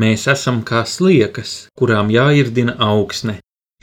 Mēs 0.00 0.22
esam 0.32 0.60
kā 0.64 0.80
sliekas, 0.88 1.50
kurām 1.76 2.08
jāirdina 2.14 2.76
augsne. 2.86 3.34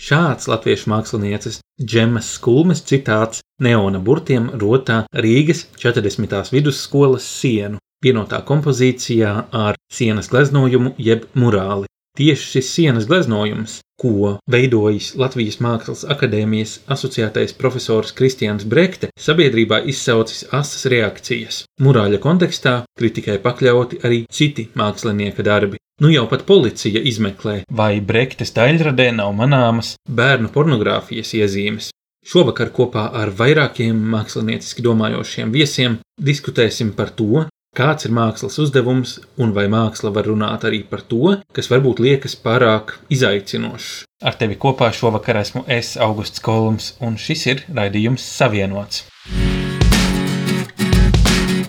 Šāds 0.02 0.48
latviešu 0.50 0.90
mākslinieces 0.90 1.60
Džemas 1.84 2.30
Skulmes 2.38 2.82
citāts 2.90 3.44
neona 3.62 4.00
burtiem 4.08 4.48
rotā 4.64 5.04
Rīgas 5.26 5.66
40. 5.84 6.40
vidusskolas 6.56 7.28
sienu, 7.42 7.82
vienotā 8.06 8.40
kompozīcijā 8.50 9.34
ar 9.66 9.78
sienas 9.94 10.32
gleznojumu 10.34 10.96
jeb 11.10 11.28
murāli. 11.36 11.92
Tieši 12.18 12.48
šis 12.52 12.70
sienas 12.74 13.06
gleznojums, 13.06 13.76
ko 14.02 14.38
veidojis 14.50 15.12
Latvijas 15.22 15.60
Mākslas 15.62 16.00
akadēmijas 16.10 16.72
asociētais 16.90 17.54
profesors 17.60 18.14
Kristians 18.18 18.66
Brekte, 18.66 19.12
sabiedrībā 19.22 19.84
izsaucis 19.92 20.48
asas 20.50 20.88
reakcijas. 20.90 21.60
Murāļa 21.78 22.18
kontekstā 22.24 22.74
kritikai 22.98 23.38
pakļauti 23.44 24.02
arī 24.02 24.24
citi 24.34 24.66
mākslinieka 24.74 25.46
darbi. 25.46 25.78
Nu 26.02 26.10
jau 26.10 26.26
pat 26.30 26.48
policija 26.50 27.04
izmeklē, 27.12 27.60
vai 27.70 28.00
Brektes 28.02 28.54
daļradē 28.58 29.12
nav 29.20 29.38
manāmas 29.38 29.94
bērnu 30.10 30.50
pornogrāfijas 30.54 31.36
iezīmes. 31.38 31.92
Šovakar 32.26 32.74
kopā 32.74 33.06
ar 33.14 33.30
vairākiem 33.30 33.98
mākslinieciski 34.14 34.82
domājošiem 34.86 35.54
viesiem 35.54 36.00
diskutēsim 36.18 36.96
par 36.98 37.14
to, 37.14 37.46
Kāds 37.78 38.08
ir 38.08 38.14
mākslas 38.18 38.56
uzdevums, 38.58 39.20
un 39.38 39.52
vai 39.54 39.68
māksla 39.70 40.10
var 40.10 40.26
runāt 40.26 40.64
arī 40.66 40.80
par 40.90 41.04
to, 41.06 41.36
kas 41.54 41.68
varbūt 41.70 42.00
liekas 42.02 42.34
pārāk 42.42 42.96
izaicinošs? 43.14 44.08
Ar 44.26 44.34
tevi 44.40 44.58
kopā 44.58 44.88
šovakar 44.90 45.38
esmu 45.44 45.62
es, 45.70 45.92
Augusts 46.02 46.42
Kolums, 46.42 46.96
un 47.06 47.20
šis 47.22 47.44
ir 47.52 47.62
raidījums 47.70 48.26
Savienots. 48.26 49.04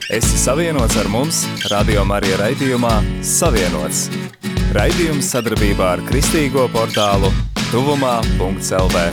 Esi 0.09 0.41
savienots 0.41 0.97
ar 0.97 1.13
mums, 1.13 1.43
Radio 1.69 2.07
Marija 2.09 2.41
raidījumā 2.41 2.95
Savienots. 3.21 4.07
Raidījums 4.73 5.29
sadarbībā 5.35 5.93
ar 5.99 6.07
Kristīgo 6.09 6.65
portālu 6.73 7.29
Tuvumā.CLV. 7.69 9.05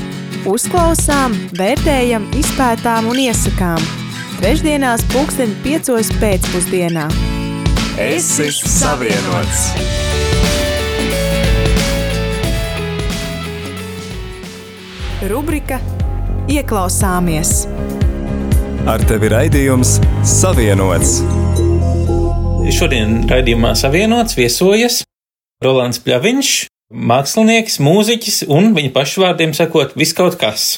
Uzklausām, 0.48 1.36
vērtējam, 1.60 2.32
izpētām 2.40 3.12
un 3.12 3.24
iesakām 3.28 4.05
Trešdienās, 4.36 5.00
pulksten 5.14 5.54
5. 5.64 6.10
pēcpusdienā. 6.20 7.06
Es 8.04 8.26
esmu 8.44 8.68
savienots! 8.68 9.62
Rubrika 15.32 15.80
Ieklausāmies! 16.52 17.64
Ar 18.84 19.08
tevi 19.08 19.32
raidījums 19.32 19.96
Savienots! 20.28 21.22
Šodien 22.76 23.22
raidījumā 23.32 23.72
Savienots 23.80 24.36
viesojas 24.36 25.06
Rolands 25.64 26.04
Pļaviņš, 26.04 26.56
mākslinieks, 26.92 27.80
mūziķis 27.80 28.44
un 28.52 28.74
viņa 28.76 28.92
pašu 29.00 29.24
vārdiem 29.24 29.56
sakot, 29.56 29.96
viskaut 29.96 30.36
kas. 30.44 30.74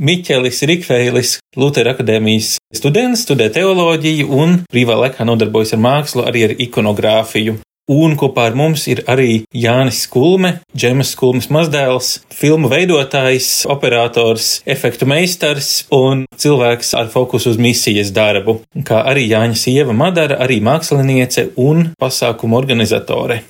Miķelis 0.00 0.62
Rikfeilis, 0.70 1.30
Lutera 1.58 1.96
akadēmijas 1.96 2.54
students, 2.72 3.24
studē 3.26 3.50
teoloģiju 3.52 4.28
un 4.32 4.54
brīvā 4.70 4.94
laikā 4.96 5.26
nodarbojas 5.26 5.74
ar 5.76 5.82
mākslu, 5.82 6.24
arī 6.30 6.46
ar 6.46 6.54
ikonogrāfiju. 6.62 7.58
Un 7.90 8.14
kopā 8.14 8.44
ar 8.46 8.54
mums 8.54 8.84
ir 8.86 9.02
arī 9.10 9.40
Jānis 9.50 10.04
Kulme, 10.08 10.60
Džemas 10.78 11.10
Kulmes 11.18 11.50
mazdēls, 11.50 12.20
filmu 12.30 12.70
veidotājs, 12.70 13.66
operators, 13.66 14.60
efektu 14.62 15.10
meistars 15.10 15.72
un 15.90 16.22
cilvēks 16.38 16.94
ar 16.94 17.10
fokusu 17.10 17.50
uz 17.50 17.58
misijas 17.58 18.14
darbu, 18.14 18.60
kā 18.86 19.02
arī 19.10 19.26
Jāņa 19.32 19.58
sieva 19.58 19.96
Madara, 19.96 20.38
arī 20.46 20.62
māksliniece 20.62 21.50
un 21.58 21.90
pasākumu 21.98 22.62
organizatore. 22.62 23.42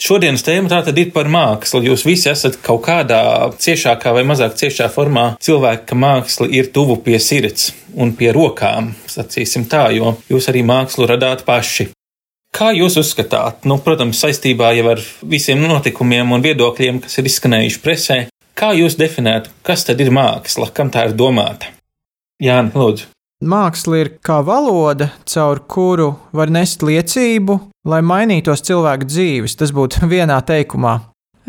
Šodienas 0.00 0.40
tēma 0.40 0.70
tātad 0.72 0.96
ir 0.96 1.10
par 1.12 1.28
mākslu. 1.28 1.82
Jūs 1.84 2.06
visi 2.08 2.30
esat 2.30 2.56
kaut 2.64 2.80
kādā 2.86 3.20
ciešākā 3.60 4.14
vai 4.16 4.22
mazāk 4.24 4.54
ciešā 4.56 4.86
formā 4.92 5.34
cilvēki, 5.44 5.84
ka 5.90 5.98
māksla 6.00 6.48
ir 6.56 6.70
tuvu 6.72 6.96
pie 7.04 7.18
sirds 7.20 7.74
un 8.00 8.14
pie 8.16 8.30
rokām, 8.32 8.94
sacīsim 9.10 9.66
tā, 9.68 9.90
jo 9.92 10.14
jūs 10.30 10.48
arī 10.48 10.62
mākslu 10.64 11.04
radāt 11.10 11.44
paši. 11.44 11.90
Kā 12.56 12.70
jūs 12.74 12.96
uzskatāt, 12.98 13.68
nu, 13.68 13.76
protams, 13.84 14.18
saistībā 14.24 14.72
jau 14.78 14.88
ar 14.94 15.02
visiem 15.20 15.60
notikumiem 15.68 16.32
un 16.32 16.42
viedokļiem, 16.48 17.02
kas 17.04 17.20
ir 17.20 17.28
izskanējuši 17.28 17.82
presē, 17.84 18.18
kā 18.56 18.72
jūs 18.74 18.96
definētu, 18.98 19.52
kas 19.62 19.84
tad 19.86 20.00
ir 20.00 20.10
māksla, 20.16 20.72
kam 20.74 20.88
tā 20.90 21.10
ir 21.10 21.14
domāta? 21.18 21.68
Jāni, 22.40 22.72
lūdzu. 22.72 23.12
Māksla 23.44 24.00
ir 24.00 24.14
kā 24.24 24.40
valoda, 24.44 25.12
caur 25.28 25.62
kuru 25.68 26.14
var 26.36 26.50
nest 26.52 26.82
liecību, 26.84 27.60
lai 27.88 28.00
mainītos 28.04 28.64
cilvēku 28.66 29.08
dzīves. 29.08 29.56
Tas 29.60 29.72
būtu 29.76 30.06
vienā 30.14 30.40
teikumā. 30.46 30.98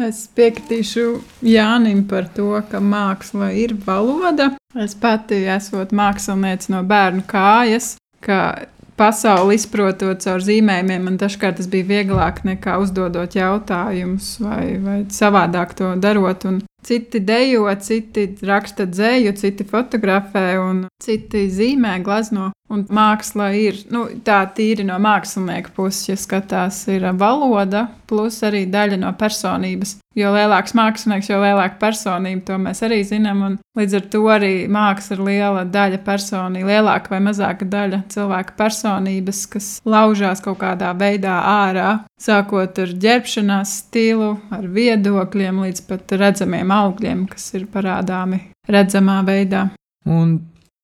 Es 0.01 0.23
piekritīšu 0.33 1.05
Jānim 1.45 2.05
par 2.09 2.29
to, 2.35 2.53
ka 2.71 2.79
māksla 2.79 3.51
ir 3.53 3.75
valoda. 3.85 4.53
Es 4.79 4.95
pati 4.95 5.43
esmu 5.51 5.83
mākslinieci 5.91 6.71
no 6.71 6.79
bērnu 6.87 7.25
kājas, 7.29 7.97
ka 8.23 8.69
pasauli 8.97 9.57
izprotot 9.57 10.23
caur 10.23 10.41
zīmējumiem, 10.45 11.05
man 11.09 11.19
dažkārt 11.21 11.59
tas 11.59 11.69
bija 11.69 11.89
vieglāk 11.89 12.43
nekā 12.47 12.77
uzdodot 12.81 13.35
jautājumus 13.35 14.35
vai, 14.41 14.65
vai 14.81 14.97
savādāk 15.11 15.75
to 15.77 15.93
darot. 16.01 16.47
Un 16.47 16.61
Citi 16.81 17.19
dejo, 17.21 17.67
citi 17.77 18.23
raksta 18.41 18.87
dzēju, 18.89 19.35
citi 19.37 19.65
fotografē, 19.69 20.45
un 20.57 20.87
citi 21.01 21.45
zīmē, 21.53 21.99
glazno. 22.01 22.49
Un 22.71 22.85
māksla 22.87 23.49
ir 23.59 23.81
nu, 23.91 24.05
tā 24.23 24.39
tīri 24.55 24.85
no 24.87 24.95
mākslinieka 25.01 25.73
puses, 25.75 26.05
ja 26.07 26.15
skatās, 26.19 26.85
ir 26.91 27.03
valoda, 27.19 27.89
plus 28.07 28.37
arī 28.47 28.63
daļa 28.71 28.99
no 29.01 29.11
personības. 29.19 29.97
Jo 30.15 30.31
lielāks 30.35 30.73
mākslinieks, 30.75 31.29
jo 31.31 31.39
lielāka 31.39 31.77
personība, 31.79 32.43
to 32.47 32.57
mēs 32.59 32.81
arī 32.83 32.99
zinām. 33.07 33.57
Līdz 33.79 33.97
ar 33.99 34.07
to 34.11 34.21
arī 34.31 34.51
māksla 34.71 35.17
ir 35.17 35.23
liela 35.27 35.63
daļa 35.71 35.99
personība, 36.03 36.67
lielāka 36.67 37.13
vai 37.13 37.21
mazāka 37.27 37.67
daļa 37.71 38.01
cilvēka 38.11 38.55
personības, 38.59 39.43
kas 39.51 39.69
laužās 39.87 40.43
kaut 40.43 40.59
kādā 40.63 40.91
veidā 40.99 41.37
ārā. 41.47 41.89
Sākot 42.19 42.79
ar 42.83 42.95
ģērbšanās 43.03 43.75
stilu, 43.85 44.33
ar 44.51 44.67
viedokļiem, 44.79 45.63
līdz 45.67 45.83
pat 45.91 46.15
redzamiem 46.23 46.71
augļiem, 46.75 47.27
kas 47.31 47.51
ir 47.59 47.67
parādāmi 47.71 48.45
redzamā 48.71 49.21
veidā. 49.27 49.69
Un, 50.07 50.39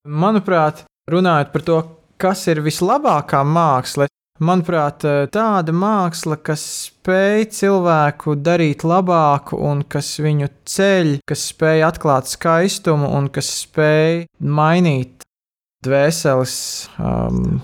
manuprāt, 0.08 0.87
runājot 1.12 1.52
par 1.54 1.66
to, 1.68 1.80
kas 2.22 2.46
ir 2.52 2.62
vislabākā 2.66 3.44
māksla, 3.46 4.08
manuprāt, 4.44 5.06
tāda 5.34 5.74
māksla, 5.74 6.38
kas 6.44 6.64
spēj 6.88 7.48
cilvēku 7.58 8.38
darīt 8.42 8.86
labāku 8.88 9.60
un 9.70 9.84
kas 9.90 10.16
viņu 10.22 10.50
ceļ, 10.68 11.14
kas 11.28 11.48
spēj 11.54 11.86
atklāt 11.88 12.30
skaistumu 12.32 13.10
un 13.18 13.30
kas 13.34 13.50
spēj 13.64 14.26
mainīt 14.42 15.26
dvēseles, 15.86 16.58
um, 17.02 17.62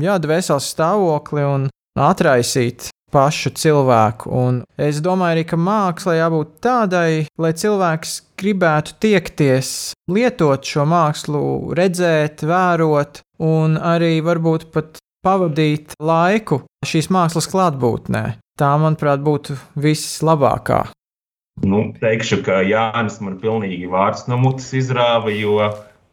jā, 0.00 0.16
dvēseles 0.22 0.72
stāvokli 0.74 1.46
un 1.46 1.68
atraisīt 2.00 2.88
pašu 3.12 3.52
cilvēku. 3.58 4.32
Un 4.32 4.62
es 4.80 5.02
domāju, 5.04 5.36
arī, 5.36 5.44
ka 5.48 5.58
mākslā 5.60 6.16
jābūt 6.18 6.56
tādai, 6.64 7.26
lai 7.40 7.52
cilvēks 7.52 8.16
gribētu 8.40 8.96
tiekties, 9.02 9.92
lietot 10.10 10.66
šo 10.66 10.86
mākslu, 10.88 11.44
redzēt, 11.78 12.44
vērot, 12.48 13.22
un 13.42 13.78
arī 13.78 14.16
varbūt 14.24 14.70
pat 14.74 14.98
pavadīt 15.22 15.94
laiku 16.02 16.64
šīs 16.86 17.10
mākslas 17.14 17.46
klātbūtnē. 17.52 18.24
Tā, 18.58 18.74
manuprāt, 18.80 19.22
būtu 19.24 19.56
vislabākā. 19.80 20.82
Nu, 21.62 21.84
teikšu, 22.00 22.40
ka 22.46 22.60
Jānis 22.64 23.20
man 23.22 23.38
pilnīgi 23.40 23.88
vārds 23.92 24.26
no 24.28 24.38
mutes 24.40 24.70
izrāva, 24.76 25.30
jo 25.32 25.58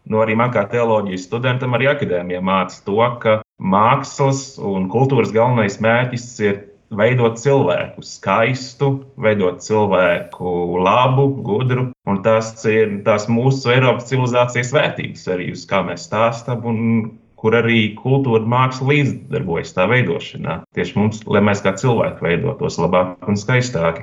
nu, 0.09 0.19
arī 0.23 0.35
man 0.39 0.51
kā 0.53 0.65
teoloģijas 0.69 1.25
studentam, 1.27 1.75
arī 1.75 1.89
akadēmijā 1.91 2.41
mācīja 2.43 2.85
to, 2.85 2.99
ka 3.23 3.35
mākslas 3.59 4.43
un 4.61 4.87
kultūras 4.91 5.33
galvenais 5.35 5.79
mērķis 5.83 6.27
ir 6.45 6.59
veidot 6.95 7.37
cilvēku 7.39 8.03
skaistu, 8.05 8.91
veidot 9.21 9.61
cilvēku 9.63 10.53
labu, 10.83 11.29
gudru. 11.45 11.89
Un 12.09 12.21
tas 12.25 12.51
ir 12.69 12.99
tās 13.05 13.27
mūsu 13.29 13.73
Eiropas 13.73 14.09
civilizācijas 14.09 14.73
vērtības 14.75 15.27
arī, 15.35 15.51
uz 15.55 15.65
kā 15.69 15.83
mēs 15.85 16.07
stāstām. 16.09 16.63
Kur 17.39 17.55
arī 17.55 17.93
kultūra 17.95 18.43
māksla 18.43 18.89
līdzdarbojas 18.89 19.71
tā 19.77 19.85
veidošanā. 19.87 20.57
Tieši 20.75 20.97
mums, 20.97 21.21
lai 21.23 21.39
mēs 21.47 21.61
kā 21.63 21.71
cilvēki 21.79 22.25
veidotos 22.25 22.75
labāk 22.81 23.29
un 23.31 23.39
skaistāk. 23.39 24.01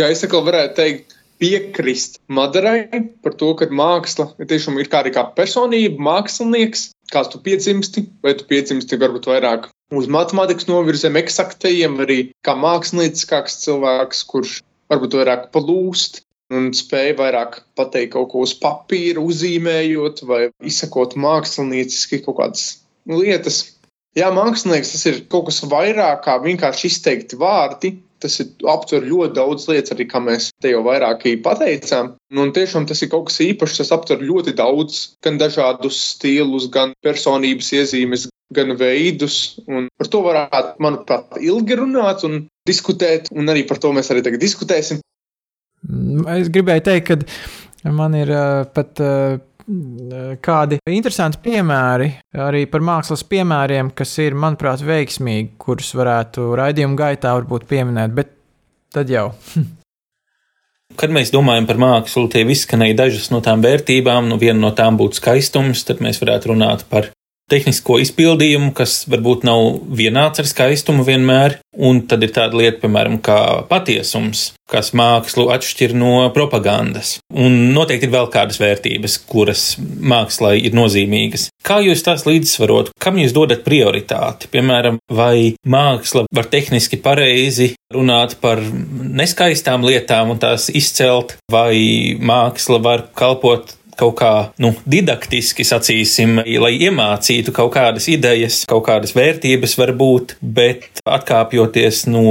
Jā, 0.00 0.08
es 0.10 0.24
atkal 0.26 0.42
varētu 0.48 0.74
teikt, 0.80 1.14
piekrist 1.38 2.18
Madarai 2.26 2.88
par 3.22 3.36
to, 3.38 3.52
ka 3.58 3.68
māksla 3.70 4.26
tiešām 4.40 4.80
ir 4.82 4.90
kā 4.90 5.04
arī 5.04 5.14
kā 5.14 5.22
personība, 5.36 6.02
mākslinieks, 6.02 6.88
kāds 7.14 7.30
tu 7.30 7.38
piedzimsti, 7.46 8.08
vai 8.26 8.34
tu 8.38 8.46
piedzimsti 8.50 8.98
varbūt 8.98 9.30
vairāk 9.30 9.70
uz 10.00 10.10
matemātikas 10.12 10.68
novirzēm, 10.70 11.18
eksaktajiem, 11.20 11.98
arī 12.04 12.18
kā 12.46 12.56
mākslinieckāks 12.58 13.60
cilvēks, 13.64 14.22
kurš 14.30 14.60
varbūt 14.92 15.18
vairāk 15.20 15.50
palūst 15.54 16.22
un 16.54 16.72
spēj 16.76 17.14
vairāk 17.18 17.62
pateikt 17.78 18.12
kaut 18.14 18.30
ko 18.32 18.44
uz 18.44 18.54
papīra, 18.60 19.22
uzzīmējot 19.22 20.24
vai 20.28 20.42
izsakot 20.64 21.16
mākslinieciski 21.18 22.20
kaut 22.26 22.38
kādas 22.40 22.66
lietas. 23.10 23.62
Jā, 24.14 24.28
mākslinieks 24.30 24.92
tas 24.94 25.06
ir 25.10 25.22
kaut 25.30 25.48
kas 25.48 25.62
vairāk 25.66 26.20
kā 26.26 26.38
vienkārši 26.42 26.90
izteikti 26.90 27.38
vārdi. 27.40 27.96
Tas 28.22 28.38
ir 28.40 28.52
aptver 28.70 29.02
ļoti 29.04 29.34
daudz 29.36 29.66
lietas, 29.68 29.92
arī 29.92 30.06
kā 30.08 30.20
mēs 30.22 30.46
te 30.62 30.70
jau 30.70 30.84
vairāk 30.86 31.26
pateicām. 31.44 32.14
Nu, 32.32 32.46
un 32.46 32.52
tiešām 32.56 32.86
tas 32.88 33.02
ir 33.02 33.10
kaut 33.12 33.26
kas 33.28 33.42
īpašs. 33.44 33.80
Tas 33.82 33.90
aptver 33.92 34.22
ļoti 34.22 34.54
daudz, 34.56 35.00
gan 35.26 35.36
dažādus 35.42 35.98
stilus, 36.14 36.70
gan 36.72 36.94
personības 37.04 37.72
iezīmes, 37.74 38.28
gan 38.56 38.74
veidus. 38.80 39.56
Un 39.68 39.88
par 39.98 40.10
to 40.10 40.22
varētu, 40.26 40.76
manuprāt, 40.84 41.38
ilgi 41.42 41.78
runāt 41.80 42.24
un 42.28 42.44
diskutēt, 42.68 43.32
un 43.34 43.50
arī 43.52 43.66
par 43.68 43.80
to 43.82 43.92
mēs 43.96 44.12
arī 44.12 44.24
tagad 44.26 44.42
diskutēsim. 44.42 45.02
Es 46.34 46.48
gribēju 46.52 46.86
teikt, 46.86 47.26
ka 47.82 47.92
man 47.92 48.16
ir 48.20 48.32
uh, 48.32 48.62
pat. 48.74 48.94
Uh, 49.00 49.42
kādi 50.44 50.76
interesanti 50.92 51.38
piemēri 51.40 52.10
arī 52.44 52.66
par 52.68 52.82
mākslas 52.84 53.22
piemēriem, 53.24 53.94
kas 53.96 54.10
ir, 54.20 54.36
manuprāt, 54.36 54.82
veiksmīgi, 54.84 55.54
kurus 55.56 55.94
varētu 55.96 56.50
raidījuma 56.60 56.98
gaitā 56.98 57.32
varbūt 57.38 57.64
pieminēt, 57.70 58.12
bet 58.12 58.34
tad 58.92 59.08
jau. 59.08 59.30
Kad 61.00 61.10
mēs 61.10 61.32
domājam 61.34 61.64
par 61.66 61.78
mākslu, 61.80 62.28
tie 62.30 62.44
izskanēja 62.54 62.94
dažas 63.00 63.30
no 63.32 63.40
tām 63.42 63.64
vērtībām. 63.64 64.28
Nu, 64.30 64.36
viena 64.38 64.60
no 64.60 64.70
tām 64.76 64.98
būtu 65.00 65.18
skaistums, 65.18 65.82
tad 65.88 66.02
mēs 66.04 66.20
varētu 66.22 66.52
runāt 66.52 66.84
par 66.90 67.08
tehnisko 67.50 67.98
izpildījumu, 68.02 68.72
kas 68.76 69.02
varbūt 69.10 69.44
nav 69.46 69.80
vienāds 69.96 70.40
ar 70.40 70.48
skaistumu 70.48 71.04
vienmēr, 71.06 71.58
un 71.74 72.04
tad 72.08 72.24
ir 72.24 72.32
tāda 72.34 72.58
lieta, 72.58 72.80
piemēram, 72.84 73.18
kā 73.24 73.38
patiesums, 73.68 74.52
kas 74.70 74.92
mākslu 74.96 75.50
atšķir 75.52 75.92
no 75.98 76.14
propagandas. 76.34 77.18
Un 77.28 77.74
noteikti 77.76 78.08
ir 78.08 78.14
vēl 78.14 78.30
kādas 78.32 78.60
vērtības, 78.62 79.18
kuras 79.28 79.64
mākslai 79.80 80.56
ir 80.64 80.76
nozīmīgas. 80.76 81.50
Kā 81.66 81.80
jūs 81.84 82.04
tās 82.06 82.24
līdzsvarot, 82.28 82.94
kam 83.02 83.20
jūs 83.20 83.36
dodat 83.36 83.64
prioritāti? 83.66 84.48
Piemēram, 84.54 85.00
vai 85.12 85.54
māksla 85.68 86.24
var 86.34 86.48
tehniski 86.52 87.00
pareizi 87.04 87.74
runāt 87.94 88.38
par 88.42 88.62
neskaistām 88.64 89.84
lietām 89.86 90.32
un 90.34 90.40
tās 90.42 90.70
izcelt, 90.72 91.36
vai 91.52 92.16
māksla 92.20 92.80
var 92.82 93.08
kalpot 93.16 93.76
kaut 93.98 94.16
kā 94.20 94.32
nu, 94.62 94.72
didaktiski, 94.90 95.66
sacīsim, 95.66 96.40
lai 96.60 96.72
iemācītu 96.86 97.54
kaut 97.54 97.74
kādas 97.76 98.08
idejas, 98.12 98.62
kaut 98.70 98.86
kādas 98.88 99.14
vērtības, 99.16 99.76
varbūt, 99.80 100.36
bet 100.40 101.02
atkāpjoties 101.04 102.06
no 102.12 102.24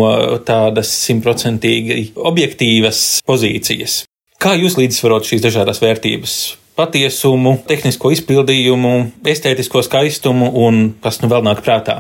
tādas 0.48 0.92
simtprocentīgi 1.06 2.14
objektīvas 2.16 3.22
pozīcijas. 3.28 4.04
Kā 4.44 4.58
jūs 4.60 4.76
līdzsvarot 4.76 5.28
šīs 5.30 5.44
dažādas 5.46 5.80
vērtības? 5.80 6.38
Patiesumu, 6.76 7.60
tehnisko 7.70 8.10
izpildījumu, 8.16 8.94
estētisko 9.30 9.84
skaistumu 9.86 10.50
un 10.66 10.88
kas 11.04 11.22
nu 11.22 11.30
vēl 11.32 11.46
nāk 11.46 11.62
prātā? 11.64 12.00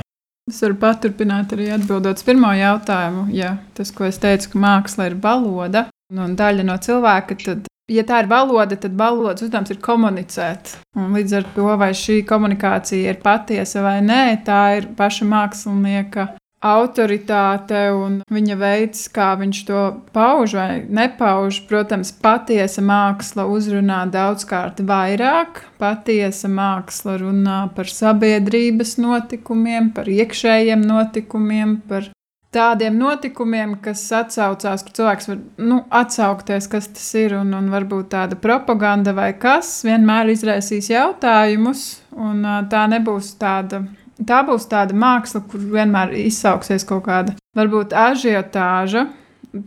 Es 0.50 0.57
varu 0.60 0.75
paturpināt 0.81 1.54
arī 1.56 1.69
atbildot 1.71 2.19
uz 2.19 2.25
pirmo 2.27 2.50
jautājumu. 2.57 3.30
Ja 3.31 3.54
tas, 3.77 3.94
ko 3.95 4.10
es 4.10 4.19
teicu, 4.19 4.50
ka 4.51 4.63
māksla 4.65 5.07
ir 5.07 5.19
valoda 5.24 5.86
un 6.12 6.33
daļa 6.36 6.65
no 6.68 6.75
cilvēka, 6.83 7.38
tad 7.45 7.69
Ja 7.91 8.06
tā 8.07 8.21
ir 8.24 8.30
valoda, 8.31 8.77
tad 8.80 8.94
valodas 8.95 9.44
uzdevums 9.44 9.74
ir 9.74 9.81
komunicēt. 9.83 10.77
Un 10.95 11.12
līdz 11.18 11.33
ar 11.41 11.50
to, 11.56 11.65
vai 11.81 11.91
šī 11.91 12.21
komunikācija 12.27 13.12
ir 13.12 13.19
patiesa 13.24 13.83
vai 13.83 13.97
nē, 14.06 14.24
tā 14.47 14.62
ir 14.77 14.88
paša 14.95 15.27
mākslinieka 15.27 16.30
autoritāte 16.63 17.81
un 17.91 18.21
viņa 18.31 18.56
veids, 18.56 19.03
kā 19.12 19.33
viņš 19.39 19.59
to 19.68 19.81
pauž 20.15 20.56
vai 20.56 20.69
nepauž. 20.88 21.59
Protams, 21.68 22.13
patiesa 22.24 22.83
māksla 22.85 23.45
uzrunā 23.51 24.03
daudzkārt 24.12 24.79
vairāk. 24.88 25.65
Patiesa 25.81 26.47
māksla 26.47 27.19
runā 27.19 27.59
par 27.75 27.91
sabiedrības 27.91 28.95
notikumiem, 29.03 29.91
par 29.95 30.07
iekšējiem 30.07 30.88
notikumiem, 30.88 31.81
par 31.89 32.07
tādiem 32.53 32.95
notikumiem, 33.00 33.75
kas 33.83 34.03
atsaucās, 34.15 34.83
kur 34.85 34.95
cilvēks 35.00 35.29
var 35.29 35.41
nu, 35.61 35.79
atsaukties, 36.01 36.69
kas 36.71 36.88
tas 36.94 37.09
ir, 37.19 37.35
un, 37.39 37.53
un 37.57 37.71
varbūt 37.73 38.11
tāda 38.13 38.38
propaganda 38.39 39.15
vai 39.17 39.31
kas 39.39 39.81
vienmēr 39.88 40.31
izraisīs 40.33 40.91
jautājumus, 40.94 41.83
un 42.15 42.45
tā 42.71 42.85
nebūs 42.94 43.35
tāda. 43.41 43.83
Tā 44.23 44.44
būs 44.45 44.67
tāda 44.69 44.94
māksla, 44.95 45.41
kur 45.50 45.59
vienmēr 45.73 46.13
izsauksies 46.21 46.85
kaut 46.88 47.01
kāda, 47.07 47.33
varbūt 47.57 47.95
ažiotāža, 47.97 49.07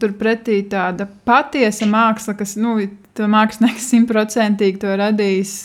turpretī 0.01 0.61
tāda 0.71 1.09
patiesa 1.27 1.89
māksla, 1.91 2.37
kas, 2.39 2.55
nu, 2.61 2.79
mākslinieks 3.17 3.91
simtprocentīgi 3.91 4.81
to 4.85 4.95
radīs 5.01 5.65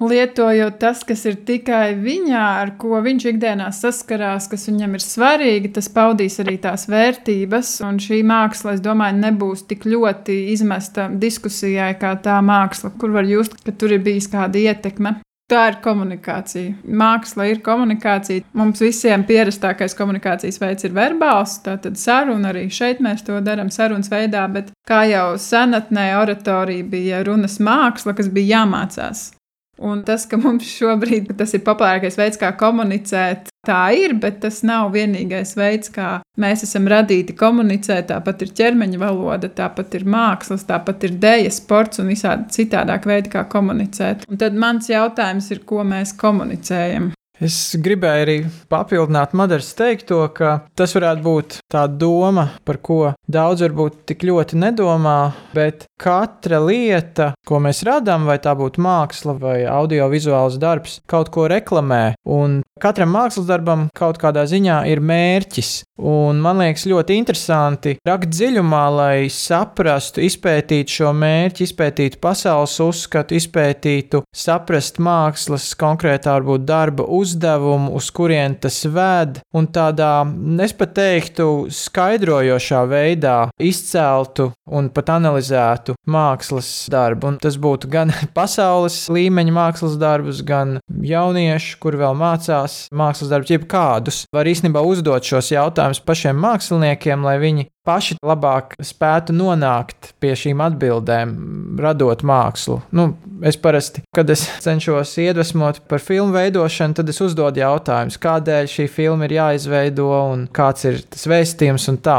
lietojot 0.00 0.78
tas, 0.80 1.02
kas 1.06 1.24
ir 1.28 1.38
tikai 1.48 1.96
viņā, 1.98 2.44
ar 2.62 2.74
ko 2.80 3.00
viņš 3.04 3.28
ikdienā 3.32 3.68
saskarās, 3.74 4.48
kas 4.50 4.68
viņam 4.70 4.96
ir 4.98 5.04
svarīgi, 5.04 5.72
tas 5.74 5.90
paudīs 5.92 6.38
arī 6.42 6.58
tās 6.62 6.86
vērtības. 6.90 7.76
Un 7.88 8.00
šī 8.02 8.22
māksla, 8.26 8.76
es 8.76 8.84
domāju, 8.84 9.18
nebūs 9.22 9.66
tik 9.70 9.86
ļoti 9.88 10.40
izmesta 10.54 11.08
diskusijai 11.10 11.94
kā 12.00 12.14
tā 12.22 12.38
māksla, 12.44 12.94
kur 12.98 13.14
var 13.16 13.28
just, 13.28 13.58
ka 13.64 13.74
tur 13.74 13.96
ir 13.96 14.04
bijis 14.04 14.30
kāda 14.30 14.60
ietekme. 14.68 15.18
Tā 15.48 15.62
ir 15.70 15.78
komunikācija. 15.80 16.74
Māksla 16.84 17.46
ir 17.48 17.62
komunikācija. 17.64 18.44
Mums 18.52 18.82
visiem 18.84 19.22
pierastākais 19.24 19.96
komunikācijas 19.96 20.60
veids 20.60 20.84
ir 20.84 20.92
verbāls, 20.92 21.54
tātad 21.64 21.96
saruna 21.96 22.50
arī 22.52 22.66
šeit 22.68 23.00
mēs 23.00 23.24
to 23.24 23.40
darām 23.40 23.72
sarunas 23.72 24.12
veidā, 24.12 24.44
bet 24.52 24.68
kā 24.88 25.06
jau 25.08 25.30
senatnē 25.40 26.10
oratorija 26.20 26.84
bija 26.92 27.24
runas 27.24 27.56
māksla, 27.64 28.12
kas 28.18 28.28
bija 28.28 28.58
jāmācās. 28.58 29.30
Un 29.78 30.02
tas, 30.02 30.24
ka 30.26 30.38
mums 30.40 30.66
šobrīd 30.66 31.30
tas 31.38 31.54
ir 31.54 31.62
populārākais 31.66 32.18
veids, 32.18 32.38
kā 32.40 32.50
komunicēt, 32.58 33.52
tā 33.66 33.82
ir, 33.94 34.16
bet 34.18 34.40
tas 34.42 34.62
nav 34.66 34.90
vienīgais 34.96 35.54
veids, 35.58 35.92
kā 35.94 36.08
mēs 36.40 36.64
esam 36.66 36.88
radīti 36.90 37.36
komunicēt. 37.38 38.08
Tāpat 38.10 38.42
ir 38.46 38.54
ķermeņa 38.58 39.02
valoda, 39.02 39.50
tāpat 39.60 39.94
ir 40.00 40.08
mākslas, 40.08 40.66
tāpat 40.68 41.06
ir 41.06 41.18
dēļa, 41.22 41.54
sports 41.54 42.02
un 42.02 42.10
visādi 42.10 42.50
citādāk 42.58 43.06
veidi, 43.10 43.30
kā 43.36 43.44
komunicēt. 43.50 44.26
Un 44.30 44.40
tad 44.40 44.58
mans 44.58 44.90
jautājums 44.90 45.52
ir, 45.54 45.62
ko 45.68 45.86
mēs 45.86 46.16
komunicējam. 46.18 47.12
Es 47.38 47.76
gribēju 47.78 48.22
arī 48.24 48.36
papildināt 48.66 49.34
Madaras 49.38 49.70
teikto, 49.78 50.24
ka 50.34 50.64
tas 50.74 50.94
varētu 50.96 51.22
būt 51.22 51.58
tā 51.70 51.84
doma, 51.86 52.48
par 52.66 52.80
ko 52.82 53.12
daudz 53.30 53.62
varbūt 53.62 54.00
tik 54.10 54.24
ļoti 54.26 54.58
nedomā, 54.58 55.18
bet 55.54 55.86
katra 56.02 56.58
lieta, 56.64 57.32
ko 57.46 57.60
mēs 57.62 57.84
radām, 57.86 58.26
vai 58.26 58.40
tā 58.42 58.56
būtu 58.58 58.82
māksla 58.82 59.36
vai 59.38 59.58
audiovizuāls 59.70 60.58
darbs, 60.58 60.98
kaut 61.06 61.30
ko 61.34 61.46
reklamē. 61.50 62.16
Un 62.26 62.62
katram 62.82 63.14
mākslas 63.14 63.46
darbam 63.46 63.86
kaut 63.94 64.18
kādā 64.18 64.42
ziņā 64.50 64.82
ir 64.90 65.02
mērķis. 65.02 65.72
Un 65.98 66.38
man 66.42 66.60
liekas 66.62 66.86
ļoti 66.90 67.16
interesanti 67.18 67.96
rakt 68.06 68.30
dziļumā, 68.30 68.82
lai 68.94 69.16
saprastu, 69.34 70.22
izpētītu 70.26 71.00
šo 71.00 71.14
mērķi, 71.14 71.66
izpētītu 71.66 72.20
pasaules 72.22 72.76
uzskatu, 72.82 73.34
izpētītu, 73.38 74.22
saprast 74.34 75.00
mākslas 75.02 75.72
konkrētā 75.78 76.36
varbūt 76.38 76.66
darba 76.68 77.06
uzdevumu, 77.28 77.92
uz 77.96 78.08
kurien 78.14 78.56
tas 78.60 78.80
ved, 78.88 79.40
un 79.56 79.68
tādā, 79.72 80.24
es 80.64 80.74
pat 80.76 80.94
teiktu, 80.96 81.68
skaidrojošā 81.72 82.82
veidā 82.88 83.36
izceltu 83.60 84.50
un 84.68 84.88
pat 84.92 85.12
analizētu 85.16 85.96
mākslas 86.08 86.70
darbu. 86.92 87.32
Un 87.32 87.38
tas 87.42 87.58
būtu 87.60 87.90
gan 87.92 88.12
pasaules 88.38 89.06
līmeņa 89.12 89.54
mākslas 89.54 89.98
darbus, 90.00 90.42
gan 90.46 90.78
jauniešu, 90.88 91.78
kur 91.82 91.98
vēl 92.00 92.16
mācās 92.18 92.86
mākslas 92.92 93.32
darbus, 93.32 93.54
jebkādus. 93.54 94.22
Var 94.34 94.52
īstenībā 94.52 94.82
uzdot 94.84 95.24
šos 95.28 95.52
jautājumus 95.54 96.04
pašiem 96.04 96.38
māksliniekiem, 96.44 97.26
lai 97.26 97.38
viņi 97.42 97.68
paši 97.88 98.18
labāk 98.24 98.76
spētu 98.84 99.34
nonākt 99.36 100.12
pie 100.20 100.34
šīm 100.36 100.60
atbildēm, 100.66 101.34
radot 101.80 102.24
mākslu. 102.26 102.80
Nu, 102.92 103.10
es 103.48 103.56
parasti, 103.60 104.04
kad 104.14 104.28
es 104.32 104.44
cenšos 104.64 105.14
iedvesmot 105.24 105.80
par 105.88 106.04
filmu 106.04 106.36
veidošanu, 106.36 106.98
tad 106.98 107.08
es 107.08 107.22
uzdodu 107.24 107.62
jautājumus, 107.64 108.20
kādēļ 108.20 108.72
šī 108.74 108.88
filma 108.92 109.28
ir 109.28 109.38
jāizveido 109.38 110.10
un 110.34 110.48
kāds 110.52 110.88
ir 110.90 111.00
tas 111.08 111.28
vēstījums 111.30 111.88
un 111.92 112.02
tā. 112.04 112.18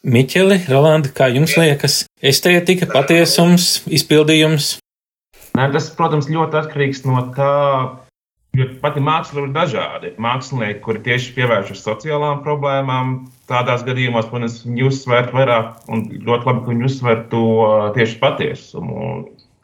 Miķeli, 0.00 0.62
Rolanda, 0.72 1.10
kā 1.12 1.28
jums 1.28 1.58
liekas, 1.60 2.06
estētika, 2.24 2.88
patiesums, 2.88 3.82
izpildījums? 3.92 4.78
Nē, 5.58 5.66
tas, 5.74 5.90
protams, 5.92 6.30
ļoti 6.32 6.56
atkarīgs 6.62 7.02
no 7.04 7.26
tā, 7.36 7.50
Jo 8.58 8.66
pati 8.82 9.02
māksla 9.04 9.44
ir 9.44 9.52
dažāda. 9.54 10.08
Ir 10.10 10.22
mākslinieki, 10.22 10.80
kuri 10.82 11.02
tieši 11.06 11.34
pievēršas 11.36 11.84
sociālām 11.86 12.40
problēmām. 12.46 13.12
Tādās 13.50 13.84
gadījumos, 13.86 14.26
protams, 14.30 14.56
viņi 14.66 14.86
uzsver 14.88 15.30
vairāk, 15.34 15.84
un 15.90 16.02
ļoti 16.10 16.48
labi, 16.48 16.64
ka 16.64 16.72
viņi 16.72 16.88
uzsver 16.88 17.22
to 17.30 17.44
tieši 17.94 18.18
patiesumu, 18.22 19.04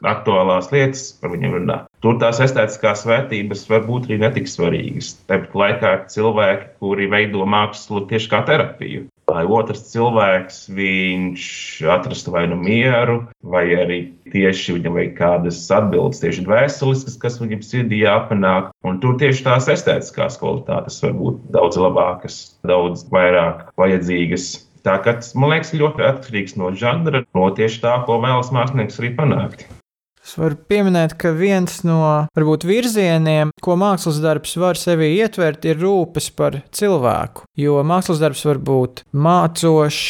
aktuālās 0.07 0.71
lietas 0.71 1.03
par 1.19 1.33
viņiem 1.33 1.57
runā. 1.57 1.77
Tur 2.05 2.19
tās 2.21 2.39
estētiskās 2.43 3.03
vērtības 3.09 3.65
var 3.71 3.83
būt 3.89 4.07
arī 4.07 4.21
netik 4.23 4.47
svarīgas. 4.51 5.15
Tāpat 5.27 5.59
laikā 5.63 5.93
cilvēki, 6.13 6.71
kuri 6.79 7.11
veido 7.11 7.47
mākslu 7.49 8.05
tieši 8.07 8.31
kā 8.31 8.43
terapiju 8.47 9.07
lai 9.27 9.43
otrs 9.43 9.81
cilvēks 9.91 10.59
viņš 10.75 11.47
atrastu 11.93 12.33
vai 12.33 12.45
nu 12.51 12.57
mieru, 12.59 13.19
vai 13.43 13.65
arī 13.75 13.99
tieši 14.31 14.77
viņam 14.77 14.95
vajag 14.97 15.15
kādas 15.17 15.59
atbildes, 15.73 16.21
tieši 16.23 16.45
dvēseliskas, 16.47 17.17
kas 17.21 17.39
viņam 17.41 17.65
sirdī 17.65 18.03
jāpanāk. 18.05 18.71
Un 18.87 19.01
tur 19.03 19.17
tieši 19.19 19.43
tās 19.47 19.67
estētiskās 19.71 20.39
kvalitātes 20.41 21.01
var 21.03 21.17
būt 21.19 21.43
daudz 21.55 21.79
labākas, 21.81 22.39
daudz 22.67 23.03
vairāk 23.11 23.67
vajadzīgas 23.79 24.53
Tā 24.87 24.93
kā 25.03 25.17
tas, 25.17 25.33
man 25.35 25.51
liekas, 25.51 25.73
ļoti 25.75 26.05
atkarīgs 26.07 26.55
no 26.55 26.69
žanra, 26.79 27.25
no 27.35 27.49
tieši 27.57 27.81
tā, 27.83 27.97
ko 28.07 28.21
vēlas 28.23 28.53
mākslinieks 28.55 29.01
arī 29.01 29.09
panākt. 29.17 29.65
Es 30.27 30.33
varu 30.35 30.57
pieminēt, 30.67 31.13
ka 31.15 31.31
viens 31.31 31.77
no 31.87 32.01
varbūt 32.35 32.65
virzieniem, 32.67 33.53
ko 33.63 33.77
mākslas 33.79 34.17
darbs 34.19 34.57
var 34.59 34.75
sevī 34.75 35.13
ietvert, 35.21 35.63
ir 35.63 35.79
rūpes 35.79 36.27
par 36.35 36.59
cilvēku. 36.75 37.45
Jo 37.55 37.79
mākslas 37.87 38.19
darbs 38.19 38.43
var 38.43 38.59
būt 38.59 39.05
mācošs, 39.15 40.01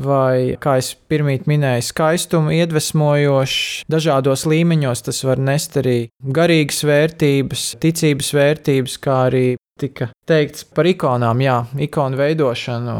vai, 0.00 0.56
kā 0.62 0.78
jau 0.80 0.94
pirmīt 1.12 1.44
minēju, 1.50 1.84
skaistumu 1.84 2.54
iedvesmojošs. 2.56 3.84
Dažādos 3.92 4.46
līmeņos 4.48 5.04
tas 5.10 5.20
var 5.28 5.42
nest 5.42 5.76
arī 5.76 5.98
garīgas 6.24 6.80
vērtības, 6.88 7.64
ticības 7.82 8.32
vērtības, 8.38 8.94
kā 9.04 9.18
arī 9.26 9.46
tika 9.78 10.08
teikts 10.28 10.64
par 10.72 10.88
ikonām. 10.88 11.42
Jā, 11.44 11.58
ikonu 11.84 12.16
veidošanu. 12.22 12.96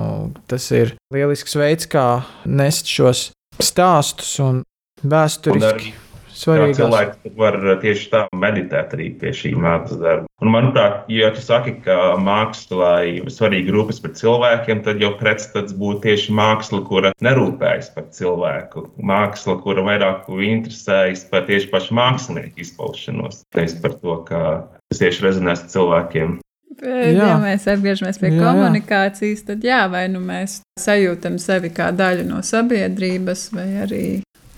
Tas 0.52 0.68
ir 0.76 0.98
lielisks 1.14 1.56
veids, 1.56 1.88
kā 1.88 2.20
nest 2.44 2.92
šos 2.92 3.30
stāstus 3.56 4.36
un 4.44 4.60
vēsturiski. 5.00 5.94
Un 5.94 6.07
Svarīgās. 6.38 6.78
Cilvēki 6.78 7.32
var 7.38 7.58
tieši 7.82 8.10
tā 8.12 8.20
meditēt 8.36 8.94
arī 8.94 9.08
pie 9.18 9.32
šī 9.34 9.52
mākslas 9.58 9.98
darba. 10.02 10.28
Un, 10.38 10.52
manuprāt, 10.54 11.08
ja 11.10 11.32
tu 11.34 11.42
saki, 11.42 11.74
ka 11.82 12.14
mākslā 12.22 12.92
ir 13.10 13.30
svarīga 13.34 13.74
rūpes 13.74 13.98
par 14.04 14.14
cilvēkiem, 14.20 14.84
tad 14.86 15.02
jau 15.02 15.10
pretstats 15.18 15.74
būtu 15.74 16.04
tieši 16.06 16.34
māksla, 16.38 16.84
kura 16.86 17.12
nerūpējas 17.26 17.90
par 17.96 18.06
cilvēku. 18.14 18.86
Māksla, 19.02 19.58
kura 19.64 19.82
vairāk 19.88 20.28
interesējas 20.30 21.26
par 21.32 21.48
tieši 21.50 21.72
pašu 21.72 21.98
mākslinieku 21.98 22.62
izpaušanos. 22.62 23.42
Nevis 23.58 23.74
par 23.82 23.98
to, 23.98 24.20
kā 24.28 24.44
tas 24.88 25.02
tieši 25.02 25.26
rezonēs 25.26 25.66
ar 25.66 25.72
cilvēkiem. 25.74 26.38
Bet, 26.78 27.16
ja 27.16 27.32
mēs 27.42 27.64
atgriežamies 27.66 28.20
pie 28.22 28.28
jā, 28.30 28.38
komunikācijas, 28.38 29.42
tad 29.48 29.64
jā, 29.66 29.80
vai 29.90 30.04
nu 30.12 30.20
mēs 30.22 30.60
sajūtam 30.78 31.40
sevi 31.42 31.72
kā 31.74 31.88
daļu 31.90 32.28
no 32.28 32.38
sabiedrības, 32.46 33.48
vai 33.56 33.66
arī 33.82 34.02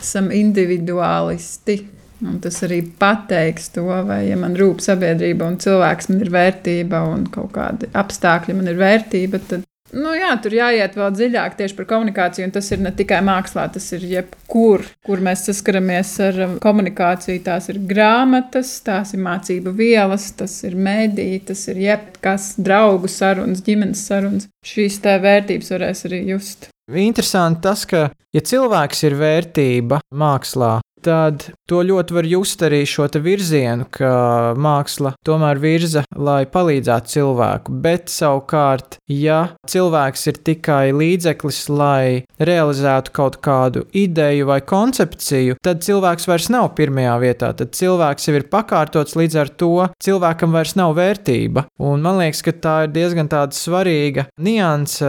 esam 0.02 0.30
individuālisti. 0.34 1.80
Un 2.20 2.36
tas 2.44 2.58
arī 2.66 2.82
pateiks 3.00 3.70
to, 3.72 3.86
vai 4.04 4.26
ja 4.26 4.36
man 4.36 4.52
rūp 4.58 4.82
sabiedrība 4.84 5.46
un 5.48 5.56
cilvēks 5.62 6.10
man 6.10 6.20
ir 6.20 6.32
vērtība 6.34 7.00
un 7.14 7.24
kaut 7.32 7.54
kādi 7.54 7.88
apstākļi 7.96 8.56
man 8.58 8.68
ir 8.68 8.76
vērtība, 8.80 9.40
tad 9.48 9.64
nu, 9.96 10.12
jā, 10.14 10.30
tur 10.42 10.54
jāiet 10.54 10.96
vēl 10.98 11.14
dziļāk 11.14 11.56
tieši 11.58 11.76
par 11.78 11.88
komunikāciju. 11.90 12.46
Un 12.46 12.54
tas 12.54 12.70
ir 12.74 12.82
ne 12.84 12.92
tikai 12.96 13.20
mākslā, 13.26 13.66
tas 13.74 13.86
ir 13.96 14.04
jebkur, 14.06 14.84
kur 15.06 15.22
mēs 15.24 15.46
saskaramies 15.48 16.12
ar 16.26 16.42
um, 16.46 16.56
komunikāciju. 16.62 17.42
Tās 17.46 17.70
ir 17.72 17.80
grāmatas, 17.90 18.76
tās 18.86 19.14
ir 19.16 19.24
mācību 19.24 19.74
vielas, 19.76 20.30
tas 20.38 20.58
ir 20.68 20.76
mēdīte, 20.78 21.50
tas 21.52 21.66
ir 21.72 21.82
jebkas, 21.86 22.52
draugu 22.60 23.10
sarunas, 23.10 23.64
ģimenes 23.66 24.04
sarunas. 24.10 24.50
Šīs 24.66 25.00
tā 25.04 25.16
vērtības 25.22 25.72
varēs 25.74 26.06
arī 26.10 26.24
just. 26.34 26.70
Interesanti 26.98 27.62
tas, 27.62 27.84
ka, 27.86 28.08
ja 28.34 28.42
cilvēks 28.42 29.04
ir 29.06 29.14
vērtība 29.20 30.00
mākslā, 30.10 30.78
tad 31.04 31.48
to 31.70 31.82
ļoti 31.86 32.16
var 32.16 32.28
just 32.28 32.62
arī 32.66 32.82
šo 32.88 33.08
virzienu, 33.22 33.86
ka 33.90 34.54
māksla 34.58 35.14
tomēr 35.26 35.60
virza, 35.62 36.04
lai 36.16 36.44
palīdzētu 36.50 37.14
cilvēku. 37.14 37.74
Bet 37.84 38.10
savukārt, 38.12 38.98
ja 39.10 39.56
cilvēks 39.70 40.26
ir 40.30 40.40
tikai 40.46 40.92
līdzeklis, 40.96 41.62
lai 41.72 42.24
realizētu 42.40 43.14
kaut 43.16 43.40
kādu 43.44 43.84
ideju 43.96 44.48
vai 44.50 44.60
koncepciju, 44.60 45.58
tad 45.62 45.84
cilvēks 45.86 46.28
vairs 46.30 46.50
nav 46.52 46.72
pirmajā 46.78 47.16
vietā. 47.22 47.52
Tad 47.56 47.74
cilvēks 47.76 48.28
jau 48.28 48.36
ir 48.38 48.48
pakārtots, 48.52 49.16
līdz 49.18 49.40
ar 49.40 49.52
to 49.60 49.72
cilvēkam 50.02 50.54
vairs 50.56 50.76
nav 50.78 50.96
vērtība. 50.98 51.66
Un 51.80 52.04
man 52.04 52.20
liekas, 52.20 52.44
ka 52.46 52.56
tā 52.56 52.76
ir 52.86 52.94
diezgan 52.94 53.30
svarīga 53.30 54.26
nianse, 54.42 55.08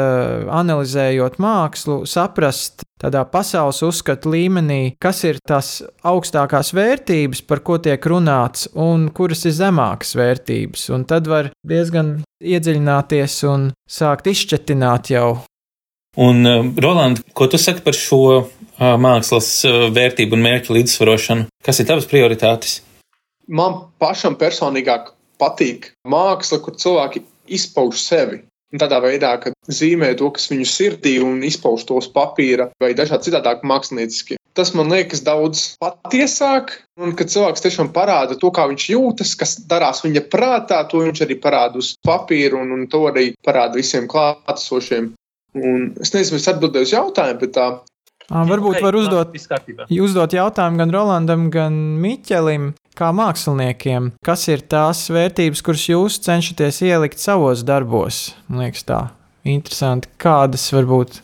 analizējot 0.52 1.40
mākslu, 1.42 2.02
saprast 2.10 2.86
tādā 3.02 3.24
pasaules 3.30 3.82
uzskatu 3.86 4.32
līmenī, 4.34 4.96
kas 5.02 5.24
ir 5.28 5.40
tās 5.48 5.80
augstākās 6.08 6.74
vērtības, 6.78 7.44
par 7.50 7.64
ko 7.66 7.80
tiek 7.82 8.06
runāts, 8.06 8.68
un 8.78 9.10
kuras 9.16 9.46
ir 9.50 9.56
zemākas 9.58 10.16
vērtības. 10.18 10.90
Un 10.96 11.06
tad 11.10 11.30
var 11.32 11.52
diezgan 11.68 12.20
iedziļināties 12.42 13.40
un 13.50 13.72
sākt 13.90 14.30
izšķetināt 14.32 15.14
jau. 15.16 15.42
Un, 16.20 16.44
uh, 16.44 16.66
Roland, 16.84 17.22
ko 17.34 17.48
tu 17.48 17.58
saki 17.62 17.84
par 17.86 17.96
šo 17.96 18.22
uh, 18.36 18.46
mākslas 19.00 19.50
uh, 19.64 19.88
vērtību 19.96 20.36
un 20.36 20.44
mērķu 20.44 20.76
līdzsvarošanu? 20.76 21.48
Kas 21.64 21.80
ir 21.80 21.88
tavas 21.88 22.10
prioritātes? 22.12 22.82
Man 23.48 23.78
pašam 24.00 24.36
personīgāk 24.40 25.14
patīk 25.42 25.94
māksla, 26.08 26.60
kur 26.64 26.76
cilvēki 26.76 27.24
izpauž 27.52 28.04
sevi. 28.04 28.42
Un 28.72 28.80
tādā 28.80 29.02
veidā, 29.04 29.34
ka 29.44 29.52
zīmē 29.68 30.14
to, 30.20 30.30
kas 30.32 30.48
viņu 30.52 30.68
sirdī 30.70 31.18
un 31.24 31.42
izpauž 31.44 31.84
to 31.88 31.98
uz 32.00 32.08
papīra 32.12 32.70
vai 32.80 32.94
dažādi 32.96 33.28
citādāk 33.28 33.66
mākslinieciski. 33.68 34.38
Tas 34.56 34.74
man 34.76 34.92
liekas 34.92 35.24
daudz 35.24 35.64
patiesāk, 35.80 36.74
un 37.00 37.14
kad 37.20 37.32
cilvēks 37.32 37.64
tiešām 37.64 37.92
parāda 37.96 38.36
to, 38.40 38.52
kā 38.52 38.66
viņš 38.72 38.88
jūtas, 38.94 39.36
kas 39.40 39.56
darās 39.68 40.04
viņa 40.04 40.26
prātā, 40.32 40.82
to 40.92 41.04
viņš 41.06 41.24
arī 41.28 41.40
parāda 41.44 41.80
uz 41.80 41.94
papīra, 42.08 42.60
un, 42.60 42.74
un 42.76 42.88
to 42.92 43.06
arī 43.12 43.32
parāda 43.48 43.80
visiem 43.80 44.10
klātesošiem. 44.12 45.14
Un 45.60 45.88
es 46.00 46.14
nezinu, 46.16 46.40
es 46.40 46.48
atbildēju 46.52 46.88
uz 46.88 46.94
jautājumu, 46.96 47.40
bet 47.44 47.56
tā. 47.56 47.70
Varbūt 48.32 48.80
var 48.84 48.96
uzdot, 48.96 49.36
uzdot 49.92 50.36
jautājumu 50.36 50.80
gan 50.80 50.94
Rolandam, 50.96 51.50
gan 51.52 51.76
Miķelim, 52.00 52.72
kā 52.98 53.10
māksliniekiem. 53.16 54.12
Kas 54.26 54.48
ir 54.52 54.64
tās 54.72 55.08
vērtības, 55.14 55.64
kuras 55.66 55.88
jūs 55.90 56.22
cenšaties 56.26 56.84
ielikt 56.88 57.22
savos 57.22 57.66
darbos? 57.68 58.32
Man 58.48 58.66
liekas, 58.66 58.86
tā 58.88 59.02
interesanti. 59.48 60.12
Kādas 60.22 60.70
varbūt 60.76 61.22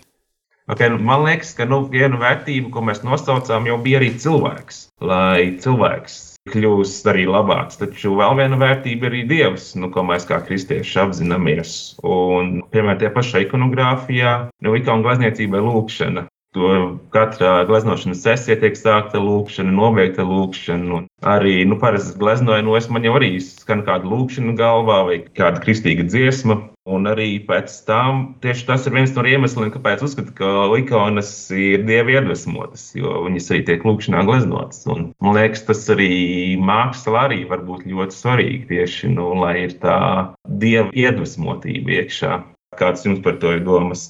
Okay, 0.67 0.89
nu, 0.91 0.97
man 0.99 1.23
liekas, 1.23 1.53
ka 1.55 1.63
nu, 1.63 1.85
viena 1.87 2.17
vērtība, 2.19 2.67
ko 2.73 2.81
mēs 2.83 2.99
nosaucām, 2.99 3.69
jau 3.69 3.77
bija 3.79 4.01
arī 4.01 4.09
cilvēks. 4.19 4.81
Lai 4.99 5.53
cilvēks 5.63 6.17
kļūst 6.51 7.07
arī 7.11 7.23
labāks. 7.27 7.79
Taču 7.79 8.15
vēl 8.19 8.35
viena 8.39 8.59
vērtība 8.59 9.07
ir 9.07 9.13
arī 9.13 9.21
Dievs, 9.29 9.69
nu, 9.79 9.87
ko 9.93 10.03
mēs 10.07 10.27
kā 10.27 10.41
kristieši 10.43 10.99
apzināmies. 11.05 11.71
Un, 12.03 12.65
piemēram, 12.73 12.99
tie 12.99 13.11
pašā 13.15 13.45
ikonogrāfijā, 13.45 14.33
nu, 14.63 14.75
ikonu 14.79 15.07
glezniecība 15.07 15.61
ir 15.61 15.69
lūkšana. 15.69 16.27
To 16.57 16.69
katrā 17.13 17.67
gleznošanas 17.69 18.23
sesijā 18.23 18.55
tiek 18.57 18.77
sākta 18.79 19.19
lūkšana, 19.21 19.69
nobeigta 19.77 20.23
lūkšana. 20.25 21.03
Arī, 21.27 21.59
nu, 21.69 21.77
parasti 21.81 22.17
gleznoju, 22.17 22.73
es 22.79 22.87
man 22.89 23.05
jau 23.05 23.13
arī 23.19 23.35
skan 23.43 23.83
kāda 23.85 24.09
lūkšana 24.09 24.55
galvā 24.57 25.03
vai 25.05 25.19
kāda 25.37 25.61
kristīga 25.61 26.07
dziesma. 26.07 26.57
Un 26.87 27.05
arī 27.11 27.27
pēc 27.43 27.73
tam 27.85 28.23
tieši 28.41 28.65
tas 28.69 28.87
ir 28.87 28.95
viens 28.95 29.13
no 29.13 29.25
iemesliem, 29.27 29.69
kāpēc 29.73 30.01
uzskatu, 30.07 30.33
ka 30.37 30.65
ikonas 30.79 31.29
ir 31.51 31.83
dievi 31.85 32.15
iedvesmotas, 32.15 32.89
jo 32.97 33.25
viņas 33.27 33.51
arī 33.51 33.63
tiek 33.67 33.85
lūkšanā 33.85 34.23
gleznotas. 34.25 34.85
Un, 34.89 35.11
man 35.21 35.37
liekas, 35.37 35.65
tas 35.67 35.83
arī 35.93 36.09
mākslā 36.57 37.27
arī 37.27 37.41
var 37.51 37.65
būt 37.67 37.85
ļoti 37.91 38.17
svarīgi 38.17 38.61
tieši, 38.71 39.13
nu, 39.13 39.33
lai 39.43 39.67
ir 39.67 39.77
tā 39.83 39.99
dieva 40.47 40.89
iedvesmotība 40.95 41.99
iekšā. 42.01 42.39
Kāds 42.79 43.05
jums 43.05 43.21
par 43.25 43.37
to 43.43 43.57
ir 43.59 43.65
domas? 43.67 44.09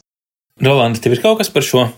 Rolanda, 0.62 1.02
tev 1.02 1.18
ir 1.18 1.26
kaut 1.26 1.42
kas 1.42 1.52
par 1.54 1.66
šo? 1.66 1.90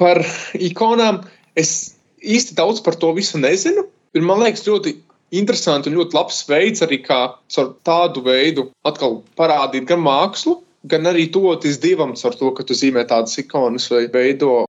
Par 0.00 0.20
ikonām 0.54 1.22
es 1.56 1.96
īsti 2.20 2.56
daudz 2.58 2.82
par 2.84 2.98
to 3.00 3.12
visu 3.16 3.40
nezinu. 3.40 3.86
Ir, 4.16 4.24
man 4.24 4.42
liekas, 4.42 4.64
ļoti 4.68 4.94
interesanti 5.36 5.90
un 5.90 5.98
ļoti 5.98 6.16
labs 6.16 6.42
veids 6.48 6.84
arī 6.84 7.00
kā 7.04 7.20
ar 7.34 7.72
tādu 7.86 8.22
veidu 8.24 8.68
atkal 8.86 9.20
parādīt 9.38 9.88
gan 9.88 10.02
mākslu, 10.04 10.60
gan 10.86 11.08
arī 11.10 11.26
toties 11.32 11.80
dievam 11.82 12.14
ar 12.14 12.38
to, 12.38 12.52
ka 12.54 12.64
tu 12.66 12.76
zīmē 12.76 13.06
tādas 13.08 13.38
ikonas 13.42 13.88
vai 13.90 14.06
veido. 14.12 14.64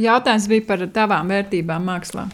Jautājums 0.00 0.48
bija 0.50 0.66
par 0.66 0.82
tavām 0.90 1.30
vērtībām 1.30 1.84
mākslā. 1.86 2.26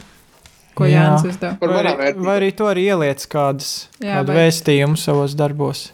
Ko 0.78 0.86
Jā. 0.86 1.10
Jānis 1.10 1.26
uzdeva? 1.28 1.58
Vai, 1.60 2.12
vai 2.16 2.36
arī 2.38 2.50
to 2.56 2.68
arī 2.70 2.86
ieliec 2.88 3.26
kādas, 3.28 3.90
Jā, 3.98 4.20
kādu 4.20 4.32
vai... 4.32 4.44
vēstījumu 4.46 5.00
savos 5.00 5.34
darbos? 5.36 5.90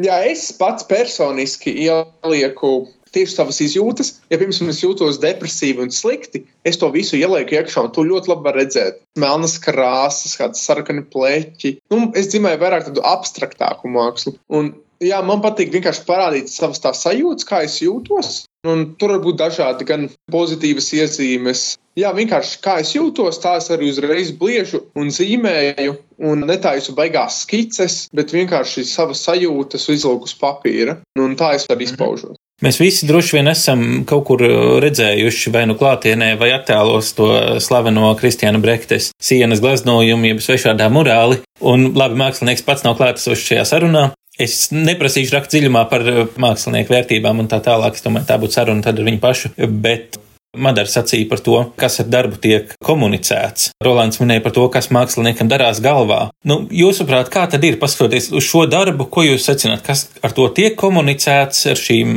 Jā, 0.00 0.20
es 0.28 0.46
pats 0.56 0.86
personiski 0.88 1.72
ielieku 1.82 2.70
tieši 3.14 3.36
savas 3.36 3.60
izjūtas. 3.64 4.12
Ja, 4.32 4.38
piemēram, 4.40 4.70
es 4.72 4.82
jūtos 4.82 5.20
depresīvi 5.22 5.86
un 5.86 5.94
slikti, 5.94 6.44
es 6.66 6.80
to 6.80 6.90
visu 6.94 7.18
ielieku 7.18 7.58
iekšā, 7.58 7.86
un 7.86 7.94
to 7.94 8.04
ļoti 8.06 8.32
labi 8.32 8.48
var 8.48 8.60
redzēt. 8.60 9.00
Melnas 9.20 9.58
krāsas, 9.62 10.36
kādas 10.40 10.62
sarkani 10.66 11.06
pleķi. 11.12 11.76
Nu, 11.92 12.06
es 12.18 12.30
dzimēju 12.32 12.62
vairāk 12.62 12.86
tādu 12.90 13.04
abstraktāku 13.06 13.90
mākslu. 13.92 14.36
Un, 14.54 14.74
jā, 15.02 15.20
man 15.26 15.42
patīk 15.44 15.72
vienkārši 15.74 16.06
parādīt 16.08 16.52
savas 16.52 16.82
tās 16.82 17.02
sajūtas, 17.06 17.48
kā 17.48 17.64
es 17.66 17.80
jūtos. 17.82 18.44
Un 18.68 18.90
tur 19.00 19.14
var 19.14 19.22
būt 19.24 19.38
dažādi 19.40 19.86
gan 19.88 20.02
pozitīvas 20.32 20.90
iezīmes. 20.92 21.62
Jā, 21.96 22.10
vienkārši 22.16 22.58
kā 22.64 22.74
es 22.82 22.92
jūtos, 22.92 23.40
tā 23.40 23.54
es 23.56 23.70
arī 23.72 23.88
uzreiz 23.88 24.34
bliežu 24.36 24.82
un 25.00 25.08
zīmēju. 25.16 25.96
Un 26.28 26.44
netaisu 26.44 26.92
baigās 26.96 27.40
skices, 27.46 28.02
bet 28.12 28.34
vienkārši 28.36 28.84
savas 28.84 29.24
sajūtas 29.24 29.88
uzlūku 29.96 30.28
uz 30.28 30.36
papīra. 30.36 30.98
Un 31.16 31.38
tā 31.40 31.54
es 31.56 31.64
arī 31.72 31.88
izpaužos. 31.88 32.36
Mēs 32.60 32.76
visi 32.76 33.06
droši 33.08 33.38
vien 33.38 33.48
esam 33.48 33.82
kaut 34.08 34.26
kur 34.28 34.42
redzējuši 34.84 35.52
vai 35.54 35.62
nu 35.68 35.78
klātienē, 35.80 36.34
vai 36.40 36.50
attēlos 36.52 37.14
to 37.16 37.30
slaveno 37.64 38.10
Kristiāna 38.20 38.60
Brektes 38.60 39.14
sienas 39.16 39.62
gleznojumu, 39.64 40.28
jeb 40.28 40.42
svešādā 40.44 40.90
murāli. 40.92 41.40
Un 41.64 41.94
labi, 41.96 42.20
mākslinieks 42.20 42.66
pats 42.66 42.84
nav 42.84 42.98
klātesošs 43.00 43.46
šajā 43.48 43.64
sarunā. 43.72 44.10
Es 44.40 44.68
neprasīšu 44.72 45.38
rakt 45.38 45.54
dziļumā 45.54 45.86
par 45.88 46.04
mākslinieku 46.40 46.92
vērtībām 46.92 47.40
un 47.40 47.48
tā 47.48 47.62
tālāk. 47.64 47.96
Es 47.96 48.04
domāju, 48.04 48.28
tā 48.28 48.36
būtu 48.40 48.56
saruna 48.56 48.84
tad 48.84 49.00
ar 49.00 49.08
viņu 49.08 49.22
pašu. 49.24 49.54
Bet 49.80 50.20
Madara 50.58 50.90
sacīja 50.90 51.28
par 51.30 51.40
to, 51.46 51.58
kas 51.78 52.00
ar 52.02 52.08
darbu 52.10 52.38
tiek 52.42 52.72
komunicēts. 52.82 53.70
Rolands 53.86 54.18
minēja 54.18 54.42
par 54.42 54.54
to, 54.56 54.64
kas 54.74 54.90
māksliniekam 54.90 55.50
darās 55.50 55.78
galvā. 55.84 56.24
Nu, 56.42 56.64
jūsuprāt, 56.74 57.30
kā 57.30 57.44
tad 57.50 57.62
ir 57.66 57.78
paskatoties 57.78 58.32
uz 58.34 58.48
šo 58.48 58.64
darbu, 58.70 59.06
ko 59.06 59.22
jūs 59.28 59.46
secināt, 59.46 59.84
kas 59.86 60.08
ar 60.26 60.34
to 60.34 60.48
tiek 60.56 60.74
komunicēts, 60.80 61.68
ar 61.70 61.78
šīm 61.78 62.16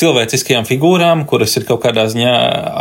cilvēciskajām 0.00 0.66
figūrām, 0.66 1.24
kuras 1.30 1.54
ir 1.58 1.66
kaut 1.68 1.82
kādā 1.84 2.08
ziņā 2.10 2.34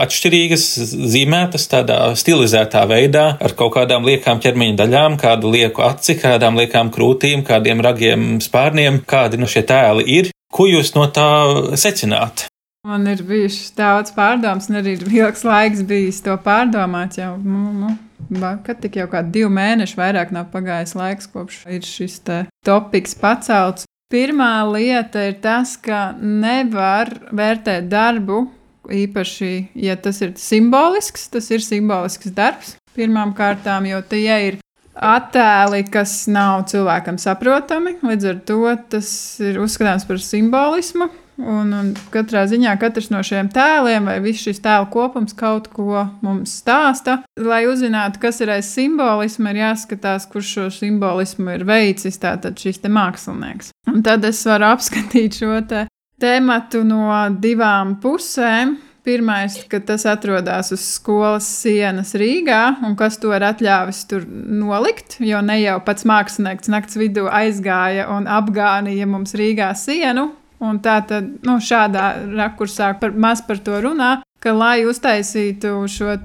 atšķirīgas, 0.05 0.65
zīmētas 1.13 1.69
tādā 1.69 2.01
stilizētā 2.17 2.83
veidā, 2.89 3.25
ar 3.37 3.55
kaut 3.57 3.75
kādām 3.77 4.05
liekām 4.09 4.41
ķermeņa 4.41 4.77
daļām, 4.81 5.17
kādu 5.21 5.53
lieku 5.53 5.85
aci, 5.85 6.17
kādām 6.21 6.57
liekām 6.61 6.93
krūtīm, 6.93 7.45
kādiem 7.45 7.81
ragiem 7.85 8.29
spārniem, 8.41 9.03
kādi 9.09 9.41
no 9.41 9.49
šie 9.49 9.65
tēli 9.69 10.05
ir. 10.19 10.33
Ko 10.53 10.65
jūs 10.65 10.95
no 10.97 11.05
tā 11.13 11.29
secināt? 11.77 12.49
Man 12.87 13.07
ir 13.11 13.19
bijušas 13.27 13.73
daudz 13.75 14.11
pārdomas, 14.15 14.69
un 14.71 14.79
arī 14.79 14.93
ir 14.95 15.01
ilgs 15.11 15.41
laiks 15.43 15.81
bijis 15.83 16.21
to 16.23 16.37
pārdomāt. 16.39 17.17
Jau, 17.19 17.33
nu, 17.43 17.89
nu, 18.31 18.51
kad 18.63 18.79
tik 18.79 18.95
jau 19.01 19.07
kādi 19.11 19.33
divi 19.35 19.49
mēneši 19.51 19.99
vairāk 19.99 20.31
nav 20.31 20.47
pagājis 20.53 20.95
laiks, 20.95 21.27
kopš 21.33 21.65
ir 21.75 21.83
šis 21.83 22.21
topiks 22.63 23.17
pacelts. 23.19 23.83
Pirmā 24.09 24.63
lieta 24.71 25.27
ir 25.27 25.35
tas, 25.43 25.75
ka 25.75 26.13
nevar 26.23 27.11
vērtēt 27.35 27.91
darbu, 27.91 28.45
īpaši, 28.87 29.51
ja 29.75 29.99
tas 29.99 30.23
ir 30.23 30.33
simbolisks, 30.39 31.27
tas 31.35 31.51
ir 31.51 31.61
simbolisks 31.61 32.31
darbs. 32.31 32.77
Pirmām 32.95 33.35
kārtām, 33.35 33.91
jo 33.91 33.99
tie 34.07 34.39
ir 34.47 34.63
attēli, 34.95 35.83
kas 35.91 36.21
nav 36.31 36.63
cilvēkam 36.71 37.19
saprotami, 37.19 37.99
līdz 38.07 38.31
ar 38.31 38.45
to 38.47 38.63
tas 38.95 39.09
ir 39.43 39.59
uzskatāms 39.59 40.07
par 40.07 40.23
simbolismu. 40.23 41.11
Un, 41.39 41.71
un 41.71 41.91
katrā 42.11 42.43
ziņā 42.51 42.73
katrs 42.81 43.07
no 43.13 43.21
šiem 43.23 43.47
tēliem 43.53 44.09
vai 44.09 44.17
viss 44.23 44.43
šis 44.43 44.59
tēlu 44.63 44.89
kopums 44.91 45.35
kaut 45.37 45.69
ko 45.71 46.03
mums 46.25 46.57
stāsta. 46.59 47.21
Lai 47.39 47.61
uzzinātu, 47.69 48.19
kas 48.19 48.41
ir 48.43 48.51
aiz 48.57 48.67
simbolisma, 48.73 49.53
ir 49.53 49.61
jāskatās, 49.61 50.27
kurš 50.31 50.51
šo 50.57 50.65
simbolismu 50.81 51.55
ir 51.55 51.63
veicis, 51.69 52.19
tātad 52.19 52.59
šis 52.59 52.83
mākslinieks. 52.83 53.71
Un 53.87 54.03
tad 54.03 54.27
es 54.27 54.43
varu 54.47 54.67
apskatīt 54.73 55.39
šo 55.39 55.61
te 55.69 55.85
tēmatu 56.19 56.83
no 56.87 57.07
divām 57.39 57.97
pusēm. 58.03 58.77
Pirmais, 59.07 59.55
ka 59.71 59.79
tas 59.79 60.03
atrodas 60.11 60.73
uz 60.75 60.81
skolas 60.83 61.47
sienas 61.61 62.11
Rīgā, 62.19 62.81
un 62.83 62.97
kas 62.99 63.15
to 63.17 63.31
ir 63.33 63.45
atļāvis 63.47 64.01
tur 64.11 64.25
nolikt, 64.27 65.15
jo 65.23 65.39
ne 65.41 65.55
jau 65.61 65.77
pats 65.87 66.03
mākslinieks 66.05 66.69
nakts 66.69 66.99
vidū 66.99 67.23
aizgāja 67.31 68.09
un 68.11 68.27
apgānīja 68.29 69.07
mums 69.09 69.33
Rīgā 69.39 69.71
sienu, 69.79 70.27
Un 70.59 70.79
tā 70.83 70.99
tad 71.07 71.27
nu, 71.47 71.57
šādā 71.63 72.09
rakursā 72.35 72.93
par, 72.99 73.15
maz 73.15 73.41
par 73.47 73.61
to 73.63 73.79
runā, 73.83 74.17
ka, 74.43 74.51
lai 74.55 74.83
uztaisītu 74.87 75.75
šo 75.87 76.15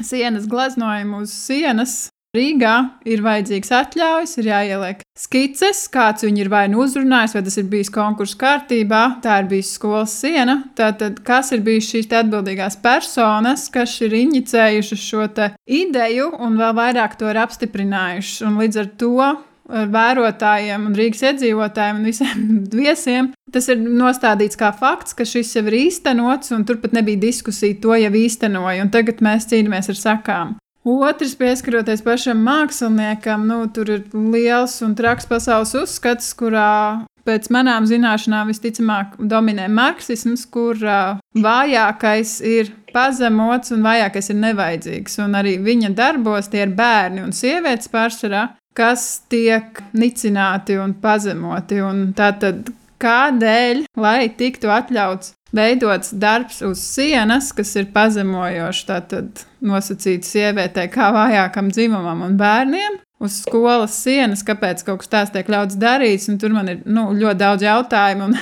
sienas 0.00 0.46
gleznojumu 0.50 1.24
uz 1.24 1.34
sienas, 1.34 2.12
Rīgā 2.32 2.76
ir 3.04 3.20
vajadzīgs 3.20 3.68
atļaujas, 3.76 4.30
ir 4.40 4.46
jāieliek 4.48 5.02
skices, 5.20 5.82
kāds 5.92 6.24
viņu 6.24 6.40
ir 6.40 6.48
vai 6.48 6.62
nu 6.72 6.78
uzrunājis, 6.80 7.34
vai 7.36 7.42
tas 7.44 7.58
ir 7.60 7.66
bijis 7.68 7.90
konkursu 7.92 8.38
kārtībā, 8.40 9.00
tā 9.20 9.36
ir 9.42 9.50
bijusi 9.50 9.74
skolas 9.76 10.14
siena. 10.16 10.54
Tātad, 10.72 11.20
kas 11.26 11.52
ir 11.52 11.60
bijis 11.66 11.90
šīs 11.90 12.08
atbildīgās 12.22 12.78
personas, 12.80 13.66
kas 13.74 13.98
ir 14.00 14.16
injicējušas 14.16 15.04
šo 15.10 15.28
ideju 15.68 16.30
un 16.40 16.56
vēl 16.56 16.72
vairāk 16.80 17.20
to 17.20 17.28
ir 17.28 17.42
apstiprinājušas. 17.44 18.46
Un 18.48 18.56
līdz 18.64 18.80
ar 18.80 18.88
to 19.04 19.28
vērotājiem 19.68 20.88
un 20.88 20.96
Rīgas 20.98 21.22
iedzīvotājiem 21.30 22.00
un 22.00 22.08
visiem 22.08 22.48
viesiem. 22.82 23.30
Tas 23.52 23.68
ir 23.72 23.82
nostādīts 23.82 24.58
kā 24.58 24.72
fakts, 24.76 25.16
ka 25.16 25.26
šis 25.28 25.54
jau 25.56 25.66
ir 25.68 25.78
īstenots, 25.84 26.54
un 26.56 26.66
turpat 26.68 26.96
nebija 26.96 27.20
diskusija, 27.28 27.78
to 27.82 27.96
jau 27.98 28.12
īstenoja, 28.22 28.82
un 28.84 28.92
tagad 28.94 29.22
mēs 29.24 29.48
cīnāmies 29.52 29.92
ar 29.92 30.00
sakām. 30.00 30.58
Otrs, 30.82 31.36
pieskaroties 31.38 32.00
pašam 32.02 32.40
māksliniekam, 32.42 33.44
nu, 33.46 33.60
tur 33.70 33.90
ir 33.92 34.00
liels 34.12 34.80
un 34.82 34.96
traks 34.98 35.28
pasaules 35.30 35.76
uzskats, 35.78 36.32
kurā 36.34 37.04
pēc 37.22 37.46
manām 37.54 37.86
zināšanām 37.86 38.50
visticamāk 38.50 39.14
dominē 39.30 39.68
marksisms, 39.70 40.42
kur 40.50 40.78
uh, 40.82 41.20
vājākais 41.38 42.40
ir 42.42 42.72
pazemots 42.92 43.70
un 43.76 43.86
vājākais 43.86 44.32
ir 44.32 44.40
nevajadzīgs. 44.42 45.20
Un 45.22 45.38
arī 45.38 45.54
viņa 45.62 45.92
darbos 45.94 46.50
tie 46.50 46.64
ir 46.66 46.74
bērni 46.74 47.22
un 47.22 47.30
sievietes 47.36 47.90
pārsvarā, 47.92 48.48
kas 48.76 49.22
tiek 49.32 49.82
nicināti 49.96 50.78
un 50.80 50.94
pazemoti. 51.02 51.80
Un 51.84 52.10
tātad, 52.16 52.72
kādēļ, 53.02 53.86
lai 53.98 54.30
tiktu 54.38 54.70
atļauts 54.72 55.34
veidots 55.52 56.12
darbs 56.16 56.62
uz 56.64 56.80
sienas, 56.80 57.52
kas 57.56 57.74
ir 57.76 57.90
pazemojošs, 57.94 58.84
tātad 58.88 59.44
nosacīts 59.62 60.32
sievietei 60.32 60.88
kā 60.92 61.12
vājākam 61.14 61.70
dzimumam 61.72 62.24
un 62.26 62.36
bērniem. 62.40 63.00
Uz 63.22 63.44
skolas 63.44 63.94
sienas, 64.02 64.42
kāpēc 64.42 64.82
kaut 64.82 65.04
kas 65.04 65.12
tāds 65.12 65.32
tiek 65.34 65.46
ļauts 65.52 65.78
darīt, 65.78 66.24
un 66.32 66.40
tur 66.42 66.54
man 66.56 66.72
ir 66.72 66.80
nu, 66.90 67.12
ļoti 67.14 67.38
daudz 67.44 67.66
jautājumu. 67.68 68.32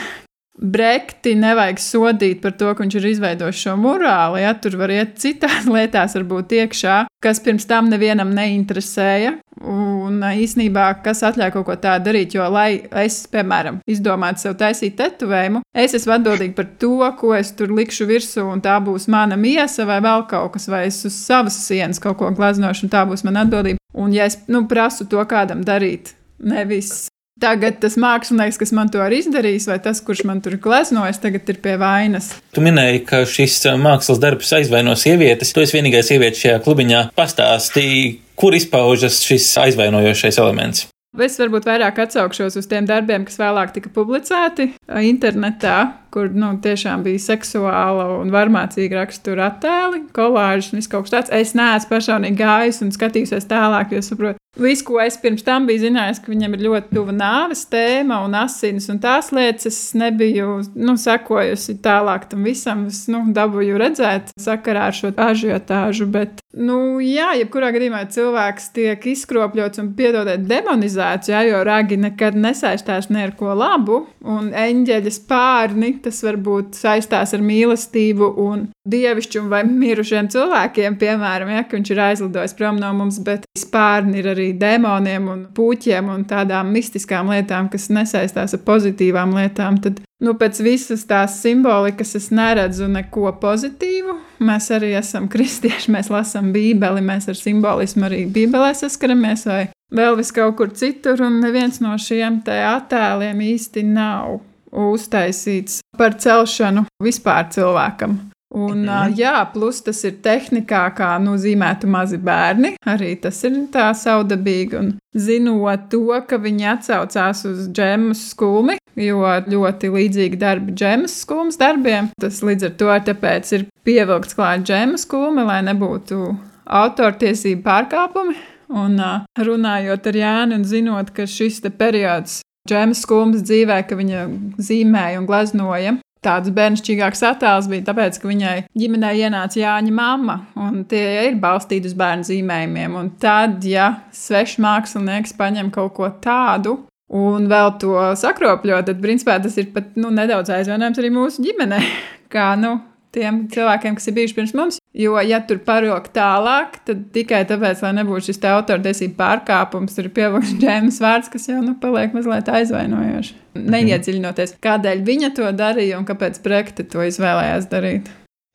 Brekti 0.61 1.35
nevajag 1.41 1.79
sodīt 1.81 2.41
par 2.43 2.53
to, 2.61 2.73
ka 2.77 2.85
viņš 2.85 2.97
ir 2.99 3.07
izveidojis 3.11 3.63
šo 3.65 3.77
morāli. 3.81 4.43
Ja? 4.43 4.53
Tur 4.57 4.77
var 4.81 4.93
iet 4.93 5.15
citās 5.21 5.69
lietās, 5.75 6.17
varbūt 6.17 6.57
iekšā, 6.63 6.97
kas 7.25 7.41
pirms 7.45 7.69
tam 7.69 7.89
nevienam 7.93 8.33
neinteresēja. 8.37 9.37
Un 9.61 10.23
īsnībā, 10.25 10.87
kas 11.05 11.21
atļauj 11.29 11.53
kaut 11.53 11.67
ko 11.69 11.77
tādu 11.81 12.07
darīt, 12.09 12.35
jo, 12.37 12.47
lai 12.49 12.81
es, 13.03 13.19
piemēram, 13.29 13.83
izdomātu 13.91 14.47
sev 14.47 14.57
taisīt 14.61 14.97
tetovējumu, 14.97 15.61
es 15.77 15.95
esmu 15.99 16.15
atbildīga 16.17 16.57
par 16.57 16.71
to, 16.81 16.95
ko 17.21 17.35
es 17.37 17.53
tur 17.59 17.75
likšu 17.77 18.09
virsū, 18.09 18.47
un 18.49 18.65
tā 18.65 18.79
būs 18.85 19.09
mana 19.13 19.37
miesa 19.37 19.85
vai 19.89 20.01
vēl 20.05 20.25
kaut 20.31 20.55
kas, 20.57 20.71
vai 20.73 20.87
es 20.89 21.03
uz 21.05 21.19
savas 21.27 21.61
sienas 21.67 22.01
kaut 22.01 22.17
ko 22.23 22.33
glaznošu, 22.33 22.87
un 22.87 22.95
tā 22.95 23.05
būs 23.09 23.27
mana 23.29 23.45
atbildība. 23.45 23.83
Un, 24.01 24.17
ja 24.17 24.31
es 24.31 24.41
nu, 24.49 24.65
prasu 24.71 25.05
to 25.11 25.21
kādam 25.29 25.65
darīt, 25.67 26.15
nevis 26.41 27.11
Tagad 27.41 27.79
tas 27.81 27.95
mākslinieks, 27.97 28.59
kas 28.61 28.73
man 28.77 28.91
to 28.93 29.01
ir 29.01 29.15
izdarījis, 29.17 29.65
vai 29.71 29.79
tas, 29.81 30.03
kurš 30.05 30.27
man 30.29 30.43
tur 30.45 30.59
gleznojis, 30.61 31.23
tagad 31.23 31.49
ir 31.49 31.61
pie 31.65 31.79
vainas. 31.81 32.35
Tu 32.53 32.61
minēji, 32.65 33.01
ka 33.09 33.23
šis 33.25 33.57
uh, 33.65 33.79
mākslas 33.81 34.21
darbs 34.21 34.53
aizvaino 34.59 34.93
sievietes. 34.93 35.55
Tu 35.57 35.65
esi 35.65 35.79
vienīgā 35.79 36.03
sieviete 36.05 36.37
šajā 36.37 36.59
klubiņā. 36.67 37.07
Pastāstīji, 37.17 38.19
kur 38.37 38.57
izpaužas 38.59 39.23
šis 39.25 39.49
aizvainojošais 39.65 40.41
elements. 40.43 40.91
Es 41.17 41.41
varbūt 41.41 41.65
vairāk 41.67 41.97
atsaukšos 42.05 42.61
uz 42.61 42.69
tiem 42.71 42.85
darbiem, 42.87 43.25
kas 43.27 43.41
vēlāk 43.41 43.73
tika 43.75 43.91
publicēti 43.97 44.69
uh, 44.75 45.01
internetā, 45.01 45.79
kur 46.15 46.31
nu, 46.35 46.53
tiešām 46.63 47.05
bija 47.07 47.23
seksuāla 47.23 48.09
un 48.19 48.33
varmācīga 48.35 49.01
rakstura 49.01 49.51
attēli, 49.51 50.05
kolāžas 50.17 50.73
un 50.73 50.81
viss 50.81 50.91
kaut 50.91 51.07
kas 51.07 51.17
tāds. 51.17 51.35
Es 51.41 51.57
neesmu 51.59 51.95
personīgi 51.95 52.43
gājis 52.43 52.83
un 52.85 52.95
skatījusies 52.95 53.49
tālāk, 53.51 53.95
jo 53.95 54.05
saprotu, 54.05 54.41
Viss, 54.59 54.83
ko 54.83 54.99
es 54.99 55.15
pirms 55.23 55.45
tam 55.47 55.69
biju 55.69 55.85
zinājis, 55.85 56.19
ka 56.25 56.33
viņam 56.33 56.57
ir 56.57 56.63
ļoti 56.65 56.97
tuva 56.97 57.13
nāves 57.15 57.61
tēma 57.71 58.17
un 58.27 58.33
asinis 58.35 58.89
un 58.91 58.99
tās 58.99 59.29
lietas, 59.31 59.69
es 59.71 59.93
nebiju 59.95 60.57
nu, 60.75 60.97
sekojusi 60.99 61.77
tālāk 61.85 62.27
tam 62.33 62.43
visam. 62.49 62.83
Es 62.91 63.05
nu, 63.13 63.23
dabūju 63.37 63.79
redzēt 63.79 64.33
sakarā 64.43 64.89
ar 64.91 64.97
šo 64.97 65.13
ažiotāžu, 65.15 66.09
bet, 66.11 66.43
nu, 66.59 66.99
jā, 66.99 67.29
jebkurā 67.39 67.71
gadījumā 67.77 68.03
cilvēks 68.11 68.73
tiek 68.75 69.07
izkropļots 69.13 69.85
un 69.85 69.93
piedodiet 69.95 70.43
demonizēts, 70.51 71.31
jā, 71.31 71.45
jo 71.47 71.63
ragi 71.71 72.01
nekad 72.03 72.35
nesaistās 72.35 73.07
ne 73.15 73.29
ar 73.29 73.37
ko 73.39 73.55
labu, 73.55 74.03
un 74.27 74.51
eņģeļa 74.51 75.15
spārni 75.15 75.95
tas 76.05 76.21
varbūt 76.25 76.79
saistās 76.79 77.35
ar 77.37 77.45
mīlestību 77.45 78.31
un 78.43 78.67
dievišķumu 78.91 79.51
vai 79.53 79.63
mirušiem 79.69 80.31
cilvēkiem, 80.33 80.97
piemēram, 81.01 81.51
ja, 81.53 81.65
viņš 81.71 81.93
ir 81.93 82.03
aizlidojis 82.07 82.57
prom 82.59 82.81
no 82.81 82.93
mums, 82.97 83.21
bet 83.25 83.47
spārni 83.59 84.21
ir 84.23 84.31
arī 84.33 84.51
demoniem 84.59 85.29
un 85.31 85.43
puķiem 85.57 86.09
un 86.13 86.25
tādām 86.29 86.73
mistiskām 86.75 87.31
lietām, 87.33 87.69
kas 87.73 87.91
nesaistās 87.93 88.57
ar 88.57 88.65
pozitīvām 88.67 89.37
lietām, 89.37 89.79
tad 89.85 90.01
nu, 90.25 90.35
pēc 90.41 90.61
visas 90.65 91.05
tās 91.09 91.39
simbolikas 91.43 92.17
es 92.19 92.31
neredzu 92.35 92.89
neko 92.91 93.35
pozitīvu. 93.43 94.17
Mēs 94.47 94.71
arī 94.77 94.95
esam 94.99 95.29
kristieši, 95.33 95.93
mēs 95.95 96.11
lasām 96.13 96.53
Bībeli, 96.57 97.05
mēs 97.05 97.31
ar 97.31 97.39
simbolismu 97.39 98.09
arī 98.09 98.25
Bībelē 98.33 98.73
saskaramies, 98.79 99.47
vai 99.51 99.63
vēl 99.95 100.19
vis 100.21 100.33
kaut 100.35 100.57
kur 100.61 100.73
citur, 100.77 101.21
un 101.27 101.41
neviens 101.45 101.83
no 101.85 101.97
šiem 102.01 102.43
attēliem 102.47 103.43
īsti 103.53 103.85
nav 103.91 104.41
uztaisīts 104.73 105.81
par 105.99 106.19
celšanu 106.21 106.87
vispār 107.03 107.49
cilvēkam. 107.55 108.19
Un, 108.51 108.83
mm. 108.83 109.13
Jā, 109.15 109.37
plus 109.53 109.79
tas 109.87 110.01
ir 110.03 110.17
tehnikā, 110.25 110.83
kā 110.99 111.13
nozīmētu 111.23 111.87
mazi 111.91 112.19
bērni. 112.19 112.73
Arī 112.91 113.13
tas 113.23 113.39
ir 113.47 113.61
tā 113.71 113.93
saudabīgi. 113.95 114.75
Un 114.81 114.89
zinot 115.15 115.87
to, 115.93 116.03
ka 116.27 116.41
viņi 116.43 116.67
atsaucās 116.73 117.45
uz 117.47 117.69
džemas 117.71 118.25
skulmi, 118.33 118.81
jo 118.99 119.23
ļoti 119.23 119.93
līdzīgi 119.95 120.41
darbi 120.41 120.75
džemas 120.75 121.21
skulmas 121.23 121.61
darbiem, 121.61 122.11
tas 122.21 122.43
līdz 122.43 122.73
ar 122.73 122.77
to 122.83 122.93
tāpēc 123.13 123.55
ir 123.55 123.67
pievilkts 123.87 124.35
klāt 124.35 124.67
džemas 124.67 125.07
skulmi, 125.07 125.47
lai 125.47 125.63
nebūtu 125.71 126.35
autortiesību 126.67 127.63
pārkāpumi. 127.67 128.39
Un 128.71 128.99
runājot 129.39 130.05
ar 130.07 130.19
Jānu 130.19 130.59
un 130.59 130.67
zinot, 130.67 131.15
ka 131.15 131.27
šis 131.27 131.63
periods 131.79 132.41
džemas 132.71 133.03
skulmas 133.03 133.43
dzīvē, 133.43 133.83
ka 133.89 133.99
viņa 133.99 134.29
zīmēja 134.63 135.19
un 135.21 135.27
gleznoja 135.29 135.97
tāds 136.25 136.53
bērnišķīgāks 136.53 137.23
attēls 137.31 137.69
bija 137.71 137.87
tāpēc, 137.89 138.19
ka 138.21 138.29
viņai 138.29 138.57
ģimenē 138.77 139.13
ienāca 139.25 139.61
Jāņa 139.61 139.95
mamma, 139.97 140.37
un 140.61 140.85
tie 140.89 141.05
ir 141.31 141.39
balstīti 141.41 141.91
uz 141.91 141.97
bērnu 141.97 142.29
zīmējumiem. 142.29 142.97
Un 143.01 143.11
tad, 143.23 143.65
ja 143.65 143.91
svešs 144.17 144.59
mākslinieks 144.63 145.35
paņem 145.39 145.73
kaut 145.75 145.95
ko 145.97 146.11
tādu, 146.23 146.77
un 147.11 147.49
vēl 147.51 147.75
to 147.83 147.97
sakropļo, 148.21 148.83
tad 148.87 149.01
principā 149.03 149.41
tas 149.43 149.57
ir 149.61 149.73
pat 149.75 149.97
nu, 150.01 150.13
nedaudz 150.15 150.53
aizvainojams 150.55 151.01
arī 151.01 151.13
mūsu 151.15 151.47
ģimenei. 151.47 151.89
Kā 152.35 152.53
nu, 152.61 152.77
tiem 153.17 153.47
cilvēkiem, 153.51 153.97
kas 153.99 154.11
ir 154.11 154.21
bijuši 154.21 154.37
pirms 154.37 154.57
mums. 154.59 154.80
Jo, 154.91 155.15
ja 155.23 155.39
tur 155.47 155.61
parok 155.63 156.09
tālāk, 156.11 156.81
tad 156.87 157.05
tikai 157.15 157.45
tāpēc, 157.47 157.79
lai 157.85 157.93
nebūtu 158.01 158.27
šis 158.27 158.41
autortiesību 158.51 159.15
pārkāpums, 159.21 159.95
tur 159.95 160.09
ir 160.09 160.15
pievilkts 160.17 160.57
Džēmas 160.59 160.99
vārds, 161.03 161.31
kas 161.31 161.47
jau 161.47 161.61
nu, 161.63 161.77
paliek 161.79 162.17
mazliet 162.17 162.51
aizvainojoši. 162.51 163.37
Mhm. 163.55 163.69
Neiedziļinoties, 163.77 164.57
kādēļ 164.65 165.05
viņa 165.07 165.31
to 165.37 165.53
darīja 165.55 166.01
un 166.01 166.09
kāpēc 166.09 166.43
projekti 166.43 166.89
to 166.91 167.07
izvēlējās 167.07 167.71
darīt. 167.71 168.11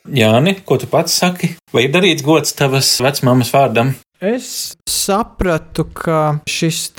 Jāni, 0.05 0.57
ko 0.67 0.77
tu 0.77 0.91
pats 0.91 1.15
saki? 1.17 1.55
Vai 1.73 1.87
ir 1.87 1.95
darīts 1.95 2.25
gods 2.25 2.53
tavas 2.53 2.91
vecmāmas 3.01 3.49
vārdam? 3.55 3.95
Es 4.19 4.75
sapratu, 4.89 5.87
ka 5.91 6.41
šis 6.49 6.91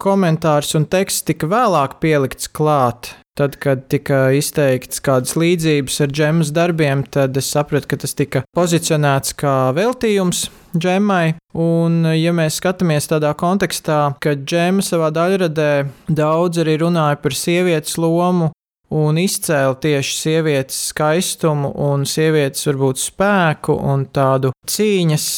komentārs 0.00 0.74
un 0.78 0.88
teksts 0.90 1.28
tika 1.28 1.48
vēlāk 1.48 2.00
pielikts 2.02 2.50
klāt 2.52 3.12
Tad, 3.38 3.54
kad 3.56 3.86
tika 3.88 4.26
izteikts 4.36 5.00
kādas 5.00 5.38
līdzības 5.40 5.94
ar 6.04 6.10
džemas 6.12 6.50
darbiem, 6.52 7.00
tad 7.08 7.38
es 7.40 7.46
sapratu, 7.48 7.88
ka 7.88 7.96
tas 8.02 8.12
tika 8.12 8.42
pozicionēts 8.52 9.32
kā 9.40 9.54
veltījums 9.72 10.50
džemai. 10.76 11.38
Un, 11.56 12.02
ja 12.12 12.34
mēs 12.36 12.60
skatāmies 12.60 13.08
tādā 13.08 13.32
kontekstā, 13.40 14.18
ka 14.20 14.34
džema 14.36 14.84
savā 14.84 15.08
daļradē 15.16 15.70
daudz 16.12 16.60
arī 16.60 16.76
runāja 16.84 17.22
par 17.24 17.36
sievietes 17.36 17.96
lomu 17.96 18.50
un 18.92 19.16
izcēla 19.16 19.80
tieši 19.80 20.16
sievietes 20.18 20.82
skaistumu 20.90 21.72
un 21.88 22.04
sievietes 22.08 22.68
varbūt 22.68 23.00
spēku 23.00 23.78
un 23.80 24.04
tādu 24.12 24.52
cīņas 24.68 25.28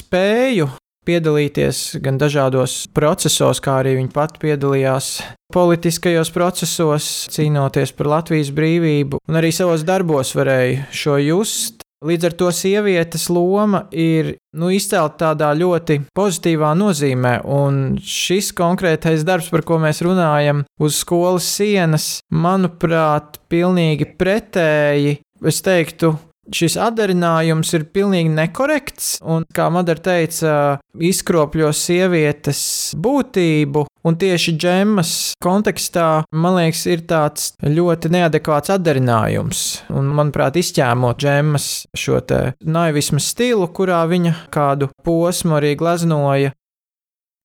spēju, 0.00 0.72
piedalīties 1.06 1.84
gan 2.04 2.18
dažādos 2.20 2.84
procesos, 2.96 3.60
kā 3.64 3.80
arī 3.82 3.96
viņa 4.00 4.12
pati 4.14 4.42
piedalījās 4.46 5.10
politiskajos 5.54 6.32
procesos, 6.34 7.08
cīnoties 7.34 7.94
par 7.94 8.10
Latvijas 8.16 8.50
brīvību, 8.54 9.22
un 9.28 9.40
arī 9.40 9.52
savos 9.54 9.86
darbos 9.86 10.34
varēja 10.36 10.88
šo 10.94 11.18
just. 11.22 11.84
Līdz 12.04 12.26
ar 12.28 12.34
to 12.36 12.50
sievietes 12.52 13.30
loma 13.32 13.86
ir 13.88 14.34
nu, 14.60 14.68
izcelta 14.74 15.30
tādā 15.30 15.54
ļoti 15.56 16.02
pozitīvā 16.12 16.74
nozīmē, 16.76 17.38
un 17.48 17.96
šis 17.96 18.50
konkrētais 18.58 19.24
darbs, 19.24 19.48
par 19.48 19.64
ko 19.64 19.78
mēs 19.80 20.02
runājam, 20.04 20.66
uz 20.84 20.98
skolas 21.00 21.48
sienas, 21.48 22.18
manuprāt, 22.28 23.40
pilnīgi 23.48 24.10
pretēji. 24.20 25.16
Es 25.48 25.62
teiktu, 25.64 26.12
šis 26.52 26.76
atdarinājums 26.80 27.72
ir 27.76 27.86
pilnīgi 27.94 28.32
nekorekts, 28.34 29.18
un, 29.22 29.46
kā 29.54 29.68
Madara 29.72 30.02
teica, 30.04 30.54
izkropļo 30.94 31.70
sievietes 31.74 32.62
būtību. 32.96 33.86
Un 34.04 34.18
tieši 34.20 34.52
džemas 34.60 35.12
kontekstā, 35.40 36.26
man 36.36 36.58
liekas, 36.58 36.82
ir 36.92 37.06
tāds 37.08 37.54
ļoti 37.64 38.10
neadekvāts 38.12 38.74
atdarinājums. 38.74 39.62
Un, 39.94 40.10
manuprāt, 40.18 40.58
izķēmot 40.60 41.22
džemas 41.24 41.70
šo 41.96 42.20
naivismu 42.60 43.22
stilu, 43.22 43.70
kurā 43.72 44.02
viņa 44.10 44.34
kādu 44.52 44.90
posmu 45.04 45.56
arī 45.56 45.72
gleznoja, 45.80 46.52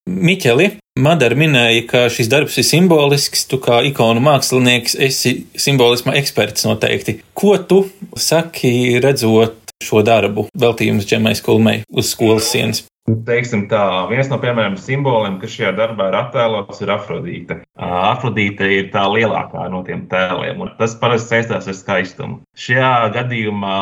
Miķeli, 0.10 0.79
Madara 1.00 1.36
minēja, 1.40 1.84
ka 1.88 2.00
šis 2.12 2.28
darbs 2.28 2.58
ir 2.60 2.66
simbolisks. 2.68 3.46
Tu 3.48 3.60
kā 3.64 3.80
ikonu 3.88 4.20
mākslinieks 4.26 4.98
esi 5.00 5.46
simbolisma 5.56 6.18
eksperts 6.20 6.68
noteikti. 6.68 7.22
Ko 7.32 7.56
tu 7.64 7.86
saki, 8.20 9.00
redzot 9.04 9.72
šo 9.80 10.04
darbu, 10.04 10.50
veltījums 10.60 11.08
Džemais 11.08 11.40
Kulmei 11.46 11.86
uz 11.88 12.12
skolas 12.12 12.50
sienas? 12.52 12.84
Teiksim 13.26 13.64
tā, 13.72 13.82
viens 14.12 14.28
no 14.30 14.38
piemēram 14.42 14.76
simboliem, 14.78 15.40
kas 15.42 15.56
šajā 15.56 15.72
darbā 15.80 16.10
ir 16.12 16.18
attēlots, 16.20 16.82
ir 16.84 16.92
Afrodīte. 16.94 17.62
Afrodīte 17.80 18.68
ir 18.70 18.92
tā 18.94 19.08
lielākā 19.10 19.66
no 19.72 19.82
tiem 19.88 20.04
tēliem, 20.12 20.60
un 20.62 20.76
tas 20.78 20.94
parasti 21.00 21.38
saistās 21.38 21.72
ar 21.72 21.78
skaistumu. 21.80 22.42
Šajā 22.60 22.92
gadījumā 23.16 23.80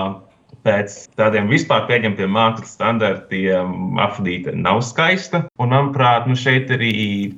pēc 0.67 0.95
tādiem 1.19 1.47
vispār 1.51 1.86
pieņemtiem 1.89 2.34
mākslas 2.34 2.75
standartiem 2.75 3.99
Afrodīte 4.03 4.53
nav 4.56 4.82
skaista. 4.86 5.45
Un, 5.62 5.71
manuprāt, 5.71 6.27
nu 6.30 6.36
šeit 6.39 6.71
arī 6.75 6.91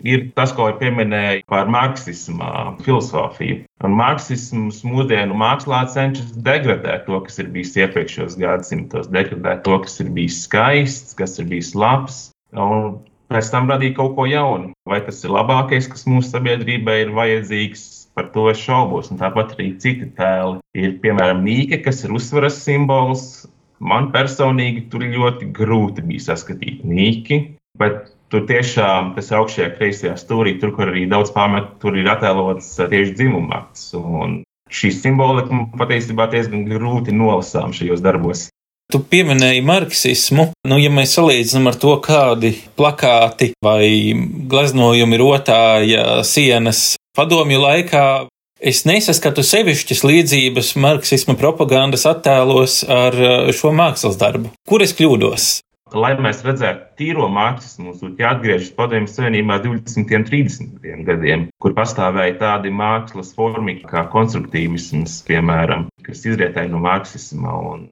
ir 0.07 0.25
tas, 0.37 0.53
ko 0.55 0.69
pieminēja 0.79 1.43
par 1.51 1.69
marksismu 1.71 2.79
filozofiju. 2.85 3.61
Un 3.85 3.95
marksisms 3.99 4.81
mūsdienu 4.87 5.37
mākslā 5.39 5.85
cenšas 5.93 6.33
degradēt 6.45 7.05
to, 7.07 7.21
kas 7.25 7.39
ir 7.41 7.51
bijis 7.53 7.77
iepriekšējos 7.79 8.39
gadsimtos, 8.41 9.11
degradēt 9.13 9.63
to, 9.67 9.77
kas 9.85 10.01
ir 10.03 10.11
bijis 10.15 10.43
skaists, 10.47 11.15
kas 11.19 11.37
ir 11.39 11.47
bijis 11.51 11.75
labs. 11.77 12.19
Un 12.57 12.99
pēc 13.29 13.51
tam 13.53 13.69
radīt 13.69 13.95
kaut 13.99 14.15
ko 14.17 14.25
jaunu. 14.29 14.73
Vai 14.89 14.99
tas 15.05 15.21
ir 15.23 15.33
labākais, 15.35 15.87
kas 15.91 16.07
mūsu 16.09 16.33
sabiedrībai 16.33 17.03
ir 17.05 17.15
vajadzīgs? 17.15 17.87
Par 18.19 18.27
to 18.35 18.49
es 18.51 18.59
šaubos. 18.59 19.07
Un 19.13 19.21
tāpat 19.21 19.55
arī 19.55 19.71
citi 19.79 20.11
tēli. 20.19 20.59
Ir 20.75 20.97
piemēram 21.03 21.39
Nīke, 21.45 21.79
kas 21.85 22.03
ir 22.03 22.11
uzvaras 22.19 22.59
simbols. 22.65 23.23
Man 23.79 24.11
personīgi 24.11 24.89
tur 24.91 25.07
ļoti 25.07 25.47
grūti 25.55 26.03
bija 26.03 26.25
saskatīt 26.33 26.83
Nīki, 26.83 27.39
bet 27.79 28.09
tur 28.29 28.43
tiešām 28.49 29.13
tas 29.15 29.31
augšējā 29.31 29.69
kreisajā 29.77 30.17
stūrī, 30.19 30.57
tur, 30.59 30.75
kur 30.75 30.91
arī 30.91 31.07
daudz 31.07 31.31
pārmetu, 31.31 31.77
tur 31.79 31.95
ir 31.95 32.11
attēlots 32.11 32.75
tieši 32.81 33.15
dzimumāts. 33.15 33.87
Šī 34.69 34.91
simbolika 34.93 35.63
patiesībā 35.79 36.27
diezgan 36.29 36.67
grūti 36.67 37.15
nolasām 37.15 37.71
šajos 37.73 38.03
darbos. 38.05 38.49
Tu 38.89 38.99
pieminēji 39.05 39.61
marksismu. 39.65 40.49
Nu, 40.67 40.77
ja 40.81 40.89
mēs 40.93 41.15
salīdzinām 41.17 41.69
ar 41.71 41.75
to, 41.77 41.95
kādi 42.01 42.55
plakāti 42.77 43.51
vai 43.63 44.13
gleznojumi 44.49 45.19
rotāja 45.21 46.23
sienas 46.25 46.97
padomju 47.19 47.59
laikā 47.59 48.03
es 48.71 48.85
nesaskatu 48.87 49.43
sevišķas 49.43 50.03
līdzības 50.07 50.75
marksisma 50.79 51.35
propagandas 51.39 52.05
attēlos 52.07 52.81
ar 52.87 53.15
uh, 53.19 53.49
šo 53.55 53.73
mākslas 53.75 54.19
darbu. 54.19 54.53
Kur 54.69 54.85
es 54.85 54.95
kļūdos? 54.95 55.49
Lai 55.89 56.11
mēs 56.21 56.43
redzētu 56.45 56.99
tīro 56.99 57.25
marksismu, 57.33 57.87
mums 57.87 58.01
būtu 58.03 58.21
jāatgriežas 58.21 58.73
Padomju 58.77 59.09
Savienībā 59.09 59.57
20. 59.63 60.11
un 60.19 60.25
30. 60.27 61.05
gadiem, 61.07 61.45
kur 61.59 61.73
pastāvēja 61.73 62.35
tādi 62.43 62.69
mākslas 62.69 63.33
formi 63.35 63.79
kā 63.81 64.03
konstruktīvisms, 64.13 65.17
piemēram, 65.25 65.87
kas 66.05 66.21
izrietēja 66.29 66.69
no 66.69 66.83
marksisma. 66.83 67.55
Un, 67.71 67.87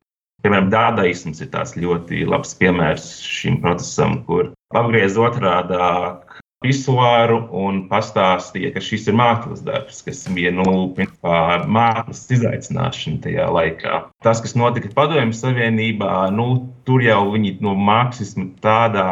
piemēram, 0.45 0.69
dādaisms 0.71 1.41
ir 1.41 1.49
tāds 1.55 1.73
ļoti 1.79 2.21
labs 2.29 2.53
piemērs 2.61 3.09
šim 3.25 3.57
procesam, 3.65 4.21
kur 4.29 4.53
apgriez 4.77 5.17
otrādāk 5.17 6.37
pisuāru 6.67 7.39
un 7.55 7.85
pastāstīja, 7.87 8.73
ka 8.75 8.83
šis 8.83 9.07
ir 9.07 9.15
mākslas 9.17 9.63
darbs, 9.63 10.01
kas 10.03 10.25
bija 10.35 10.51
nu, 10.51 10.91
mākslas 11.23 12.25
izaicināšana 12.35 13.21
tajā 13.23 13.47
laikā. 13.55 14.01
Tas, 14.25 14.41
kas 14.43 14.57
notika 14.59 14.91
Padomju 14.95 15.35
Savienībā, 15.37 16.11
nu, 16.35 16.49
tur 16.87 17.03
jau 17.05 17.21
viņi 17.33 17.57
no 17.63 17.75
mākslisma 17.79 18.49
tādā 18.63 19.07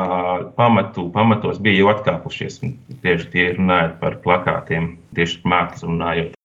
pamatu, 0.60 1.08
pamatos 1.16 1.62
bija 1.64 1.84
jau 1.84 1.94
atkāpušies. 1.96 2.60
Tieši 3.06 3.32
tie 3.32 3.48
runājot 3.56 4.00
par 4.02 4.20
plakātiem, 4.26 4.96
tieši 5.16 5.42
mākslu 5.48 5.94
runājot. 5.94 6.36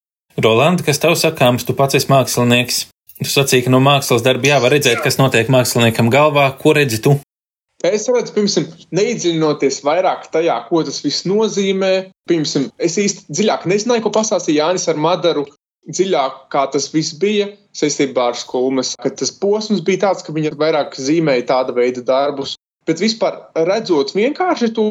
Rolanda, 0.40 0.86
kas 0.86 1.02
tev 1.02 1.16
sakāms, 1.18 1.66
tu 1.66 1.74
pats 1.76 1.98
esi 1.98 2.10
mākslinieks? 2.10 2.84
Tu 3.20 3.28
sacīki, 3.28 3.66
ka 3.66 3.74
no 3.74 3.82
mākslas 3.84 4.22
darba 4.24 4.48
jā, 4.48 4.60
var 4.62 4.72
redzēt, 4.72 5.02
kas 5.04 5.18
notiek 5.20 5.50
māksliniekam 5.52 6.08
galvā. 6.12 6.46
Ko 6.56 6.72
redzi 6.78 7.02
tu? 7.04 7.18
Es 7.86 8.04
redzu, 8.12 8.34
piemēram, 8.36 8.66
neiedziļinoties 8.92 9.78
vairāk 9.86 10.26
tajā, 10.34 10.56
ko 10.68 10.82
tas 10.84 11.00
viss 11.00 11.24
nozīmē. 11.28 12.10
Piemēram, 12.28 12.68
es 12.76 12.98
īsti 13.00 13.32
dziļāk 13.32 13.64
nezināju, 13.70 14.04
ko 14.04 14.12
pastāstīja 14.18 14.66
Jānis 14.66 14.84
ar 14.92 15.00
Madaru. 15.00 15.46
Dziļāk, 15.88 16.34
kā 16.52 16.66
tas 16.74 16.90
viss 16.92 17.16
bija 17.16 17.48
saistībā 17.72 18.26
ar 18.30 18.36
skulmes, 18.36 18.92
ka 19.00 19.08
tas 19.16 19.32
posms 19.32 19.80
bija 19.86 20.02
tāds, 20.04 20.26
ka 20.26 20.34
viņi 20.36 20.52
vairāk 20.60 20.98
zīmēja 21.00 21.46
tāda 21.48 21.72
veida 21.72 22.04
darbus. 22.04 22.58
Bet 22.88 23.00
vispār 23.00 23.38
redzot 23.56 24.12
vienkārši 24.12 24.70
to, 24.76 24.90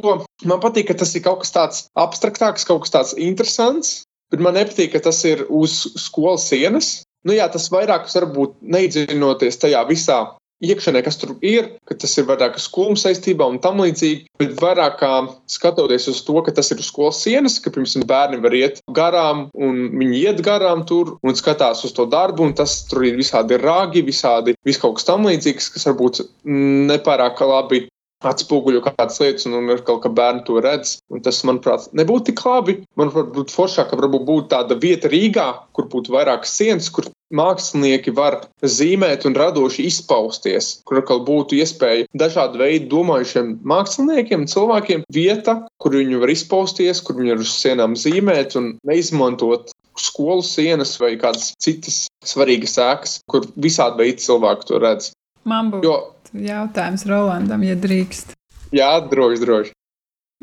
man 0.50 0.62
patīk, 0.64 0.90
ka 0.90 0.98
tas 0.98 1.14
ir 1.14 1.26
kaut 1.26 1.44
kas 1.44 1.54
tāds 1.54 1.86
abstraktāks, 2.00 2.66
kaut 2.66 2.88
kas 2.88 2.96
tāds 2.96 3.14
interesants. 3.22 4.00
Bet 4.34 4.42
man 4.42 4.58
nepatīk, 4.58 4.96
ka 4.96 5.04
tas 5.06 5.22
ir 5.30 5.46
uz 5.46 5.84
skolas 5.98 6.50
sienas. 6.50 7.04
Nu, 7.28 7.36
jā, 7.38 7.46
tas 7.54 7.70
vairāk 7.70 8.10
varbūt 8.10 8.58
neiedziļinoties 8.66 9.62
tajā 9.62 9.86
visā 9.90 10.20
iekšēnē, 10.64 11.02
kas 11.06 11.20
tur 11.20 11.36
ir, 11.46 11.72
ka 11.88 11.96
tas 12.00 12.16
ir 12.20 12.28
vairāk 12.30 12.60
skolu 12.62 12.98
saistībā 13.00 13.48
un 13.48 13.60
tam 13.64 13.82
līdzīgi, 13.84 14.26
bet 14.42 14.56
vairāk 14.60 14.98
kā 15.02 15.12
skatoties 15.52 16.10
uz 16.12 16.24
to, 16.28 16.38
ka 16.46 16.54
tas 16.56 16.72
ir 16.74 16.82
uz 16.82 16.90
skolas 16.92 17.22
sienas, 17.24 17.60
ka 17.64 17.72
pirms 17.74 17.98
bērni 18.10 18.42
var 18.44 18.56
iet 18.58 18.82
garām 18.96 19.48
un 19.56 19.86
viņi 20.00 20.24
iet 20.24 20.42
garām 20.46 20.86
tur 20.90 21.16
un 21.24 21.38
skatās 21.38 21.86
uz 21.88 21.96
to 21.96 22.08
darbu, 22.10 22.50
un 22.50 22.58
tas 22.58 22.82
tur 22.90 23.06
ir 23.08 23.20
visādi 23.20 23.60
rāgi, 23.62 24.06
visādi 24.06 24.58
vis 24.68 24.82
kaut 24.82 25.00
kas 25.00 25.08
tam 25.08 25.28
līdzīgs, 25.30 25.72
kas 25.76 25.88
varbūt 25.90 26.24
nepārāk 26.44 27.42
labi 27.48 27.88
atspoguļo 28.28 28.82
kādas 28.84 29.20
lietas, 29.22 29.46
un, 29.48 29.56
un 29.62 29.72
atkal, 29.74 30.00
ka 30.04 30.12
bērni 30.12 30.44
to 30.48 30.60
redz. 30.64 30.98
Un 31.14 31.24
tas, 31.24 31.40
manuprāt, 31.48 31.88
nebūtu 31.96 32.30
tik 32.30 32.44
labi. 32.44 32.76
Manuprāt, 33.00 33.32
būtu 33.36 33.56
foršāk, 33.56 33.92
ka 33.92 34.00
varbūt 34.00 34.26
būtu 34.28 34.50
tāda 34.52 34.76
vieta 34.80 35.12
Rīgā, 35.12 35.48
kur 35.76 35.88
būtu 35.92 36.12
vairāk 36.16 36.48
sienas, 36.50 36.92
kur 36.92 37.08
mākslinieki 37.36 38.14
var 38.16 38.40
zīmēt 38.64 39.26
un 39.30 39.38
radoši 39.38 39.86
izpausties, 39.90 40.80
kur 40.88 41.02
atkal 41.02 41.24
būtu 41.28 41.60
iespēja 41.60 42.08
dažādu 42.18 42.62
veidu 42.62 42.90
domājušiem 42.96 43.58
māksliniekiem, 43.70 44.48
cilvēkiem 44.50 45.06
vieta, 45.14 45.60
kur 45.82 45.98
viņi 45.98 46.22
var 46.24 46.34
izpausties, 46.34 47.04
kur 47.06 47.20
viņi 47.20 47.36
var 47.36 47.44
uz 47.46 47.54
sienām 47.54 47.98
zīmēt 48.00 48.58
un 48.60 48.74
neizmantot 48.88 49.74
skolu 50.00 50.44
sienas 50.46 50.96
vai 51.02 51.16
kādas 51.20 51.54
citas 51.60 52.06
svarīgas 52.26 52.78
ēkas, 52.80 53.18
kur 53.30 53.48
visādi 53.60 54.04
veidi 54.04 54.24
cilvēki 54.26 54.70
to 54.70 54.80
redz. 54.82 55.12
Man 55.50 55.74
būtu 55.74 55.88
jo, 55.88 55.98
jautājums 56.34 57.06
Rolandam, 57.10 57.66
ja 57.68 57.76
drīkst. 57.80 58.36
Jā, 58.76 58.94
droši, 59.12 59.42
droši. 59.44 59.76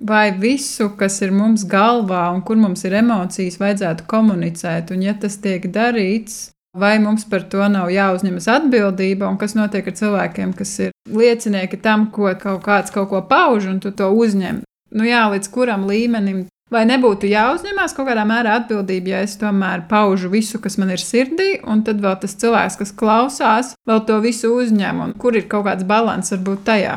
Vai 0.07 0.29
visu, 0.37 0.91
kas 0.99 1.23
ir 1.25 1.31
mums 1.33 1.65
galvā 1.65 2.27
un 2.35 2.43
kur 2.45 2.59
mums 2.61 2.83
ir 2.85 2.99
emocijas, 2.99 3.57
vajadzētu 3.63 4.05
komunicēt, 4.11 4.93
un 4.93 5.07
ja 5.07 5.15
tas 5.17 5.39
tiek 5.41 5.65
darīts, 5.73 6.51
vai 6.79 6.97
mums 7.03 7.25
par 7.29 7.47
to 7.53 7.67
nav 7.73 7.91
jāuzņemas 7.93 8.49
atbildība, 8.57 9.29
un 9.31 9.39
kas 9.41 9.57
notiek 9.59 9.87
ar 9.87 9.97
cilvēkiem, 10.01 10.53
kas 10.57 10.75
ir 10.89 10.93
liecinieki 11.11 11.81
tam, 11.83 12.11
ko 12.15 12.33
kaut 12.41 12.63
kāds 12.67 12.95
kaut 12.95 13.11
ko 13.13 13.23
pauž, 13.29 13.71
un 13.73 13.81
tu 13.81 13.95
to 13.97 14.11
uzņem. 14.13 14.63
Nu 14.97 15.09
jā, 15.09 15.25
līdz 15.33 15.51
kuram 15.53 15.89
līmenim 15.89 16.47
Vai 16.67 16.83
nebūtu 16.83 17.29
jāuzņemās 17.31 17.93
kaut 17.95 18.09
kādā 18.09 18.25
mērā 18.27 18.57
atbildība, 18.59 19.13
ja 19.13 19.19
es 19.23 19.37
tomēr 19.39 19.85
paužu 19.87 20.33
visu, 20.33 20.59
kas 20.59 20.75
man 20.83 20.91
ir 20.91 20.99
sirdī, 20.99 21.61
un 21.63 21.85
tad 21.87 22.01
vēl 22.03 22.17
tas 22.19 22.35
cilvēks, 22.41 22.79
kas 22.81 22.91
klausās, 23.03 23.69
vēl 23.87 24.03
to 24.09 24.17
visu 24.25 24.51
uzņem, 24.51 25.05
un 25.05 25.13
kur 25.15 25.39
ir 25.39 25.47
kaut 25.47 25.69
kāds 25.69 25.87
līdzsvars 25.87 26.33
varbūt 26.35 26.65
tajā? 26.67 26.97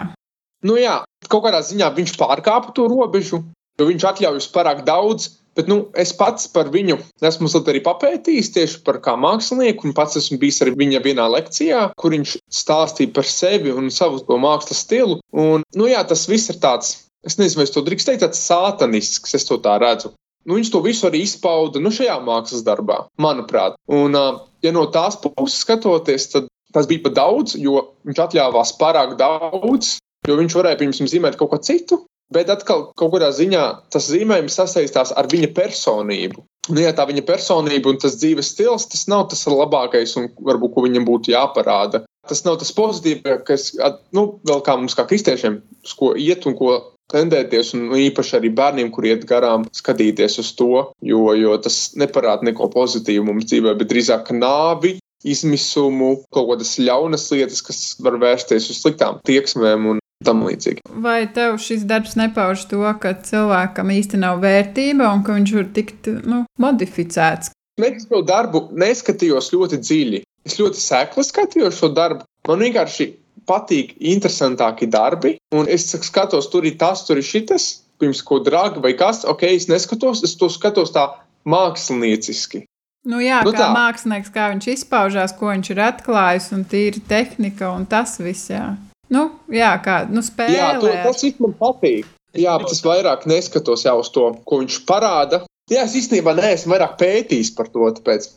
Nu 0.66 0.80
jā, 0.82 0.96
kaut 1.30 1.46
kādā 1.46 1.62
ziņā 1.62 1.92
viņš 2.00 2.16
pārkāpa 2.18 2.74
to 2.74 2.88
robežu, 2.90 3.44
jo 3.78 3.90
viņš 3.92 4.08
atļaujas 4.10 4.50
pārāk 4.56 4.82
daudz. 4.90 5.36
Bet 5.58 5.68
nu, 5.72 5.80
es 5.98 6.14
pats 6.16 6.48
par 6.54 6.70
viņu 6.72 7.00
esmu 7.26 7.50
arī 7.72 7.82
papētījis 7.84 8.54
tieši 8.56 8.82
par 8.86 9.02
kā 9.04 9.16
mākslinieku, 9.20 9.90
un 9.90 9.96
pats 9.98 10.20
esmu 10.22 10.38
bijis 10.40 10.62
arī 10.64 10.76
viņa 10.78 11.02
vienā 11.04 11.26
lekcijā, 11.34 11.82
kur 12.00 12.16
viņš 12.16 12.38
stāstīja 12.62 13.14
par 13.16 13.28
sevi 13.28 13.74
un 13.74 13.90
savu 13.92 14.22
mākslas 14.40 14.86
stilu. 14.86 15.20
Un, 15.34 15.66
nu 15.76 15.90
jā, 15.90 16.06
tas 16.08 16.28
viss 16.30 16.54
ir 16.54 16.62
tāds 16.64 16.96
es 17.26 17.38
nezinu, 17.40 17.60
vai 17.60 17.68
es 17.68 17.74
to 17.76 17.84
drīkst 17.84 18.10
teikt, 18.10 18.24
tāds 18.24 18.42
sātanisks, 18.48 19.36
es 19.36 19.48
to 19.48 19.60
tā 19.64 19.78
redzu. 19.82 20.14
Nu, 20.48 20.56
viņš 20.56 20.72
to 20.72 20.82
visu 20.86 21.08
arī 21.10 21.24
izpauda 21.26 21.82
nu, 21.84 21.92
šajā 21.94 22.16
mākslas 22.24 22.64
darbā, 22.66 23.04
manuprāt. 23.22 23.76
Un, 23.92 24.16
ja 24.64 24.72
no 24.76 24.86
tās 24.94 25.20
puses 25.20 25.60
skatoties, 25.66 26.30
tad 26.32 26.48
tas 26.74 26.88
bija 26.90 27.04
pat 27.08 27.18
daudz, 27.18 27.58
jo 27.60 27.82
viņš 28.08 28.22
atļāvās 28.26 28.76
pārāk 28.80 29.18
daudz, 29.20 29.98
jo 30.28 30.38
viņš 30.40 30.56
varēja 30.60 30.80
pirms 30.80 31.02
tam 31.02 31.10
zīmēt 31.12 31.38
kaut 31.40 31.52
ko 31.54 31.60
citu. 31.66 32.04
Bet 32.34 32.52
atkal, 32.54 32.90
kaut 33.00 33.16
kādā 33.16 33.32
ziņā 33.34 33.64
tas 33.94 34.10
zīmējums 34.12 34.60
sasaistās 34.60 35.14
ar 35.18 35.30
viņa 35.32 35.50
personību. 35.58 36.44
Un, 36.70 36.78
ja 36.78 36.92
tā 36.94 37.08
viņa 37.10 37.24
personība 37.26 37.90
un 37.90 37.98
tas 38.02 38.20
dzīves 38.22 38.52
stils, 38.54 38.86
tas 38.92 39.08
nav 39.10 39.26
tas 39.32 39.42
labākais, 39.50 40.14
un 40.20 40.30
varbūt 40.46 40.78
viņam 40.86 41.08
būtu 41.08 41.34
jāparāda. 41.34 42.04
Tas 42.30 42.44
nav 42.46 42.60
tas 42.62 42.70
pozitīvākais, 42.78 43.72
nu, 44.14 44.26
vēl 44.46 44.62
kā 44.66 44.78
mums, 44.78 44.94
kā 44.94 45.08
kristiešiem, 45.10 45.58
uz 45.88 45.96
ko 45.98 46.14
iet 46.14 46.46
un 46.46 46.54
ko 46.60 46.76
tendēties, 47.10 47.74
un 47.74 47.96
īpaši 47.98 48.38
arī 48.38 48.52
bērniem, 48.54 48.92
kur 48.94 49.08
iet 49.10 49.26
garām, 49.30 49.66
skatīties 49.74 50.38
uz 50.44 50.54
to, 50.60 50.86
jo, 51.02 51.24
jo 51.34 51.58
tas 51.58 51.80
neparāda 51.98 52.46
neko 52.46 52.70
pozitīvu 52.76 53.26
mums 53.32 53.50
dzīvē, 53.50 53.74
bet 53.80 53.90
drīzāk 53.90 54.30
nāvi, 54.38 55.00
izmisumu, 55.26 56.12
kaut 56.32 56.52
kādas 56.54 56.78
ļaunas 56.80 57.26
lietas, 57.34 57.64
kas 57.66 57.82
var 58.04 58.20
vērsties 58.22 58.70
uz 58.72 58.84
sliktām 58.84 59.20
tieksmēm 59.28 59.90
un 59.96 59.99
tam 60.26 60.44
līdzīgi. 60.48 60.84
Vai 61.04 61.22
tev 61.36 61.58
šis 61.64 61.86
darbs 61.90 62.18
nepauž 62.20 62.66
to, 62.72 62.82
ka 63.02 63.14
cilvēkam 63.26 63.94
īsti 63.96 64.20
nav 64.20 64.42
vērtība 64.44 65.08
un 65.14 65.24
ka 65.24 65.38
viņš 65.38 65.56
var 65.56 65.70
tikt 65.78 66.12
nu, 66.28 66.44
modificēts? 66.60 67.54
Es 67.80 68.10
šo 68.10 68.20
darbu 68.28 68.68
neskatījos 68.76 69.54
ļoti 69.54 69.80
dziļi. 69.80 70.24
Es 70.48 70.58
ļoti 70.60 70.82
sekli 70.82 71.24
skatījos 71.24 71.80
šo 71.80 71.92
darbu. 71.96 72.26
Man 72.48 72.64
vienkārši 72.66 73.14
patīk 73.50 73.96
interesantāki 74.00 74.90
darbi, 74.92 75.38
un 75.56 75.70
es 75.72 75.88
skatos, 75.92 76.50
tur 76.52 76.68
ir 76.68 76.76
tas, 76.82 77.06
tur 77.08 77.20
ir 77.20 77.26
šitas, 77.26 77.70
pirms 78.00 78.22
ko 78.26 78.40
dragi 78.44 78.84
vai 78.84 78.94
kas, 79.00 79.24
ok, 79.28 79.46
es 79.56 79.70
neskatos, 79.72 80.24
es 80.28 80.36
to 80.40 80.52
skatos 80.52 80.94
tā 80.96 81.08
mākslinieciski. 81.50 82.66
Nu 83.10 83.22
jā, 83.24 83.40
nu 83.48 83.54
kā 83.56 83.64
tā. 83.64 83.70
mākslinieks, 83.74 84.32
kā 84.34 84.50
viņš 84.52 84.68
izpaužās, 84.76 85.34
ko 85.40 85.54
viņš 85.54 85.72
ir 85.72 85.82
atklājis, 85.88 86.50
un 86.56 86.66
tīri 86.68 87.02
tehnika 87.08 87.72
un 87.72 87.88
tas 87.90 88.18
viss. 88.20 88.52
Jā, 88.52 88.74
nu, 89.14 89.26
jā 89.54 89.72
kā 89.86 90.02
nu, 90.10 90.24
spēlē. 90.26 90.58
Jā, 90.58 90.72
to, 90.82 90.92
tas 91.06 91.40
man 91.44 91.56
patīk. 91.60 92.10
Jā, 92.38 92.58
bet 92.62 92.74
es 92.74 92.84
vairāk 92.86 93.26
neskatos 93.30 93.88
jau 93.88 93.96
uz 94.04 94.12
to, 94.14 94.28
ko 94.46 94.62
viņš 94.62 94.84
parāda. 94.90 95.44
Jā, 95.70 95.86
es 95.86 95.96
īstenībā 95.98 96.36
neesmu 96.38 96.76
vairāk 96.76 96.98
pētījis 97.00 97.54
par 97.58 97.70
to. 97.74 97.90
Tāpēc. 97.98 98.30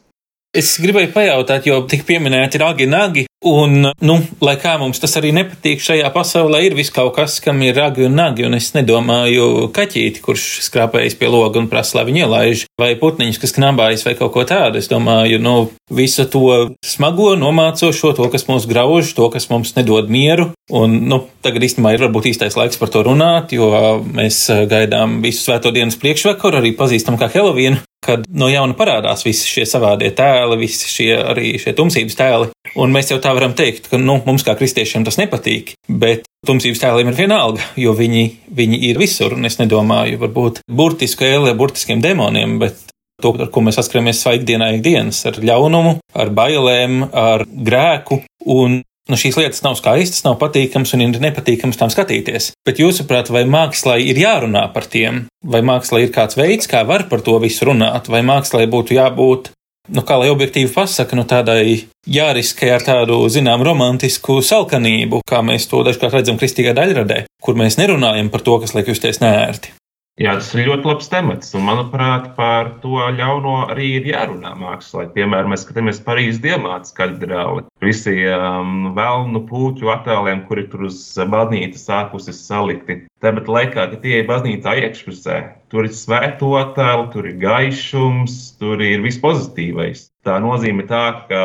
Es 0.56 0.74
gribēju 0.80 1.12
pajautāt, 1.14 1.68
jo 1.68 1.78
tik 1.88 2.04
pieminēti 2.08 2.60
ragi, 2.60 2.88
nagi, 2.88 3.26
Un, 3.42 3.88
nu, 3.98 4.16
lai 4.38 4.54
kā 4.62 4.76
mums 4.78 5.00
tas 5.02 5.16
arī 5.18 5.32
nepatīk, 5.34 5.80
šajā 5.82 6.06
pasaulē 6.14 6.60
ir 6.62 6.76
vis 6.78 6.92
kaut 6.94 7.16
kas, 7.16 7.40
kam 7.42 7.58
ir 7.66 7.74
ragi 7.74 8.04
un 8.06 8.14
nagi, 8.14 8.44
un 8.46 8.54
es 8.54 8.68
nedomāju 8.76 9.66
kaķīti, 9.74 10.22
kurš 10.22 10.44
skrāpējas 10.68 11.18
pie 11.18 11.30
loga 11.32 11.58
un 11.58 11.66
prasa, 11.72 11.98
lai 11.98 12.06
viņu 12.06 12.22
ielaiž, 12.22 12.64
vai 12.78 12.92
putniņš, 13.00 13.42
kas 13.42 13.56
knabājas, 13.58 14.06
vai 14.06 14.14
kaut 14.20 14.30
ko 14.36 14.46
tādu. 14.46 14.78
Es 14.78 14.86
domāju, 14.92 15.42
nu, 15.42 15.56
visu 15.90 16.28
to 16.30 16.46
smago, 16.86 17.32
nomācošo, 17.38 18.14
to, 18.14 18.30
kas 18.30 18.46
mūs 18.46 18.70
grauž, 18.70 19.10
to, 19.18 19.26
kas 19.34 19.50
mums 19.50 19.74
nedod 19.74 20.06
mieru. 20.06 20.52
Un, 20.70 21.00
nu, 21.10 21.24
tagad 21.42 21.66
īstenībā 21.66 21.96
ir 21.96 22.06
varbūt 22.06 22.30
īstais 22.30 22.54
laiks 22.54 22.78
par 22.78 22.94
to 22.94 23.02
runāt, 23.10 23.56
jo 23.58 23.72
mēs 24.06 24.44
gaidām 24.70 25.18
visu 25.24 25.48
svēto 25.48 25.74
dienas 25.74 25.98
priekšvakaru, 25.98 26.62
arī 26.62 26.76
pazīstam 26.78 27.18
kā 27.18 27.26
Helovīnu 27.34 27.82
kad 28.02 28.24
no 28.34 28.48
jauna 28.50 28.74
parādās 28.74 29.22
visi 29.22 29.46
šie 29.46 29.64
savādie 29.68 30.10
tēli, 30.18 30.58
visi 30.58 30.90
šie 30.90 31.10
arī 31.22 31.54
šie 31.62 31.74
tumsības 31.78 32.18
tēli. 32.18 32.48
Un 32.78 32.94
mēs 32.94 33.10
jau 33.10 33.18
tā 33.20 33.32
varam 33.36 33.56
teikt, 33.58 33.88
ka 33.90 33.98
nu, 34.00 34.20
mums 34.26 34.44
kā 34.46 34.54
kristiešiem 34.56 35.04
tas 35.04 35.18
nepatīk, 35.20 35.74
bet 35.88 36.24
tumsības 36.46 36.80
tēliem 36.82 37.10
ir 37.10 37.18
vienalga, 37.18 37.64
jo 37.76 37.92
viņi, 37.98 38.24
viņi 38.54 38.78
ir 38.88 39.00
visur. 39.02 39.34
Un 39.36 39.48
es 39.48 39.58
nedomāju, 39.60 40.20
varbūt 40.22 40.62
burtisku 40.70 41.26
ēli 41.26 41.52
ar 41.52 41.58
burtiskiem 41.58 42.00
demoniem, 42.04 42.56
bet 42.62 42.86
to, 43.22 43.34
ar 43.34 43.50
ko 43.52 43.64
mēs 43.64 43.78
saskaramies 43.80 44.22
svaigdienā 44.22 44.72
ikdienas, 44.78 45.20
ar 45.28 45.42
ļaunumu, 45.42 45.98
ar 46.14 46.32
bailēm, 46.38 47.04
ar 47.12 47.46
grēku. 47.50 48.22
Un 48.50 48.80
Nu, 49.10 49.16
šīs 49.18 49.34
lietas 49.34 49.64
nav 49.64 49.74
skaistas, 49.74 50.22
nav 50.22 50.36
patīkamas 50.38 50.92
un 50.94 51.02
ir 51.02 51.16
nepatīkamas 51.20 51.78
tām 51.80 51.90
skatīties. 51.90 52.52
Bet, 52.62 52.78
jūsuprāt, 52.78 53.32
vai 53.34 53.42
mākslā 53.50 53.96
ir 53.98 54.20
jārunā 54.22 54.62
par 54.74 54.86
tiem, 54.86 55.24
vai 55.42 55.58
mākslā 55.66 56.04
ir 56.04 56.12
kāds 56.14 56.38
veids, 56.38 56.70
kā 56.70 56.84
var 56.86 57.08
par 57.10 57.24
to 57.26 57.34
visu 57.42 57.66
runāt, 57.66 58.06
vai 58.06 58.22
mākslā 58.22 58.62
būtu 58.70 58.94
jābūt, 58.94 59.50
nu, 59.92 60.04
kā 60.06 60.16
lai 60.20 60.30
objektīvi 60.32 60.72
pasaka, 60.72 61.16
nu, 61.18 61.26
tādai 61.28 61.84
jāriskē 62.08 62.72
ar 62.74 62.86
tādu, 62.86 63.20
zinām, 63.32 63.64
romantisku 63.66 64.40
salkanību, 64.44 65.22
kā 65.28 65.42
mēs 65.46 65.68
to 65.70 65.84
dažkārt 65.86 66.18
redzam 66.18 66.40
kristīgā 66.40 66.74
daļradē, 66.78 67.24
kur 67.42 67.58
mēs 67.58 67.78
nerunājam 67.80 68.32
par 68.32 68.44
to, 68.46 68.58
kas 68.62 68.74
liek 68.76 68.90
justies 68.92 69.22
nērti. 69.22 69.76
Jā, 70.20 70.34
tas 70.36 70.50
ir 70.52 70.66
ļoti 70.66 70.84
labs 70.90 71.06
temats. 71.08 71.54
Un, 71.56 71.62
manuprāt, 71.64 72.26
par 72.36 72.68
to 72.82 72.98
ļauno 73.16 73.54
arī 73.72 73.86
ir 73.96 74.08
jārunā 74.10 74.50
mākslā. 74.60 75.06
Piemēram, 75.14 75.54
mēs 75.54 75.64
skatāmies 75.64 76.02
Parīzes 76.04 76.42
diamāts 76.44 76.92
katedrāli. 76.98 77.64
Visiem 77.80 78.36
um, 78.36 78.90
vēlnu 78.98 79.40
puķu 79.48 79.88
attēliem, 79.94 80.44
kuri 80.50 80.66
tur 80.68 80.84
uz 80.90 81.00
baznīcas 81.16 81.88
ārpuses 81.96 82.44
salikti. 82.44 82.98
Tāpat 83.24 83.48
laikā, 83.56 83.88
kad 83.94 83.98
tie 84.04 84.20
ir 84.20 84.28
baznīcā 84.28 84.76
iekšpusē, 84.84 85.40
tur 85.72 85.88
ir 85.88 85.96
svēto 85.96 86.52
attēlu, 86.60 87.08
tur 87.14 87.32
ir 87.32 87.40
gaišums, 87.40 88.38
tur 88.60 88.84
ir 88.84 89.00
viss 89.00 89.22
pozitīvais. 89.22 90.10
Tā 90.28 90.36
nozīmē 90.44 90.84
tā, 90.92 91.06
ka 91.30 91.42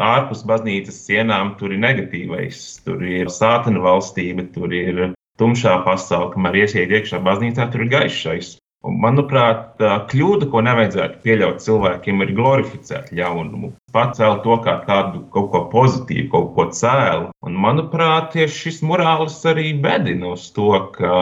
ārpus 0.00 0.46
baznīcas 0.48 1.04
sienām 1.04 1.58
tur 1.60 1.76
ir 1.76 1.84
negatīvais, 1.84 2.64
tur 2.86 3.04
ir 3.04 3.28
sātana 3.28 3.84
valstība, 3.84 4.48
tur 4.56 4.72
ir 4.72 5.10
tumšā 5.42 5.78
pasaule, 5.86 6.32
kamēr 6.32 6.62
iesiet 6.64 6.94
iekšā 6.94 7.20
baznīcā, 7.26 7.68
tur 7.72 7.86
ir 7.86 7.96
gaišais. 7.98 8.56
Un, 8.82 8.96
manuprāt, 8.98 9.78
kļūda, 10.10 10.48
ko 10.50 10.60
nevajadzētu 10.66 11.20
pieļaut 11.22 11.60
cilvēkiem, 11.62 12.22
ir 12.24 12.32
glorificēt 12.34 13.12
ļaunumu. 13.14 13.70
Pacelt 13.94 14.42
to 14.42 14.56
kā 14.64 14.74
tādu 14.88 15.22
kaut 15.34 15.52
ko 15.52 15.60
pozitīvu, 15.70 16.26
kaut 16.32 16.48
ko 16.56 16.66
cēlu. 16.74 17.28
Un, 17.46 17.58
manuprāt, 17.62 18.32
tieši 18.34 18.58
šis 18.64 18.80
morālis 18.88 19.38
arī 19.46 19.68
bedina 19.84 20.32
uz 20.34 20.48
to, 20.56 20.72
ka 20.96 21.20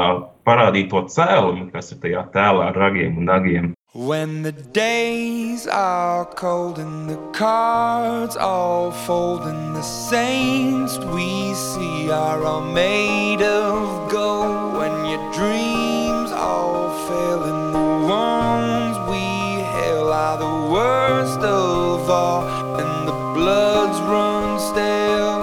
parādīt 0.49 0.89
to 0.95 1.05
cēlumu, 1.13 1.69
kas 1.75 1.93
ir 1.93 2.01
tajā 2.07 2.25
tēlā 2.33 2.71
ar 2.71 2.81
ragiem 2.87 3.21
un 3.21 3.29
nagiem. 3.29 3.69
When 3.93 4.45
the 4.45 4.53
days 4.53 5.67
are 5.67 6.25
cold 6.25 6.79
and 6.79 7.11
the 7.11 7.17
cards 7.33 8.37
all 8.37 8.93
fold 8.93 9.43
and 9.43 9.75
the 9.75 9.83
saints 9.83 10.97
we 10.97 11.53
see 11.55 12.09
are 12.09 12.41
all 12.45 12.61
made 12.61 13.43
of 13.43 14.09
gold. 14.09 14.79
When 14.79 15.07
your 15.07 15.33
dreams 15.33 16.31
all 16.31 16.89
fail 17.09 17.43
and 17.43 17.75
the 17.75 18.07
ones 18.07 18.97
we 19.11 19.27
hail 19.75 20.13
are 20.13 20.39
the 20.39 20.73
worst 20.73 21.41
of 21.41 22.09
all 22.09 22.47
and 22.79 23.09
the 23.09 23.19
bloods 23.35 23.99
run 24.03 24.61
stale 24.61 25.43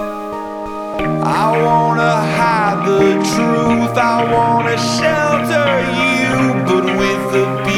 I 1.22 1.52
wanna 1.66 2.16
hide 2.38 2.80
the 2.86 3.12
truth 3.34 3.94
I 3.98 4.24
wanna 4.32 4.78
shelter 4.96 5.68
you 6.00 6.64
but 6.64 6.98
with 6.98 7.32
the 7.34 7.68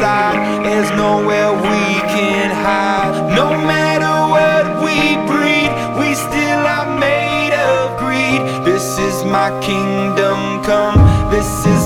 inside 0.00 0.64
there's 0.64 0.90
nowhere 0.92 1.52
we 1.52 2.00
can 2.08 2.50
hide. 2.50 3.34
No 3.36 3.50
matter 3.50 4.14
what 4.34 4.64
we 4.82 5.16
breed 5.28 5.70
we 5.98 6.14
still 6.14 6.64
are 6.66 6.98
made 6.98 7.52
of 7.52 7.98
greed. 7.98 8.40
This 8.64 8.98
is 8.98 9.24
my 9.24 9.50
kingdom 9.60 10.64
come 10.64 10.96
this 11.30 11.66
is 11.66 11.79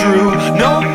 the 0.00 0.06
truth. 0.06 0.54
No 0.58 0.89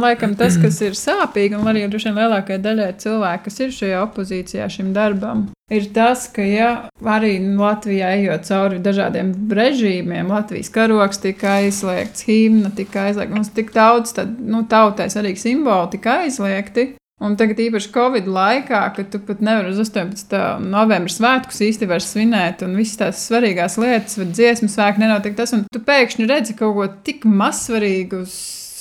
Man 0.00 0.14
liekas, 0.14 0.30
tas, 0.38 0.54
kas 0.56 0.78
ir 0.80 0.94
sāpīgi, 0.96 1.58
un 1.58 1.68
arī 1.68 1.82
droši 1.90 2.08
vien 2.08 2.16
lielākajai 2.16 2.60
daļai 2.64 2.92
cilvēku, 3.02 3.42
kas 3.46 3.58
ir 3.60 3.72
šajā 3.76 3.98
opozīcijā 4.06 4.68
šim 4.72 4.94
darbam, 4.96 5.42
ir 5.68 5.88
tas, 5.92 6.22
ka, 6.32 6.44
ja 6.46 6.70
arī 7.04 7.34
Latvijā 7.58 8.14
ejot 8.16 8.46
cauri 8.48 8.78
dažādiem 8.80 9.34
režīmiem, 9.52 10.30
Latvijas 10.32 10.72
karoks 10.72 11.20
tika 11.20 11.58
aizliegts, 11.58 12.24
himna 12.24 12.70
tika 12.76 13.10
aizliegta, 13.10 13.34
mums 13.34 13.52
tik 13.52 13.74
daudz 13.74 14.14
tad, 14.16 14.38
nu, 14.40 14.62
tautai 14.70 15.10
svarīgi 15.12 15.42
simboli 15.42 15.92
tika 15.98 16.22
aizliegti. 16.22 16.94
Un 17.20 17.34
tagad, 17.36 17.58
īpaši 17.60 17.90
Covid 17.92 18.30
laikā, 18.32 18.80
kad 18.96 19.10
tu 19.12 19.20
pat 19.20 19.42
nevari 19.44 19.74
uz 19.74 19.82
18. 19.82 20.32
novembra 20.64 21.12
svētkus 21.12 21.60
vairs 21.84 22.08
svinēt, 22.14 22.64
un 22.64 22.78
visas 22.80 22.96
tās 23.02 23.26
svarīgās 23.28 23.76
lietas, 23.82 24.16
vai 24.16 24.30
dziesmu 24.30 24.70
svētki 24.72 25.04
nenotiek 25.04 25.36
tas, 25.36 25.52
un 25.52 25.66
tu 25.68 25.84
pēkšņi 25.84 26.30
redzi 26.30 26.56
kaut 26.56 26.78
ko 26.78 26.88
tik 27.04 27.28
mazsvarīgu 27.28 28.24
uz 28.24 28.38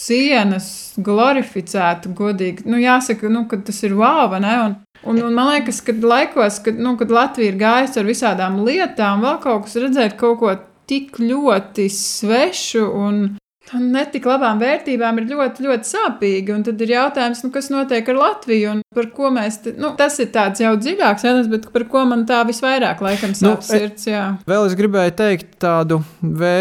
sienas, 0.09 0.69
glorificētu, 0.99 2.13
godīgi. 2.17 2.67
Nu, 2.69 2.79
jāsaka, 2.81 3.29
nu, 3.31 3.45
tas 3.49 3.83
ir 3.85 3.95
wow, 3.99 4.35
ne? 4.41 4.55
Un, 4.65 4.77
un, 5.05 5.21
un 5.29 5.35
man 5.37 5.53
liekas, 5.53 5.83
ka 5.85 5.95
laikos, 5.95 6.61
kad, 6.65 6.79
nu, 6.79 6.95
kad 6.99 7.13
Latvija 7.13 7.53
ir 7.53 7.59
gājusi 7.61 8.01
ar 8.01 8.09
visādām 8.09 8.63
lietām, 8.65 9.23
vēl 9.25 9.39
kaut 9.43 9.67
kas 9.67 9.77
redzēt 9.83 10.17
kaut 10.19 10.41
ko 10.41 10.55
tik 10.89 11.21
ļoti 11.21 11.85
svešu 11.93 12.87
un 12.97 13.21
netik 13.77 14.25
labām 14.25 14.57
vērtībām 14.61 15.19
ir 15.21 15.27
ļoti, 15.29 15.65
ļoti 15.67 15.89
sāpīgi. 15.89 16.53
Un 16.55 16.65
tad 16.65 16.81
ir 16.81 16.95
jautājums, 16.95 17.43
nu, 17.45 17.51
kas 17.53 17.69
notiek 17.69 18.07
ar 18.09 18.17
Latviju 18.17 18.71
un 18.73 18.81
par 18.95 19.09
ko 19.13 19.29
mēs. 19.35 19.59
Te, 19.65 19.75
nu, 19.77 19.91
tas 19.99 20.17
ir 20.23 20.31
tāds 20.33 20.63
jau 20.63 20.73
dziļāks 20.79 21.25
jautājums, 21.27 21.51
bet 21.51 21.69
par 21.75 21.85
ko 21.91 22.05
man 22.09 22.25
tā 22.29 22.41
visvairāk 22.49 23.03
laikam 23.05 23.35
Nu, 23.35 23.37
sāp 23.37 23.65
sirds. 23.67 24.07
Jā. 24.09 24.25
Vēl 24.49 24.65
es 24.65 24.77
gribēju 24.79 25.15
teikt 25.19 25.57
tādu 25.61 26.01
vē, 26.21 26.55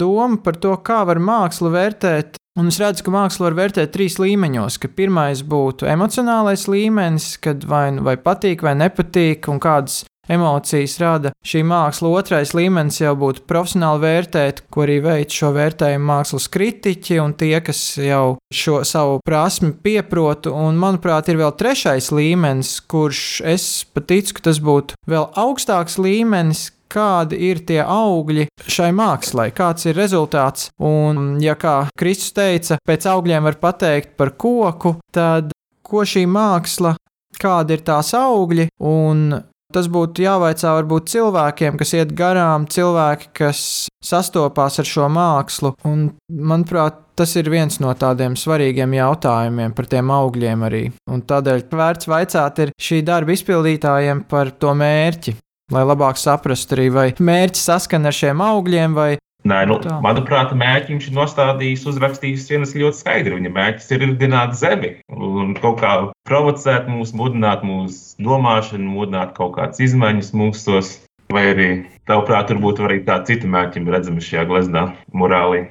domu 0.00 0.40
par 0.44 0.56
to, 0.62 0.72
kā 0.84 1.02
var 1.08 1.20
mākslu 1.20 1.72
vērtēt. 1.74 2.39
Un 2.58 2.66
es 2.66 2.80
redzu, 2.82 3.04
ka 3.06 3.12
mākslu 3.14 3.46
var 3.46 3.54
vērtēt 3.54 3.92
trīs 3.94 4.18
līmeņos. 4.18 4.80
Pirmais 4.98 5.44
būtu 5.46 5.86
emocionālais 5.86 6.66
līmenis, 6.66 7.36
kad 7.40 7.62
vai, 7.64 7.90
nu- 7.94 8.02
vai 8.02 8.16
patīk 8.16 8.62
vai 8.66 8.74
nepatīk, 8.74 9.46
un 9.48 9.60
kādas 9.62 10.04
emocijas 10.30 10.98
rada 11.00 11.32
šī 11.46 11.62
māksla. 11.66 12.10
Otrais 12.20 12.52
līmenis 12.54 13.00
jau 13.02 13.14
būtu 13.18 13.44
profesionāli 13.50 14.02
vērtēt, 14.04 14.62
ko 14.70 14.84
arī 14.84 14.98
veic 15.02 15.34
šo 15.34 15.52
vērtējumu 15.56 16.06
mākslas 16.10 16.48
kritiķi 16.52 17.20
un 17.22 17.34
tie, 17.34 17.54
kas 17.64 17.80
jau 17.98 18.38
šo 18.52 18.82
savu 18.86 19.20
prasmi 19.26 19.72
pieprot. 19.72 20.46
Un, 20.50 20.78
manuprāt, 20.80 21.28
ir 21.28 21.40
vēl 21.40 21.54
trešais 21.58 22.10
līmenis, 22.14 22.80
kurš 22.90 23.40
es 23.46 23.84
pat 23.94 24.10
ticu, 24.10 24.34
ka 24.34 24.50
tas 24.50 24.58
būtu 24.62 24.98
vēl 25.10 25.30
augstāks 25.38 25.98
līmenis, 26.02 26.70
kādi 26.90 27.38
ir 27.50 27.62
tie 27.68 27.80
augļi 27.84 28.48
šai 28.66 28.90
mākslai, 28.96 29.50
kāds 29.56 29.88
ir 29.88 29.98
rezultāts. 29.98 30.70
Un, 30.82 31.38
ja 31.42 31.56
kā 31.60 31.84
Kristus 31.98 32.34
teica, 32.36 32.80
pēc 32.86 33.06
augļiem 33.10 33.46
var 33.48 33.60
pateikt 33.62 34.16
par 34.20 34.34
koku, 34.40 34.96
tad 35.14 35.54
ko 35.86 36.04
šī 36.06 36.26
māksla, 36.30 36.96
kādi 37.40 37.78
ir 37.78 37.86
tās 37.86 38.12
augļi, 38.18 38.68
un 38.86 39.40
Tas 39.70 39.86
būtu 39.86 40.24
jāvaicā 40.24 40.72
varbūt 40.80 41.12
cilvēkiem, 41.12 41.76
kas 41.78 41.92
iet 41.94 42.10
garām, 42.18 42.64
cilvēki, 42.66 43.28
kas 43.38 43.60
sastopās 44.02 44.80
ar 44.82 44.88
šo 44.88 45.06
mākslu. 45.14 45.76
Un, 45.86 46.08
manuprāt, 46.26 46.96
tas 47.14 47.36
ir 47.38 47.50
viens 47.52 47.78
no 47.82 47.92
tādiem 47.94 48.34
svarīgiem 48.38 48.96
jautājumiem 48.98 49.76
par 49.76 49.86
tiem 49.92 50.10
augļiem 50.10 50.66
arī. 50.66 50.82
Un 51.14 51.22
tādēļ 51.22 51.62
vērts 51.70 52.10
vaicāt 52.10 52.58
ir 52.64 52.74
šī 52.82 53.04
darba 53.06 53.36
izpildītājiem 53.36 54.24
par 54.30 54.50
to 54.58 54.74
mērķi. 54.74 55.36
Lai 55.70 55.84
labāk 55.86 56.18
saprastu 56.18 56.74
arī, 56.74 56.88
vai 56.90 57.08
mērķis 57.14 57.66
saskan 57.70 58.08
ar 58.10 58.16
šiem 58.16 58.40
augļiem, 58.42 58.94
vai 58.96 59.10
Nē, 59.40 59.62
nu, 59.70 59.78
Tā. 59.80 59.94
manuprāt, 60.04 60.50
mērķi 60.52 60.92
viņš 60.92 61.04
ir 61.08 61.14
nostādījis, 61.16 61.86
uzrakstījis 61.88 62.48
vienas 62.52 62.74
ļoti 62.76 62.98
skaidri. 62.98 63.38
Viņa 63.38 63.52
mērķis 63.54 63.86
ir 63.94 64.02
ridināt 64.04 64.52
zemi 64.58 64.90
un 65.08 65.54
kaut 65.56 65.78
kā 65.80 65.92
provocēt 66.28 66.90
mūs, 66.92 67.14
mudināt 67.16 67.64
mūsu 67.64 68.20
domāšanu, 68.20 68.90
mudināt 68.98 69.32
kaut 69.38 69.54
kādas 69.56 69.80
izmaiņas 69.80 70.34
mūsos. 70.36 70.98
Vai 71.32 71.46
arī, 71.54 71.68
tavuprāt, 72.10 72.50
varbūt 72.52 72.82
arī 72.84 73.00
tādi 73.06 73.32
citi 73.32 73.48
mērķi 73.48 73.80
ir 73.80 73.92
redzami 73.94 74.24
šajā 74.26 74.44
gleznā, 74.50 74.88
morālī. 75.14 75.68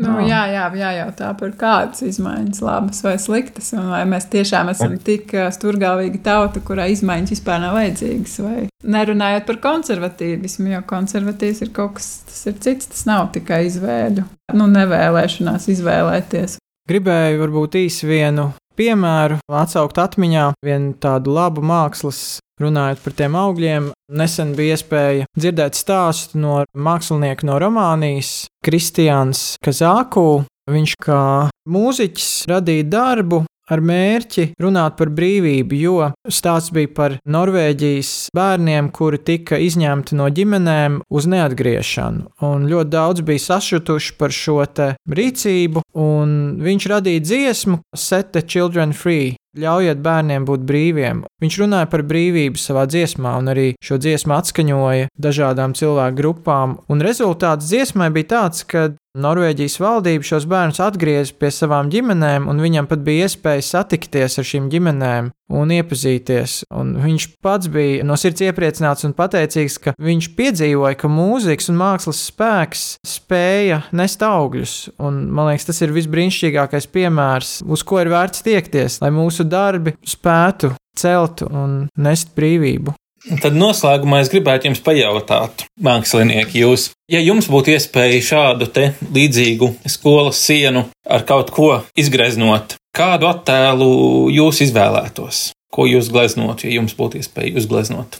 Nu, 0.00 0.14
jā, 0.24 0.40
jā, 0.48 0.64
jājautā 0.78 1.28
par 1.38 1.50
kādas 1.58 2.00
izmaiņas, 2.06 2.62
labas 2.64 3.02
vai 3.04 3.14
sliktas. 3.20 3.68
Un 3.76 3.90
vai 3.92 4.00
mēs 4.08 4.26
tiešām 4.32 4.70
esam 4.72 4.96
tik 5.04 5.34
ā, 5.36 5.50
stūrgalvīga 5.52 6.22
tauta, 6.24 6.62
kurai 6.64 6.88
izmaiņas 6.94 7.34
vispār 7.34 7.60
nav 7.62 7.76
vajadzīgas. 7.76 8.38
Vai 8.42 8.56
nerunājot 8.96 9.46
par 9.50 9.60
konservatīvismu, 9.68 10.72
jo 10.72 10.80
konservatīvs 10.88 11.62
ir 11.66 11.74
kaut 11.76 11.98
kas 12.00 12.10
tas 12.30 12.40
ir 12.48 12.56
cits. 12.64 12.88
Tas 12.94 13.04
nav 13.10 13.28
tikai 13.36 13.66
izvēļu, 13.68 14.24
nu, 14.56 14.68
nevēlēšanās 14.78 15.68
izvēlēties. 15.76 16.58
Gribēju 16.88 17.44
varbūt 17.44 17.78
īsi 17.84 18.08
vienu 18.08 18.48
piemēru 18.78 19.38
atsaukt 19.52 20.00
atmiņā, 20.02 20.52
vienu 20.64 20.96
tādu 21.02 21.36
labu 21.36 21.62
mākslas. 21.64 22.40
Runājot 22.62 23.02
par 23.02 23.16
tiem 23.18 23.36
augļiem, 23.38 23.90
nesen 24.14 24.52
bija 24.58 24.76
iespēja 24.76 25.28
dzirdēt 25.38 25.78
stāstu 25.78 26.40
no 26.42 26.60
mākslinieka 26.72 27.48
no 27.48 27.58
Romānijas, 27.62 28.46
Kristiāns 28.64 29.56
Kazāku. 29.64 30.44
Viņš 30.70 30.92
kā 31.02 31.22
mūziķis 31.66 32.28
radīja 32.52 32.86
darbu 32.86 33.42
ar 33.72 33.82
mērķi 33.82 34.52
runāt 34.62 34.96
par 34.98 35.10
brīvību, 35.14 35.78
jo 35.78 36.08
stāsts 36.30 36.72
bija 36.74 36.90
par 36.94 37.16
Norvēģijas 37.24 38.12
bērniem, 38.36 38.90
kuri 38.94 39.20
tika 39.22 39.58
izņemti 39.62 40.18
no 40.18 40.28
ģimenēm 40.30 41.00
uz 41.10 41.28
neatgriešanu. 41.30 42.28
Un 42.46 42.66
ļoti 42.70 42.92
daudz 42.92 43.26
bija 43.26 43.46
sašutuši 43.48 44.16
par 44.20 44.34
šo 44.34 44.60
rīcību, 44.62 45.82
un 45.98 46.36
viņš 46.62 46.90
radīja 46.94 47.26
dziesmu 47.26 47.80
Set 47.96 48.32
the 48.36 48.42
Children 48.42 48.92
Free. 48.96 49.36
Ļaujiet 49.52 49.98
bērniem 50.00 50.46
būt 50.48 50.62
brīviem. 50.64 51.18
Viņš 51.44 51.58
runāja 51.60 51.88
par 51.92 52.00
brīvību 52.08 52.56
savā 52.56 52.86
dziesmā, 52.88 53.34
un 53.36 53.52
arī 53.52 53.66
šo 53.84 53.98
dziesmu 54.00 54.32
atskaņoja 54.38 55.10
dažādām 55.20 55.76
cilvēku 55.76 56.18
grupām. 56.22 56.78
Un 56.88 57.04
rezultāts 57.04 57.68
dziesmai 57.68 58.08
bija 58.16 58.30
tāds, 58.32 58.64
ka 58.64 58.88
Norvēģijas 59.12 59.74
valdība 59.76 60.24
šos 60.24 60.46
bērnus 60.48 60.78
atgrieza 60.80 61.34
pie 61.36 61.50
savām 61.52 61.90
ģimenēm, 61.92 62.46
un 62.48 62.62
viņam 62.64 62.86
pat 62.88 63.02
bija 63.04 63.26
iespēja 63.26 63.66
satikties 63.66 64.38
ar 64.40 64.46
šīm 64.48 64.70
ģimenēm 64.72 65.28
un 65.52 65.74
iepazīties. 65.76 66.62
Un 66.72 66.94
viņš 66.96 67.26
pats 67.44 67.68
bija 67.68 68.06
no 68.08 68.16
sirds 68.16 68.40
iepriecināts 68.46 69.04
un 69.04 69.12
pateicīgs, 69.12 69.76
ka 69.84 69.92
viņš 70.00 70.30
piedzīvoja, 70.38 70.96
ka 70.96 71.10
mūzikas 71.12 71.68
un 71.68 71.76
mākslas 71.82 72.22
spēks 72.30 72.86
spēja 73.04 73.82
nest 73.92 74.24
augļus. 74.24 74.76
Un, 74.96 75.26
man 75.28 75.50
liekas, 75.50 75.68
tas 75.68 75.82
ir 75.84 75.92
visbrīnišķīgākais 75.92 76.88
piemērs, 76.96 77.52
uz 77.68 77.84
ko 77.84 78.00
ir 78.00 78.08
vērts 78.14 78.46
tiekties, 78.48 78.96
lai 79.04 79.12
mūsu 79.12 79.41
darbi 79.48 79.94
spētu 80.06 80.74
celt 80.98 81.44
un 81.48 81.86
nest 81.96 82.34
brīvību. 82.36 82.94
Tad 83.22 83.54
noslēgumā 83.54 84.18
es 84.24 84.30
gribētu 84.32 84.66
jums 84.66 84.80
pajautāt, 84.82 85.62
mākslinieki, 85.86 86.64
jūs, 86.64 86.88
ja 87.12 87.20
jums 87.22 87.46
būtu 87.52 87.70
iespēja 87.76 88.18
šādu 88.26 88.66
te 88.74 88.88
līdzīgu 89.14 89.68
skolas 89.94 90.40
sienu 90.42 90.88
ar 91.06 91.22
kaut 91.28 91.52
ko 91.54 91.68
izgreznot, 91.94 92.74
kādu 92.96 93.30
attēlu 93.30 93.92
jūs 94.34 94.64
izvēlētos? 94.66 95.52
Ko 95.72 95.86
jūs 95.86 96.10
gleznotu, 96.12 96.66
ja 96.66 96.80
jums 96.80 96.96
būtu 96.98 97.22
iespēja 97.22 97.54
uzgleznot? 97.62 98.18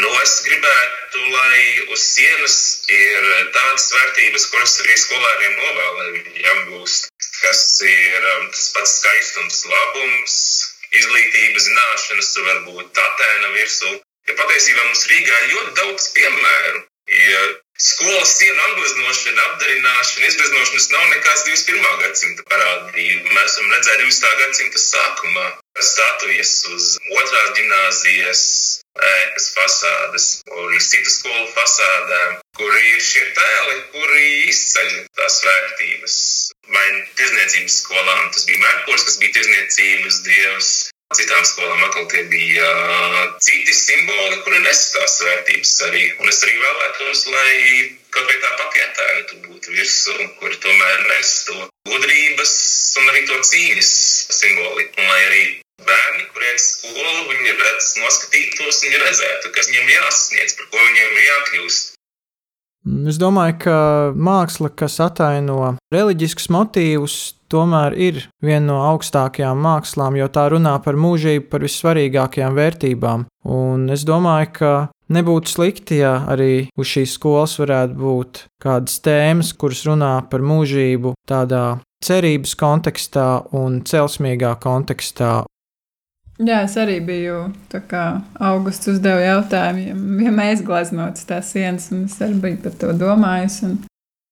Nu, 0.00 0.08
es 0.24 0.32
gribētu, 0.46 1.20
lai 1.34 1.60
uz 1.92 2.08
sienas 2.16 2.56
ir 2.88 3.28
tādas 3.52 3.92
vērtības, 3.94 4.48
kuras 4.54 4.80
arī 4.80 4.96
skolēniem 5.04 5.60
novēlē 5.60 6.08
viņiem 6.16 6.64
gūst, 6.72 7.12
kas 7.42 7.62
ir 7.86 8.28
um, 8.34 8.50
tas 8.54 8.66
pats 8.74 8.96
skaistums, 9.00 9.62
labums, 9.70 10.34
izglītība, 10.98 11.62
zināšanas, 11.64 12.34
varbūt 12.50 13.02
attēna 13.06 13.54
virsū. 13.56 13.94
Ja 14.28 14.36
patiesībā 14.36 14.84
mums 14.84 15.06
Rīgā 15.08 15.40
ir 15.42 15.50
ļoti 15.54 15.74
daudz 15.80 16.08
piemēru. 16.16 16.84
Ja 17.08 17.42
skolas 17.80 18.34
sienu 18.36 18.60
apgleznošana, 18.66 19.44
apdarināšana, 19.52 20.26
izgleznošanas 20.28 20.88
nav 20.92 21.06
nekāds 21.14 21.44
21. 21.46 22.02
gadsimta 22.02 22.44
parādība. 22.50 23.32
Mēs 23.32 23.54
esam 23.54 23.72
redzējuši 23.72 24.20
20. 24.20 24.42
gadsimta 24.42 24.82
sākumā 24.82 25.46
statujas 25.78 26.52
uz 26.74 26.90
otrās 27.14 27.54
gimnāzijas 27.56 28.42
ēkas 29.08 29.48
fasādes, 29.54 30.26
arī 30.50 30.82
citu 30.82 31.14
skolu 31.14 31.46
fasādēm, 31.54 32.36
kur 32.58 32.76
ir 32.82 33.00
šie 33.04 33.24
tēli, 33.38 33.80
kuri 33.94 34.28
izceļ 34.50 34.92
tās 35.20 35.40
vērtības. 35.46 36.20
Vai 36.68 36.86
tirzniecības 37.16 37.80
skolām 37.84 38.30
tas 38.34 38.46
bija 38.48 38.62
Merkurs, 38.64 39.06
kas 39.08 39.18
bija 39.22 39.36
tirzniecības 39.38 40.22
dievs, 40.26 40.72
Citām 41.16 41.44
skolām 41.48 41.80
atkal 41.86 42.04
tie 42.12 42.22
bija 42.28 42.66
uh, 42.68 43.20
citi 43.40 43.72
simboli, 43.72 44.42
kuri 44.44 44.58
nes 44.60 44.80
tās 44.92 45.14
vērtības 45.24 45.70
arī. 45.86 46.02
Un 46.20 46.28
es 46.28 46.42
arī 46.44 46.58
vēlētos, 46.60 47.22
lai 47.32 47.52
kaut 48.12 48.28
vai 48.28 48.36
tā 48.42 48.50
pati 48.58 48.82
attēla 48.84 49.22
tur 49.30 49.38
būtu 49.46 49.72
virsū, 49.72 50.16
kur 50.36 50.58
tomēr 50.66 51.06
nes 51.08 51.30
to 51.46 51.56
gudrības 51.88 52.52
un 53.00 53.08
arī 53.14 53.24
to 53.30 53.40
cīņas 53.52 53.94
simboli. 54.36 54.84
Un 55.00 55.08
lai 55.08 55.22
arī 55.30 55.42
bērni, 55.84 56.26
kuriem 56.32 56.56
ir 56.56 56.64
skola, 56.64 57.14
viņi 57.28 57.54
redz, 57.60 57.92
noskatītos 58.02 58.82
un 58.88 58.98
redzētu, 59.04 59.54
kas 59.54 59.70
viņiem 59.70 59.94
jāsasniedz, 59.94 60.58
par 60.58 60.70
ko 60.72 60.82
viņiem 60.88 61.14
ir 61.14 61.24
jākļūst. 61.28 61.94
Es 63.10 63.18
domāju, 63.20 63.56
ka 63.66 63.78
māksla, 64.16 64.70
kas 64.72 64.96
ataino 65.04 65.74
reliģiskus 65.92 66.48
motīvus, 66.54 67.16
tomēr 67.52 67.96
ir 67.98 68.20
viena 68.44 68.64
no 68.70 68.78
augstākajām 68.92 69.60
mākslām, 69.64 70.16
jo 70.16 70.28
tā 70.32 70.46
runā 70.52 70.76
par 70.84 70.96
mūžību, 71.00 71.48
par 71.50 71.64
vissvarīgākajām 71.66 72.56
vērtībām. 72.56 73.26
Un 73.48 73.88
es 73.92 74.06
domāju, 74.08 74.52
ka 74.60 74.72
nebūtu 75.12 75.52
slikti, 75.52 76.00
ja 76.02 76.14
arī 76.28 76.68
uz 76.78 76.88
šīs 76.94 77.18
skolas 77.18 77.58
varētu 77.60 77.98
būt 77.98 78.42
kādas 78.62 78.98
tēmas, 79.04 79.52
kuras 79.58 79.84
runā 79.88 80.14
par 80.30 80.44
mūžību 80.44 81.14
tādā 81.28 81.80
cerības 82.04 82.54
kontekstā 82.58 83.28
un 83.58 83.82
celsmīgā 83.88 84.54
kontekstā. 84.62 85.42
Jā, 86.38 86.60
es 86.62 86.76
arī 86.78 87.00
biju 87.02 87.48
augusts 88.38 88.86
uzdeva 88.92 89.24
jautājumu, 89.24 90.20
ja, 90.22 90.30
mēs 90.30 90.62
gleznotu 90.62 91.24
tās 91.26 91.50
sienas, 91.50 91.88
un 91.90 92.04
es 92.06 92.14
arī 92.22 92.38
biju 92.44 92.60
par 92.62 92.76
to 92.78 92.92
domājis. 92.94 93.56
Un 93.66 93.72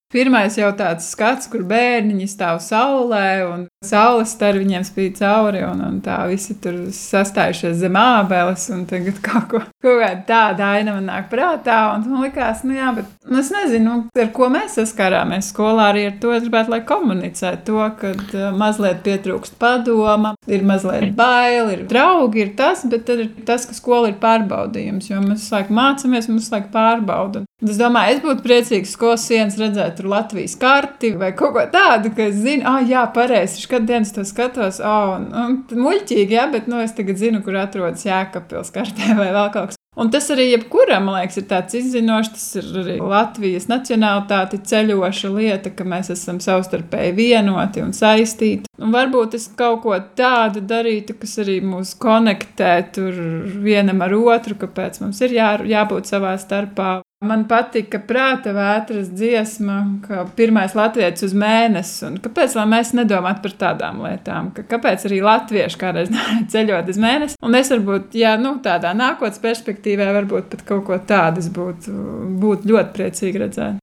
Pirmais 0.07 0.55
jau 0.55 0.69
tāds 0.71 1.09
skats, 1.11 1.49
kur 1.51 1.65
bērniņi 1.67 2.29
stāv 2.31 2.61
saulē, 2.63 3.43
un 3.43 3.65
saules 3.83 4.31
stari 4.31 4.61
viņiem 4.61 4.85
spīd 4.87 5.17
cauri, 5.19 5.59
un, 5.67 5.81
un 5.83 5.97
tā 6.03 6.21
visi 6.29 6.55
tur 6.63 6.77
sastājušies 6.95 7.75
zem 7.81 7.97
ābeles, 7.99 8.69
un 8.71 8.85
tagad 8.87 9.19
kaut, 9.25 9.49
ko, 9.51 9.61
kaut 9.83 10.23
tāda 10.29 10.69
aina 10.77 10.93
man 10.95 11.09
nāk 11.11 11.27
prātā, 11.31 11.81
un 11.91 12.05
man 12.07 12.23
likās, 12.23 12.63
nu 12.63 12.77
jā, 12.77 12.93
bet 12.95 13.09
nu, 13.27 13.41
es 13.41 13.51
nezinu, 13.51 13.97
ar 14.15 14.31
ko 14.37 14.47
mēs 14.53 14.77
saskārāmies 14.79 15.51
skolā 15.51 15.89
arī 15.91 16.05
ar 16.07 16.15
to, 16.23 16.31
es 16.37 16.45
gribētu, 16.45 16.71
lai 16.71 16.81
komunicē 16.87 17.57
to, 17.67 17.83
ka 17.99 18.13
mazliet 18.55 19.03
pietrūkst 19.03 19.59
padoma, 19.59 20.37
ir 20.47 20.63
mazliet 20.67 21.11
bail, 21.19 21.73
ir 21.75 21.83
draugi, 21.91 22.45
ir 22.45 22.55
tas, 22.55 22.85
bet 22.87 23.03
tad 23.11 23.25
ir 23.25 23.35
tas, 23.43 23.67
ka 23.67 23.75
skola 23.75 24.13
ir 24.13 24.17
pārbaudījums, 24.23 25.11
jo 25.11 25.19
mēs 25.25 25.43
visu 25.43 25.57
laiku 25.57 25.75
mācāmies, 25.75 26.31
mums 26.31 26.47
visu 26.47 26.55
laiku 26.55 26.71
pārbauda. 26.79 27.43
Es 27.65 27.79
domāju, 27.79 28.13
es 28.13 28.19
būtu 28.21 28.43
priecīgs 28.45 28.91
skolas 28.93 29.23
sienas 29.25 29.55
redzēt 29.57 29.96
tur 29.97 30.11
Latvijas 30.13 30.55
karti 30.59 31.13
vai 31.19 31.31
kaut 31.37 31.55
ko 31.55 31.65
tādu, 31.73 32.13
ka 32.15 32.29
es 32.29 32.37
zinu, 32.43 32.65
ah, 32.69 32.83
jā, 32.85 33.05
pareizi, 33.15 33.65
kad 33.69 33.87
dienas 33.89 34.13
to 34.15 34.25
skatos, 34.27 34.81
oh, 34.83 35.17
un, 35.17 35.31
un 35.33 35.81
muļķīgi, 35.87 36.37
jā, 36.37 36.47
bet, 36.53 36.69
nu, 36.71 36.81
es 36.83 36.95
tagad 36.97 37.19
zinu, 37.19 37.43
kur 37.45 37.57
atrodas 37.59 38.05
Jēkabpils 38.07 38.73
kartē 38.75 39.17
vai 39.17 39.31
vēl 39.33 39.51
kaut 39.55 39.73
kas. 39.73 39.77
Un 39.97 40.11
tas 40.13 40.27
arī 40.29 40.51
jebkuram, 40.51 41.07
man 41.07 41.15
liekas, 41.17 41.39
ir 41.41 41.45
tāds 41.49 41.73
izzinošs, 41.79 42.29
tas 42.35 42.43
ir 42.59 42.67
arī 42.83 42.97
Latvijas 43.01 43.65
nacionālitāte 43.65 44.59
ceļoša 44.69 45.31
lieta, 45.33 45.71
ka 45.73 45.87
mēs 45.89 46.11
esam 46.13 46.37
savstarpēji 46.43 47.15
vienoti 47.17 47.81
un 47.81 47.95
saistīti. 47.97 48.69
Un 48.77 48.93
varbūt 48.93 49.33
es 49.39 49.47
kaut 49.57 49.81
ko 49.87 49.97
tādu 50.19 50.61
darītu, 50.61 51.17
kas 51.17 51.39
arī 51.41 51.57
mūs 51.65 51.95
konektē 51.97 52.75
tur 52.93 53.17
vienam 53.65 54.05
ar 54.05 54.13
otru, 54.19 54.59
kāpēc 54.61 55.01
mums 55.01 55.23
ir 55.25 55.33
jā, 55.39 55.49
jābūt 55.65 56.13
savā 56.13 56.37
starpā. 56.37 56.99
Man 57.25 57.47
patika 57.49 57.97
prāta 58.05 58.51
vētras 58.53 59.07
dziesma, 59.09 59.77
kā 60.03 60.21
pirmais 60.37 60.75
latviešu 60.77 61.25
uz 61.25 61.31
mēnesi. 61.33 61.95
Un 62.05 62.19
kāpēc 62.21 62.53
mēs 62.69 62.91
nedomājam 62.93 63.39
par 63.41 63.55
tādām 63.63 64.03
lietām? 64.05 64.51
Ka, 64.53 64.61
kāpēc 64.75 65.07
arī 65.09 65.23
latvieši 65.25 65.79
kādreiz 65.81 66.11
ceļot 66.53 66.91
uz 66.93 66.99
mēnesi? 67.01 67.39
Un 67.41 67.57
es 67.57 67.73
varbūt, 67.73 68.13
ja 68.21 68.35
nu, 68.37 68.59
tādā 68.61 68.91
nākotnes 68.93 69.41
perspektīvā, 69.41 70.11
varbūt 70.19 70.51
pat 70.51 70.61
kaut 70.69 70.85
ko 70.85 70.99
tādu 71.09 71.41
būtu 71.55 71.95
būt 72.37 72.69
ļoti 72.69 72.93
priecīgi 72.99 73.41
redzēt. 73.41 73.81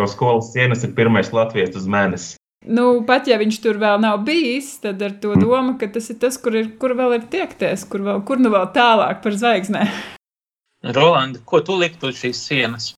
Jau 0.00 0.08
skolas 0.08 0.48
sienas 0.54 0.86
ir 0.88 0.96
pirmais 0.96 1.28
latviešu 1.28 1.82
uz 1.82 1.90
mēnesi. 1.92 2.38
Nu, 2.72 3.02
pat 3.04 3.28
ja 3.28 3.36
viņš 3.42 3.60
tur 3.60 3.76
vēl 3.82 4.00
nav 4.00 4.22
bijis, 4.24 4.78
tad 4.80 5.02
ar 5.04 5.12
to 5.20 5.36
domu, 5.36 5.76
ka 5.76 5.90
tas 5.92 6.08
ir 6.08 6.16
tas, 6.24 6.40
kur, 6.40 6.56
ir, 6.56 6.72
kur 6.80 6.96
vēl 6.96 7.18
ir 7.18 7.28
tiekties, 7.28 7.84
kur, 7.84 8.00
vēl, 8.06 8.24
kur 8.24 8.40
nu 8.40 8.54
vēl 8.54 8.70
tālāk 8.72 9.20
par 9.20 9.36
zvaigznēm. 9.36 9.92
Rolanda, 10.82 11.38
ko 11.46 11.60
tu 11.62 11.76
liktu 11.78 12.10
uz 12.10 12.18
šīs 12.18 12.42
sienas? 12.48 12.90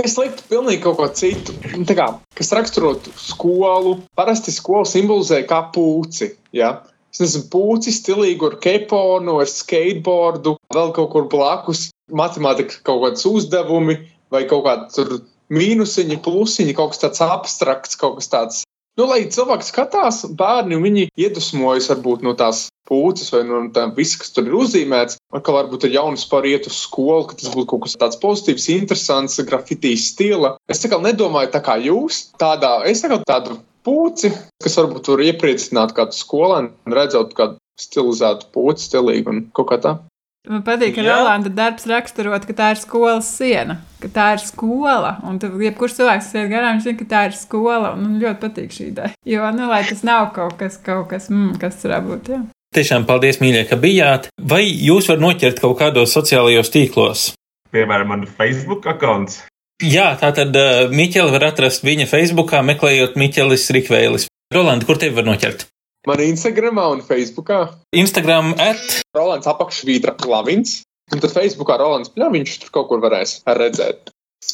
Es 0.00 0.16
liktu 0.18 0.42
pilnīgi 0.50 0.82
kaut 0.82 0.96
ko 0.98 1.06
citu, 1.14 1.54
Nu, 1.76 1.84
kā, 1.86 2.08
kas 2.34 2.50
raksturotu 2.56 3.12
skolu. 3.20 3.98
Parasti 4.18 4.54
skolu 4.54 4.88
simbolizē 4.88 5.44
kā 5.46 5.60
pūci. 5.74 6.32
Ja? 6.56 6.80
Es 7.14 7.20
nezinu, 7.22 7.46
pūci 7.52 7.92
stilīgu 7.94 8.48
ar 8.48 8.56
keponu, 8.64 9.36
ar 9.44 9.50
skateboardu, 9.50 10.56
vēl 10.74 10.90
kaut 10.96 11.12
kur 11.12 11.28
blakus. 11.30 11.90
Matemātika 12.10 12.80
kaut 12.88 13.04
kāds 13.04 13.28
uzdevumi 13.28 14.00
vai 14.34 14.42
kaut 14.50 14.64
kāda 14.66 14.90
tur 14.92 15.12
mīnusiņi, 15.54 16.18
plusiņi, 16.24 16.74
kaut 16.74 16.94
kas 16.94 17.04
tāds 17.04 17.22
abstrakts, 17.24 18.00
kaut 18.00 18.18
kas 18.18 18.32
tāds. 18.32 18.64
Nu, 18.94 19.08
lai 19.10 19.24
cilvēki 19.26 19.66
skatās, 19.66 20.20
bērni, 20.38 20.76
viņi 20.78 21.08
iedvesmojas 21.18 21.88
varbūt 21.90 22.22
no 22.22 22.36
tās 22.38 22.68
pūces 22.86 23.32
vai 23.34 23.40
no 23.48 23.64
tā 23.74 23.88
visa, 23.96 24.20
kas 24.20 24.30
tur 24.36 24.46
ir 24.46 24.54
uzzīmēts. 24.54 25.18
Atkal 25.34 25.56
varbūt 25.58 25.88
ir 25.88 25.96
jaunas 25.96 26.22
par 26.30 26.46
iet 26.46 26.68
uz 26.70 26.76
skolu, 26.84 27.24
ka 27.26 27.38
tas 27.40 27.50
būtu 27.50 27.72
kaut 27.72 27.88
kas 27.88 27.98
tāds 27.98 28.20
pozitīvs, 28.22 28.68
interesants, 28.76 29.40
grafitīs 29.48 30.12
stila. 30.12 30.54
Es 30.70 30.84
tā 30.84 30.92
kā 30.92 31.00
nedomāju 31.02 31.50
tā 31.56 31.64
kā 31.66 31.74
jūs, 31.82 32.28
tādā, 32.38 32.76
es 32.86 33.02
tā 33.02 33.10
kā 33.10 33.18
tādu 33.26 33.58
pūci, 33.84 34.30
kas 34.62 34.78
varbūt 34.78 35.10
var 35.10 35.26
iepriecināt 35.26 35.98
kādu 35.98 36.14
skolēnu, 36.14 36.70
redzot 36.94 37.34
kādu 37.34 37.58
stilizētu 37.80 38.52
pūci, 38.54 38.92
stilīgu 38.92 39.34
un 39.34 39.46
kaut 39.58 39.72
kā 39.72 39.82
tā. 39.82 39.98
Man 40.44 40.60
patīk, 40.60 40.92
ka. 40.98 41.02
Rolanda 41.06 41.48
darbs 41.48 41.86
raksturot, 41.88 42.44
ka 42.44 42.52
tā 42.56 42.66
ir 42.74 42.80
skolas 42.80 43.30
siena, 43.32 43.78
ka 44.02 44.10
tā 44.12 44.26
ir 44.36 44.42
skola. 44.44 45.14
Un 45.24 45.38
tu, 45.40 45.48
jebkurš 45.64 45.94
cilvēks, 45.96 46.26
kas 46.28 46.36
iet 46.36 46.50
garām, 46.50 46.76
viņš 46.76 46.84
zina, 46.84 46.98
ka 46.98 47.06
tā 47.08 47.22
ir 47.30 47.38
skola. 47.38 47.94
Un 47.96 48.02
man 48.04 48.18
ļoti 48.20 48.40
patīk 48.42 48.76
šī 48.76 48.90
ideja. 48.90 49.14
Jo, 49.24 49.48
nu, 49.56 49.70
lai 49.70 49.80
tas 49.88 50.04
nav 50.04 50.34
kaut 50.36 50.58
kas, 50.60 50.76
kaut 50.84 51.08
kas, 51.14 51.30
mm, 51.32 51.56
kas 51.62 51.80
tur 51.80 51.96
varbūt, 51.96 52.28
jā. 52.28 52.42
Tiešām 52.76 53.08
paldies, 53.08 53.40
mīļie, 53.40 53.64
ka 53.70 53.80
bijāt. 53.80 54.28
Vai 54.36 54.66
jūs 54.68 55.08
varat 55.08 55.24
noķert 55.24 55.64
kaut 55.64 55.78
kādos 55.80 56.12
sociālajos 56.12 56.72
tīklos? 56.74 57.26
Piemēram, 57.72 58.12
man 58.12 58.28
Facebook 58.28 58.84
akkonts. 58.90 59.40
Jā, 59.80 60.10
tā 60.20 60.28
tad 60.36 60.52
uh, 60.58 60.90
Miķeli 60.92 61.32
var 61.32 61.48
atrast 61.48 61.86
viņa 61.86 62.04
Facebookā, 62.10 62.60
meklējot 62.66 63.16
Miķelis 63.16 63.70
Rikvēlis. 63.78 64.28
Rolanda, 64.52 64.84
kur 64.84 65.00
tevi 65.00 65.16
var 65.16 65.26
noķert? 65.26 65.70
Man 66.04 66.20
Instagramā 66.20 66.90
un 66.92 67.00
Facebookā 67.04 67.60
Instagram 67.96 68.52
at 68.60 69.00
Rolands 69.16 69.48
apakšvītra 69.48 70.12
klavins. 70.20 70.82
Un 71.12 71.20
tad 71.20 71.32
Facebookā 71.32 71.78
Rolands 71.80 72.12
Pļaviņš 72.12 72.58
tur 72.60 72.72
kaut 72.74 72.90
kur 72.90 73.00
varēs 73.00 73.38
redzēt. 73.44 74.10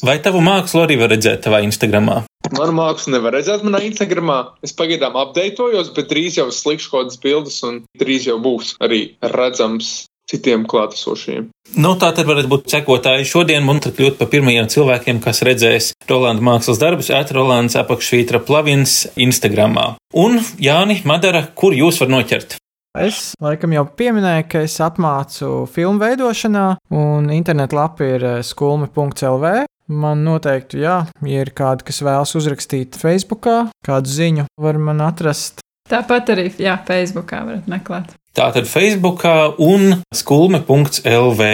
vai 0.07 0.17
tavu 0.23 0.39
mākslu 0.43 0.85
arī 0.85 0.97
var 0.99 1.11
redzēt 1.11 1.43
tavā 1.43 1.61
Instagramā? 1.67 2.21
Manu 2.55 2.75
mākslu 2.75 3.13
nevar 3.15 3.35
redzēt 3.35 3.63
manā 3.67 3.83
Instagramā. 3.87 4.37
Es 4.63 4.75
pagaidām 4.75 5.15
apdeitojos, 5.19 5.91
bet 5.95 6.09
drīz 6.11 6.39
jau 6.39 6.47
slikšu 6.51 6.91
kaut 6.91 7.05
kādas 7.05 7.19
bildes, 7.23 7.59
un 7.67 7.83
drīz 7.99 8.27
jau 8.27 8.39
būs 8.43 8.75
arī 8.83 9.01
redzams 9.35 9.91
citiem 10.31 10.63
klātesošiem. 10.69 11.49
Nu, 11.77 11.93
tā 11.99 12.11
tad 12.15 12.27
varat 12.29 12.49
būt 12.51 12.71
sekotāji 12.71 13.27
šodien 13.27 13.67
un 13.69 13.83
tad 13.83 13.95
kļūt 13.99 14.17
par 14.19 14.31
pirmajiem 14.31 14.71
cilvēkiem, 14.71 15.21
kas 15.23 15.43
redzēs 15.47 15.91
Rolanda 16.09 16.43
mākslas 16.43 16.81
darbus, 16.81 17.11
at 17.13 17.31
Rolands 17.35 17.77
apakšvītra 17.79 18.41
plavins 18.47 19.05
Instagramā. 19.19 19.93
Un 20.17 20.41
Jāni 20.61 21.01
Madara, 21.07 21.45
kur 21.55 21.75
jūs 21.77 22.01
var 22.03 22.11
noķert? 22.11 22.57
Es 22.99 23.31
laikam 23.39 23.71
jau 23.71 23.85
pieminēju, 23.87 24.45
ka 24.51 24.61
es 24.65 24.73
apmācu 24.83 25.63
filmu 25.71 26.01
veidošanā, 26.03 26.65
un 26.91 27.29
internetlapa 27.31 28.09
ir 28.17 28.25
eh, 28.27 28.41
skulmi.lv. 28.43 29.51
Man 29.91 30.23
noteikti, 30.23 30.81
jā, 30.83 30.97
ja 31.27 31.45
ir 31.45 31.51
kādi, 31.55 31.85
kas 31.87 32.01
vēlas 32.03 32.35
uzrakstīt 32.39 32.99
Facebookā, 32.99 33.71
kādu 33.83 34.11
ziņu, 34.11 34.45
var 34.59 34.79
man 34.79 35.03
atrast. 35.03 35.63
Tāpat 35.91 36.29
arī, 36.31 36.47
jā, 36.61 36.77
Facebookā 36.87 37.41
varat 37.43 37.65
meklēt. 37.71 38.13
Tātad 38.37 38.67
Facebookā 38.69 39.35
un 39.59 39.97
skulme.lv. 40.15 41.47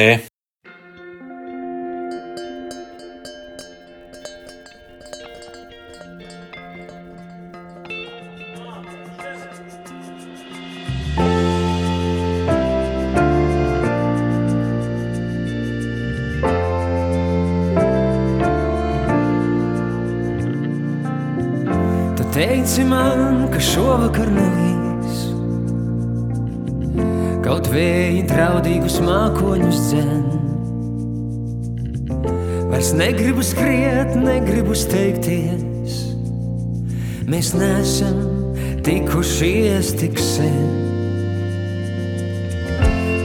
teici 22.78 22.90
man, 22.90 23.48
ka 23.50 23.58
šovakar 23.58 24.30
nelīs. 24.30 25.22
Kaut 27.42 27.70
vēji 27.74 28.22
draudīgus 28.30 29.00
mākoņus 29.02 29.80
dzen. 29.88 30.26
Vairs 32.70 32.92
negribu 32.94 33.42
skriet, 33.42 34.14
negribu 34.22 34.78
steigties. 34.78 35.96
Mēs 37.26 37.56
nesam 37.58 38.54
tikušies 38.86 39.96
tik 39.98 40.22
sen. 40.22 40.70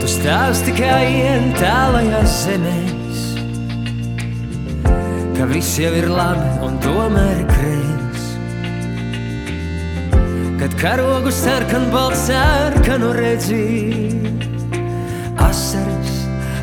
Tu 0.01 0.09
stāsti 0.09 0.73
kā 0.79 0.97
ien 1.05 1.51
tālajās 1.59 2.39
zemēs, 2.47 3.25
ka 5.37 5.45
viss 5.53 5.77
jau 5.77 5.93
ir 5.93 6.09
labi 6.09 6.57
un 6.65 6.81
tomēr 6.81 7.45
krēs. 7.53 8.02
Kad 10.63 10.75
karogu 10.79 11.31
sarkan 11.31 11.89
balts 11.91 12.21
sarkanu 12.29 13.09
redzi, 13.17 13.65
asaras 15.35 16.13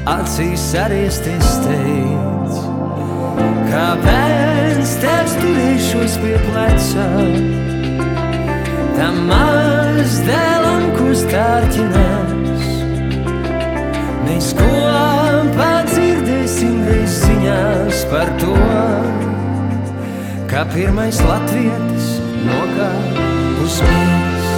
acīs 0.08 0.64
ariesties 0.84 1.50
teic. 1.66 2.54
Kā 3.68 3.84
bērns 4.00 4.94
tevs 5.04 5.36
turēšos 5.42 6.16
pie 6.24 6.32
pleca, 6.46 7.06
tam 8.96 9.20
maz 9.28 10.16
dēlam, 10.24 10.90
ko 10.96 11.12
stārķinās. 11.26 12.68
Mēs 14.24 14.52
kopā 14.56 15.72
dzirdēsim 15.92 16.86
reiz 16.88 17.20
ziņās 17.26 18.06
par 18.08 18.32
to, 18.40 18.56
kā 20.48 20.64
pirmais 20.72 21.20
latvietis 21.28 22.14
nokāpa 22.48 23.29
uz 23.70 23.78
mēs. 23.86 24.48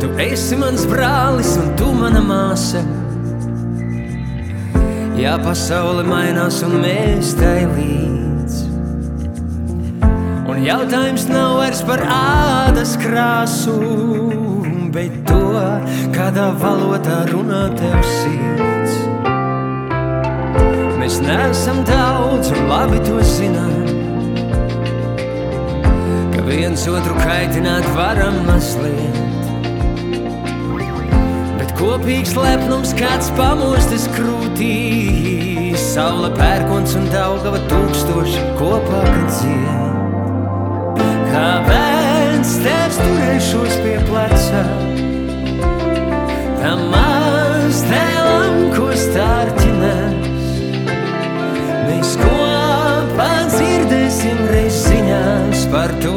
Tu 0.00 0.08
esi 0.24 0.58
mans 0.60 0.86
brālis 0.88 1.52
un 1.60 1.74
tu 1.78 1.92
mana 1.96 2.22
māsa. 2.24 2.82
Jā, 5.20 5.36
pasaule 5.44 6.06
mainās 6.08 6.62
un 6.64 6.78
mēs 6.80 7.34
tai 7.36 7.66
līdz. 7.74 8.60
Un 10.50 10.64
jautājums 10.64 11.28
nav 11.28 11.58
vairs 11.60 11.84
par 11.86 12.00
ādas 12.08 12.96
krāsu, 13.02 13.76
bet 14.96 15.20
to, 15.28 15.44
kādā 16.16 16.50
valodā 16.64 17.22
runā 17.30 17.68
tev 17.76 18.02
sirds. 18.16 18.69
Mēs 21.10 21.24
neesam 21.26 21.78
daudz 21.82 22.52
un 22.54 22.68
labi 22.70 23.00
to 23.02 23.16
zinām. 23.26 23.72
Ka 26.30 26.44
viens 26.46 26.84
otru 26.86 27.16
kaitināt 27.18 27.88
varam 27.96 28.36
mazliet. 28.46 29.16
Bet 31.58 31.72
kopīgs 31.80 32.36
lepnums 32.38 32.94
kāds 32.94 33.32
pamostas 33.34 34.06
krūtī. 34.14 35.74
Saula 35.82 36.30
pērkons 36.36 36.94
un 37.00 37.10
daugava 37.10 37.58
tūkstoši 37.72 38.44
kopā, 38.60 39.02
kad 39.08 39.34
dzied. 39.40 41.02
Kā 41.32 41.50
bērns 41.66 42.54
tevs 42.62 43.02
turēšos 43.02 43.74
pie 43.82 43.98
pleca 44.06 44.62
Tam 46.62 46.86
maz 46.94 47.82
tēlam, 47.90 48.62
ko 48.78 48.92
stārķinās 49.08 50.09
dzirdēsim 53.80 54.40
reiz 54.50 54.76
ziņās 54.84 55.64
par 55.72 55.92
to 56.02 56.12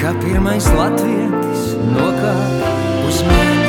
Kā 0.00 0.12
pirmais 0.20 0.68
latvietis 0.76 1.68
nokāp 1.88 3.06
uz 3.08 3.22
mēs 3.30 3.63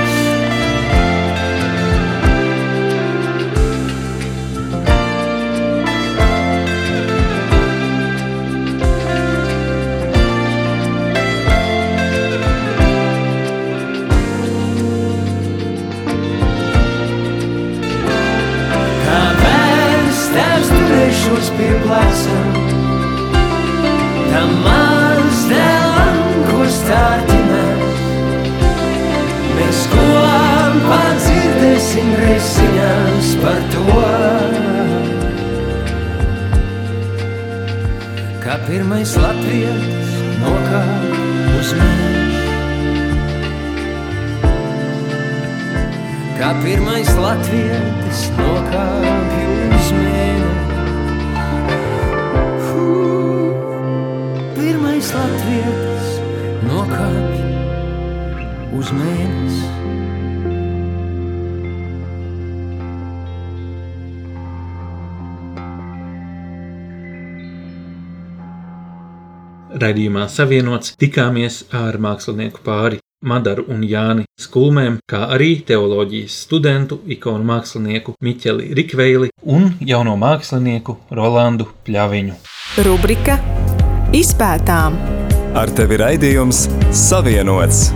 Raidījumā 69.86 70.26
savienots 70.32 70.96
tikāmies 70.98 71.66
ar 71.76 72.00
mākslinieku 72.02 72.64
pāri 72.66 72.98
Madaru 73.26 73.66
un 73.74 73.84
Jāni 73.86 74.26
Skulmēm, 74.42 74.98
kā 75.10 75.24
arī 75.36 75.60
teoloģijas 75.66 76.40
studentu, 76.46 77.00
ikonu 77.06 77.46
mākslinieku 77.46 78.16
Miķeli 78.26 78.74
Rikveili 78.78 79.30
un 79.46 79.72
jauno 79.86 80.18
mākslinieku 80.22 80.98
Rolandu 81.14 81.70
Pļaviņu. 81.86 82.42
Rubrika 82.86 83.38
Izpētām 84.16 84.98
Ar 85.56 85.72
tevi 85.72 86.02
raidījums 86.02 86.66
Savienots. 87.06 87.90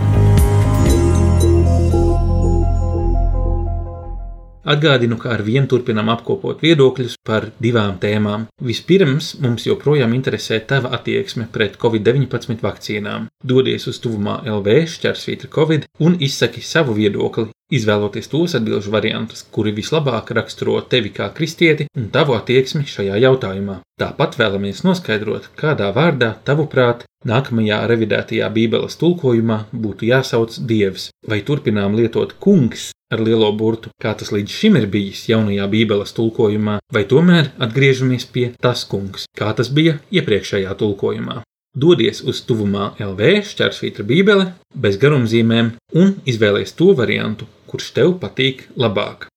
Atgādinu, 4.60 5.16
ka 5.16 5.30
ar 5.32 5.40
vienu 5.40 5.64
turpinām 5.72 6.10
apkopot 6.12 6.60
viedokļus 6.60 7.14
par 7.24 7.46
divām 7.64 7.94
tēmām. 8.02 8.42
Vispirms 8.60 9.30
mums 9.40 9.64
joprojām 9.64 10.12
interesē 10.12 10.58
tava 10.68 10.90
attieksme 10.98 11.46
pret 11.52 11.78
Covid-19 11.80 12.60
vakcīnām. 12.60 13.30
Dodies 13.40 13.88
uz 13.88 14.02
tuvumā 14.04 14.42
LV 14.44 14.82
šķērsvītra 14.96 15.48
Covid 15.54 15.88
un 16.04 16.18
izsaki 16.20 16.60
savu 16.60 16.98
viedokli, 16.98 17.48
izvēloties 17.72 18.28
tos 18.28 18.58
atbildžu 18.60 18.92
variantus, 18.92 19.46
kuri 19.48 19.72
vislabāk 19.72 20.34
raksturo 20.36 20.76
tevi 20.92 21.14
kā 21.16 21.30
kristieti 21.32 21.88
un 21.96 22.12
tavu 22.12 22.36
attieksmi 22.36 22.84
šajā 22.84 23.16
jautājumā. 23.24 23.80
Tāpat 24.00 24.36
vēlamies 24.36 24.84
noskaidrot, 24.84 25.48
kādā 25.56 25.88
vārdā, 25.96 26.34
tavuprāt, 26.44 27.08
nākamajā 27.24 27.80
revidētajā 27.88 28.52
Bībeles 28.52 29.00
tulkojumā 29.00 29.62
būtu 29.72 30.12
jāsauc 30.12 30.60
Dievs, 30.68 31.08
vai 31.24 31.40
turpinām 31.48 31.96
lietot 31.96 32.36
kungs 32.36 32.90
ar 33.10 33.20
lielo 33.26 33.50
burtu, 33.52 33.90
kā 34.02 34.14
tas 34.18 34.30
līdz 34.34 34.56
šim 34.60 34.78
ir 34.80 34.86
bijis 34.90 35.26
jaunajā 35.30 35.66
Bībeles 35.72 36.14
tulkojumā, 36.16 36.78
vai 36.94 37.04
tomēr 37.10 37.52
atgriežamies 37.58 38.26
pie 38.34 38.50
tas 38.62 38.84
kungs, 38.88 39.26
kā 39.36 39.50
tas 39.56 39.72
bija 39.74 39.98
iepriekšējā 40.14 40.74
tulkojumā. 40.82 41.40
Dodies 41.70 42.24
uz 42.26 42.40
tuvumā 42.46 42.94
LV 42.98 43.44
šķērsvītra 43.46 44.06
Bībele 44.06 44.48
bez 44.74 44.96
garumzīmēm 45.02 45.74
un 45.94 46.16
izvēlies 46.26 46.74
to 46.78 46.90
variantu, 46.98 47.46
kurš 47.70 47.92
tev 47.94 48.16
patīk 48.22 48.64
labāk. 48.74 49.28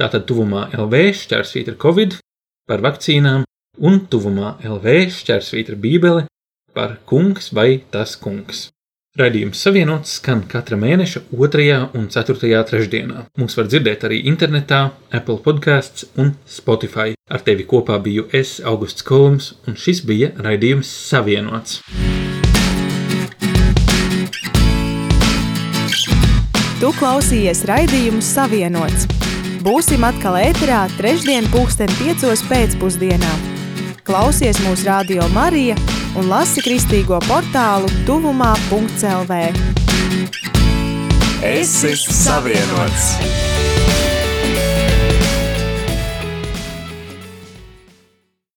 Tātad 0.00 0.26
tuvumā 0.28 0.66
LV 0.76 1.06
šķērsvītra 1.22 1.78
Covid 1.80 2.18
par 2.68 2.84
vakcīnām 2.84 3.46
un 3.80 3.96
tuvumā 4.12 4.58
LV 4.64 5.08
šķērsvītra 5.16 5.76
Bībele 5.80 6.26
par 6.76 6.98
kungs 7.08 7.50
vai 7.56 7.80
tas 7.92 8.12
kungs. 8.20 8.68
Raidījums 9.18 9.58
savienots 9.58 10.12
skan 10.20 10.44
katra 10.46 10.76
mēneša 10.78 11.24
2. 11.34 11.64
un 11.98 12.04
4. 12.14 12.50
trešdienā. 12.68 13.24
Mūs 13.42 13.56
var 13.58 13.66
dzirdēt 13.66 14.04
arī 14.06 14.20
internetā, 14.30 14.92
Apple 15.10 15.40
podkāsts 15.42 16.04
un 16.14 16.36
Spotify. 16.46 17.16
Ar 17.26 17.42
tevi 17.42 17.66
kopā 17.66 17.96
biju 17.98 18.28
es, 18.30 18.60
Augusts 18.62 19.02
Kolums, 19.02 19.56
un 19.66 19.74
šis 19.74 20.04
bija 20.06 20.30
raidījums 20.38 20.86
Savienots. 21.10 21.80
Tu 26.78 26.92
klausījies 27.02 27.66
raidījumu 27.66 28.22
Savienots. 28.22 29.10
Būsim 29.66 30.06
atkal 30.06 30.38
ēterā 30.38 30.84
trešdien 31.00 31.50
pulksten 31.50 31.90
piecos 31.98 32.46
pēcpusdienā. 32.46 33.34
Klausies 34.06 34.62
mūsu 34.62 34.86
radio 34.86 35.26
Marija 35.34 35.74
un 36.18 36.30
lasi 36.30 36.62
kristīgo 36.64 37.20
portālu 37.28 37.90
tuvumā.lv. 38.08 39.38
Es 41.46 41.78
esmu 41.94 42.18
savienots! 42.22 43.49